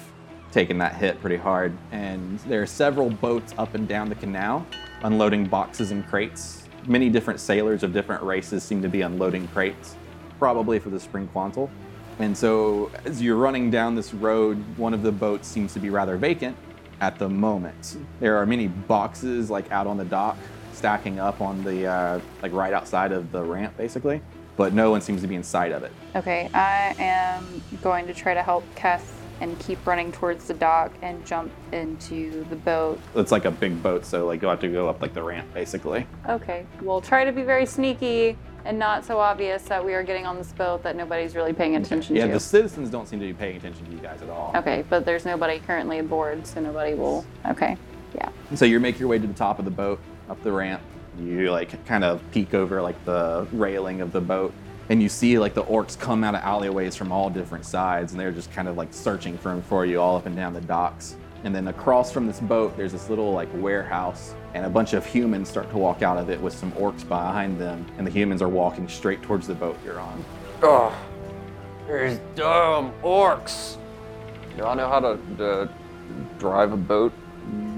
taken 0.53 0.79
that 0.79 0.95
hit 0.97 1.21
pretty 1.21 1.37
hard. 1.37 1.77
And 1.93 2.39
there 2.41 2.63
are 2.63 2.67
several 2.67 3.11
boats 3.11 3.55
up 3.59 3.75
and 3.75 3.87
down 3.87 4.09
the 4.09 4.15
canal 4.15 4.67
unloading 5.03 5.47
boxes 5.47 5.91
and 5.91 6.07
crates 6.07 6.66
many 6.87 7.09
different 7.09 7.41
sailors 7.41 7.83
of 7.83 7.93
different 7.93 8.23
races 8.23 8.63
seem 8.63 8.83
to 8.83 8.89
be 8.89 9.03
unloading 9.03 9.49
crates 9.49 9.97
probably 10.39 10.79
for 10.79 10.91
the 10.91 11.01
spring 11.01 11.29
quantal. 11.35 11.71
And 12.19 12.37
so, 12.37 12.91
as 13.05 13.21
you're 13.21 13.37
running 13.37 13.71
down 13.71 13.95
this 13.95 14.15
road, 14.15 14.57
one 14.79 14.95
of 14.95 15.03
the 15.03 15.13
boats 15.13 15.47
seems 15.47 15.73
to 15.75 15.81
be 15.81 15.91
rather 15.91 16.17
vacant 16.17 16.57
at 17.01 17.19
the 17.19 17.29
moment. 17.29 17.99
There 18.21 18.37
are 18.37 18.47
many 18.47 18.69
boxes 18.69 19.51
like 19.51 19.71
out 19.71 19.87
on 19.87 19.99
the 19.99 20.05
dock, 20.05 20.39
stacking 20.73 21.19
up 21.19 21.41
on 21.41 21.63
the 21.63 21.87
uh, 21.87 22.21
like 22.43 22.53
right 22.53 22.73
outside 22.73 23.13
of 23.13 23.33
the 23.33 23.43
ramp, 23.43 23.77
basically. 23.77 24.23
But 24.57 24.73
no 24.73 24.91
one 24.91 25.03
seems 25.03 25.21
to 25.21 25.29
be 25.29 25.35
inside 25.35 25.73
of 25.73 25.83
it. 25.83 25.93
Okay, 26.15 26.49
I 26.55 26.95
am 26.99 27.63
going 27.83 28.07
to 28.07 28.15
try 28.15 28.33
to 28.33 28.43
help 28.43 28.65
Keth 28.75 29.26
and 29.41 29.59
keep 29.59 29.85
running 29.87 30.13
towards 30.13 30.47
the 30.47 30.55
dock 30.55 30.93
and 31.03 31.25
jump 31.27 31.53
into 31.73 32.45
the 32.45 32.57
boat. 32.57 33.01
It's 33.15 33.33
like 33.33 33.45
a 33.45 33.51
big 33.51 33.83
boat, 33.83 34.05
so 34.05 34.27
like 34.27 34.41
you'll 34.41 34.51
have 34.51 34.61
to 34.61 34.69
go 34.69 34.89
up 34.89 35.03
like 35.03 35.15
the 35.15 35.23
ramp 35.23 35.53
basically. 35.53 36.07
Okay, 36.29 36.67
we'll 36.83 37.01
try 37.01 37.25
to 37.25 37.33
be 37.33 37.43
very 37.43 37.67
sneaky 37.67 38.37
and 38.65 38.79
not 38.79 39.05
so 39.05 39.19
obvious 39.19 39.63
that 39.65 39.85
we 39.85 39.95
are 39.95 40.03
getting 40.03 40.27
on 40.27 40.37
this 40.37 40.53
boat 40.53 40.83
that 40.83 40.97
nobody's 40.97 41.37
really 41.37 41.53
paying 41.53 41.77
attention 41.77 42.09
to 42.09 42.15
you. 42.15 42.21
Yeah, 42.21 42.27
to. 42.27 42.35
the 42.35 42.41
citizens 42.41 42.91
don't 42.91 43.09
seem 43.09 43.21
to 43.21 43.27
be 43.27 43.33
paying 43.33 43.57
attention 43.57 43.87
to 43.87 43.93
you 43.93 43.99
guys 43.99 44.21
at 44.23 44.29
all. 44.29 44.53
Okay, 44.57 44.85
but 44.91 45.05
there's 45.05 45.25
nobody 45.25 45.61
currently 45.61 46.01
aboard, 46.01 46.47
so 46.47 46.61
nobody 46.61 46.95
will. 46.95 47.25
Okay, 47.47 47.77
yeah. 48.15 48.29
So 48.55 48.65
you 48.65 48.81
make 48.81 48.99
your 48.99 49.09
way 49.09 49.19
to 49.19 49.27
the 49.27 49.35
top 49.35 49.59
of 49.59 49.65
the 49.65 49.71
boat, 49.71 50.01
up 50.29 50.43
the 50.43 50.53
ramp. 50.53 50.83
You 51.19 51.51
like 51.51 51.85
kind 51.87 52.05
of 52.05 52.21
peek 52.33 52.55
over 52.55 52.83
like 52.83 53.03
the 53.05 53.47
railing 53.53 54.01
of 54.01 54.13
the 54.13 54.21
boat, 54.21 54.53
and 54.89 55.03
you 55.03 55.09
see 55.09 55.39
like 55.39 55.55
the 55.55 55.65
orcs 55.65 55.99
come 55.99 56.23
out 56.25 56.35
of 56.35 56.43
alleyways 56.43 56.95
from 56.97 57.13
all 57.13 57.29
different 57.31 57.65
sides, 57.65 58.13
and 58.13 58.21
they're 58.21 58.33
just 58.33 58.53
kind 58.53 58.69
of 58.69 58.77
like 58.77 58.93
searching 58.93 59.37
for 59.39 59.61
for 59.63 59.85
you 59.87 60.01
all 60.01 60.17
up 60.17 60.27
and 60.27 60.37
down 60.37 60.53
the 60.55 60.61
docks. 60.61 61.17
And 61.45 61.55
then 61.55 61.69
across 61.69 62.11
from 62.11 62.27
this 62.27 62.41
boat, 62.41 62.77
there's 62.77 62.93
this 62.93 63.09
little 63.09 63.33
like 63.33 63.49
warehouse, 63.55 64.35
and 64.55 64.65
a 64.65 64.71
bunch 64.71 64.95
of 64.95 65.05
humans 65.07 65.49
start 65.49 65.71
to 65.71 65.79
walk 65.79 66.03
out 66.03 66.19
of 66.19 66.31
it 66.31 66.41
with 66.41 66.55
some 66.55 66.73
orcs 66.73 67.07
behind 67.07 67.61
them, 67.61 67.87
and 67.99 68.07
the 68.07 68.11
humans 68.11 68.43
are 68.43 68.49
walking 68.49 68.89
straight 68.89 69.23
towards 69.23 69.47
the 69.47 69.55
boat 69.55 69.77
you're 69.85 70.01
on. 70.01 70.25
Oh, 70.63 70.97
there's 71.87 72.19
dumb 72.35 72.93
orcs. 73.03 73.77
Do 74.57 74.65
I 74.65 74.75
know 74.75 74.89
how 74.89 75.01
to, 75.01 75.19
to 75.37 75.69
drive 76.39 76.73
a 76.73 76.77
boat? 76.77 77.13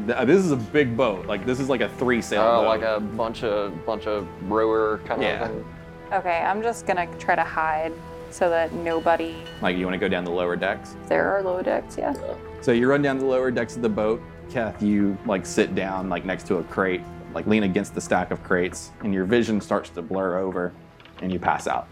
This 0.06 0.42
is 0.42 0.52
a 0.52 0.56
big 0.56 0.96
boat. 0.96 1.26
Like 1.26 1.44
this 1.44 1.60
is 1.60 1.68
like 1.68 1.82
a 1.82 1.88
three 1.90 2.22
sail 2.22 2.40
Uh, 2.40 2.60
boat. 2.62 2.66
like 2.68 2.82
a 2.82 3.00
bunch 3.00 3.42
of 3.44 3.84
bunch 3.84 4.06
of 4.06 4.26
rower 4.50 4.98
kind 5.04 5.20
Yeah. 5.22 5.44
of 5.44 5.50
thing. 5.50 5.64
Okay, 6.10 6.38
I'm 6.38 6.62
just 6.62 6.86
gonna 6.86 7.06
try 7.18 7.34
to 7.34 7.44
hide 7.44 7.92
so 8.30 8.48
that 8.48 8.72
nobody. 8.72 9.36
like 9.60 9.76
you 9.76 9.84
want 9.84 9.94
to 9.94 9.98
go 9.98 10.08
down 10.08 10.24
the 10.24 10.30
lower 10.30 10.56
decks. 10.56 10.96
There 11.06 11.28
are 11.30 11.42
lower 11.42 11.62
decks, 11.62 11.96
yeah. 11.98 12.14
So 12.62 12.72
you 12.72 12.88
run 12.88 13.02
down 13.02 13.18
the 13.18 13.26
lower 13.26 13.50
decks 13.50 13.76
of 13.76 13.82
the 13.82 13.88
boat. 13.88 14.22
Keth, 14.50 14.82
you 14.82 15.18
like 15.26 15.44
sit 15.44 15.74
down 15.74 16.08
like 16.08 16.24
next 16.24 16.46
to 16.46 16.56
a 16.56 16.64
crate, 16.64 17.02
like 17.34 17.46
lean 17.46 17.64
against 17.64 17.94
the 17.94 18.00
stack 18.00 18.30
of 18.30 18.42
crates, 18.42 18.90
and 19.02 19.12
your 19.12 19.26
vision 19.26 19.60
starts 19.60 19.90
to 19.90 20.02
blur 20.02 20.38
over, 20.38 20.72
and 21.20 21.30
you 21.30 21.38
pass 21.38 21.66
out. 21.66 21.88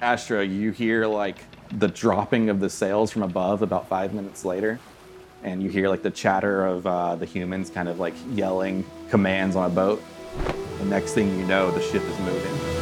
Astra, 0.00 0.44
you 0.44 0.70
hear 0.70 1.06
like 1.06 1.38
the 1.78 1.88
dropping 1.88 2.50
of 2.50 2.60
the 2.60 2.70
sails 2.70 3.10
from 3.10 3.22
above 3.22 3.62
about 3.62 3.88
five 3.88 4.14
minutes 4.14 4.44
later, 4.44 4.78
and 5.42 5.60
you 5.60 5.70
hear 5.70 5.88
like 5.88 6.02
the 6.02 6.10
chatter 6.10 6.66
of 6.66 6.86
uh, 6.86 7.16
the 7.16 7.26
humans 7.26 7.70
kind 7.70 7.88
of 7.88 7.98
like 7.98 8.14
yelling 8.30 8.84
commands 9.10 9.56
on 9.56 9.68
a 9.68 9.74
boat. 9.74 10.02
The 10.78 10.84
next 10.84 11.14
thing 11.14 11.36
you 11.36 11.46
know, 11.46 11.72
the 11.72 11.82
ship 11.82 12.02
is 12.02 12.18
moving. 12.20 12.75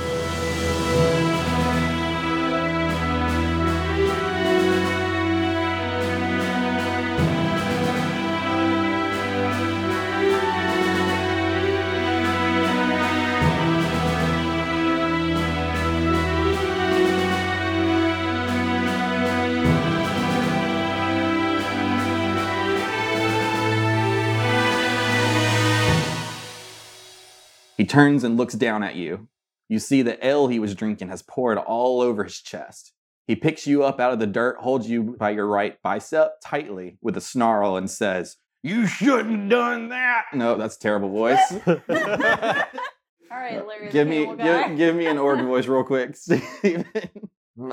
He 27.76 27.84
turns 27.84 28.24
and 28.24 28.36
looks 28.36 28.54
down 28.54 28.82
at 28.82 28.94
you. 28.96 29.28
You 29.68 29.78
see 29.78 30.02
the 30.02 30.24
ale 30.26 30.48
he 30.48 30.58
was 30.58 30.74
drinking 30.74 31.08
has 31.08 31.22
poured 31.22 31.58
all 31.58 32.00
over 32.00 32.24
his 32.24 32.40
chest. 32.40 32.92
He 33.26 33.34
picks 33.34 33.66
you 33.66 33.82
up 33.82 33.98
out 34.00 34.12
of 34.12 34.18
the 34.18 34.26
dirt, 34.26 34.58
holds 34.58 34.88
you 34.90 35.02
by 35.18 35.30
your 35.30 35.46
right 35.46 35.80
bicep 35.82 36.34
tightly 36.44 36.98
with 37.00 37.16
a 37.16 37.20
snarl, 37.22 37.76
and 37.76 37.90
says, 37.90 38.36
You 38.62 38.86
shouldn't 38.86 39.40
have 39.40 39.48
done 39.50 39.88
that. 39.88 40.24
No, 40.34 40.56
that's 40.56 40.76
a 40.76 40.80
terrible 40.80 41.08
voice. 41.10 41.40
All 41.66 43.40
right, 43.40 43.66
Larry. 43.66 43.90
give 43.90 44.06
me 44.06 44.26
give, 44.36 44.76
give 44.76 44.94
me 44.94 45.06
an 45.06 45.18
orc 45.18 45.40
voice 45.40 45.66
real 45.66 45.82
quick, 45.84 46.14
Steven. 46.16 46.84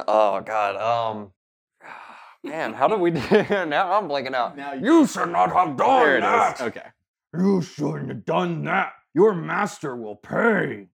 Oh 0.08 0.42
God. 0.42 0.76
Um. 0.78 1.32
Man, 2.44 2.74
how 2.74 2.88
do 2.88 2.96
we 2.96 3.12
do? 3.12 3.20
now 3.66 3.94
I'm 4.00 4.08
blanking 4.10 4.34
out. 4.34 4.58
Now 4.58 4.74
You 4.74 5.06
should 5.06 5.30
not 5.30 5.52
have 5.54 5.78
done 5.78 6.00
there 6.00 6.18
it 6.18 6.22
that. 6.22 6.56
is. 6.56 6.62
Okay. 6.62 6.88
You 7.38 7.62
shouldn't 7.62 8.08
have 8.10 8.26
done 8.26 8.64
that. 8.64 8.94
Your 9.14 9.34
master 9.34 9.96
will 9.96 10.16
pay. 10.16 10.88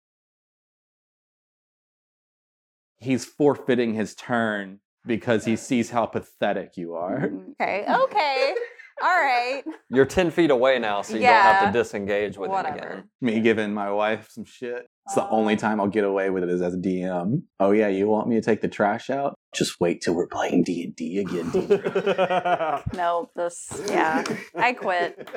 He's 2.97 3.25
forfeiting 3.25 3.93
his 3.93 4.15
turn 4.15 4.79
because 5.05 5.45
he 5.45 5.55
sees 5.55 5.89
how 5.89 6.05
pathetic 6.05 6.77
you 6.77 6.93
are. 6.95 7.27
Mm-hmm. 7.27 7.51
Okay, 7.61 7.85
okay. 8.03 8.53
All 9.01 9.09
right. 9.09 9.61
You're 9.89 10.05
ten 10.05 10.31
feet 10.31 10.51
away 10.51 10.79
now, 10.79 11.01
so 11.01 11.15
you 11.15 11.23
don't 11.23 11.33
have 11.33 11.73
to 11.73 11.77
disengage 11.77 12.37
with 12.37 12.49
him 12.49 12.65
again. 12.65 13.03
Me 13.19 13.41
giving 13.41 13.73
my 13.73 13.91
wife 13.91 14.29
some 14.31 14.45
shit. 14.45 14.87
It's 15.05 15.15
the 15.15 15.27
only 15.29 15.53
um 15.53 15.59
time 15.59 15.81
I'll 15.81 15.87
get 15.87 16.05
away 16.05 16.29
with 16.29 16.43
it 16.43 16.49
is 16.49 16.61
as 16.61 16.73
a 16.73 16.77
DM. 16.77 17.43
Oh 17.59 17.71
yeah, 17.71 17.89
you 17.89 18.07
want 18.07 18.29
me 18.29 18.35
to 18.35 18.41
take 18.41 18.61
the 18.61 18.69
trash 18.69 19.09
out? 19.09 19.35
Just 19.55 19.79
wait 19.79 20.01
till 20.01 20.13
we're 20.13 20.27
playing 20.27 20.63
D 20.63 20.83
and 20.83 20.95
D 20.95 21.19
again. 21.19 21.51
No, 22.93 23.29
this. 23.35 23.69
Yeah, 23.87 24.23
I 24.55 24.73
quit. 24.73 25.29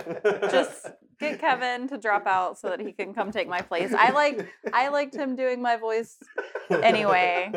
Just 0.50 0.86
get 1.20 1.40
Kevin 1.40 1.88
to 1.88 1.98
drop 1.98 2.26
out 2.26 2.58
so 2.58 2.68
that 2.68 2.80
he 2.80 2.92
can 2.92 3.14
come 3.14 3.30
take 3.30 3.48
my 3.48 3.62
place. 3.62 3.92
I 3.96 4.10
like. 4.10 4.48
I 4.72 4.88
liked 4.88 5.14
him 5.14 5.36
doing 5.36 5.62
my 5.62 5.76
voice 5.76 6.18
anyway. 6.70 7.50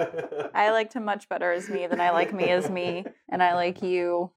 I 0.54 0.72
liked 0.72 0.94
him 0.94 1.06
much 1.06 1.30
better 1.30 1.52
as 1.52 1.70
me 1.70 1.88
than 1.88 2.02
I 2.02 2.12
like 2.12 2.34
me 2.34 2.50
as 2.50 2.70
me, 2.70 3.06
and 3.30 3.42
I 3.42 3.56
like 3.56 3.82
you 3.82 4.32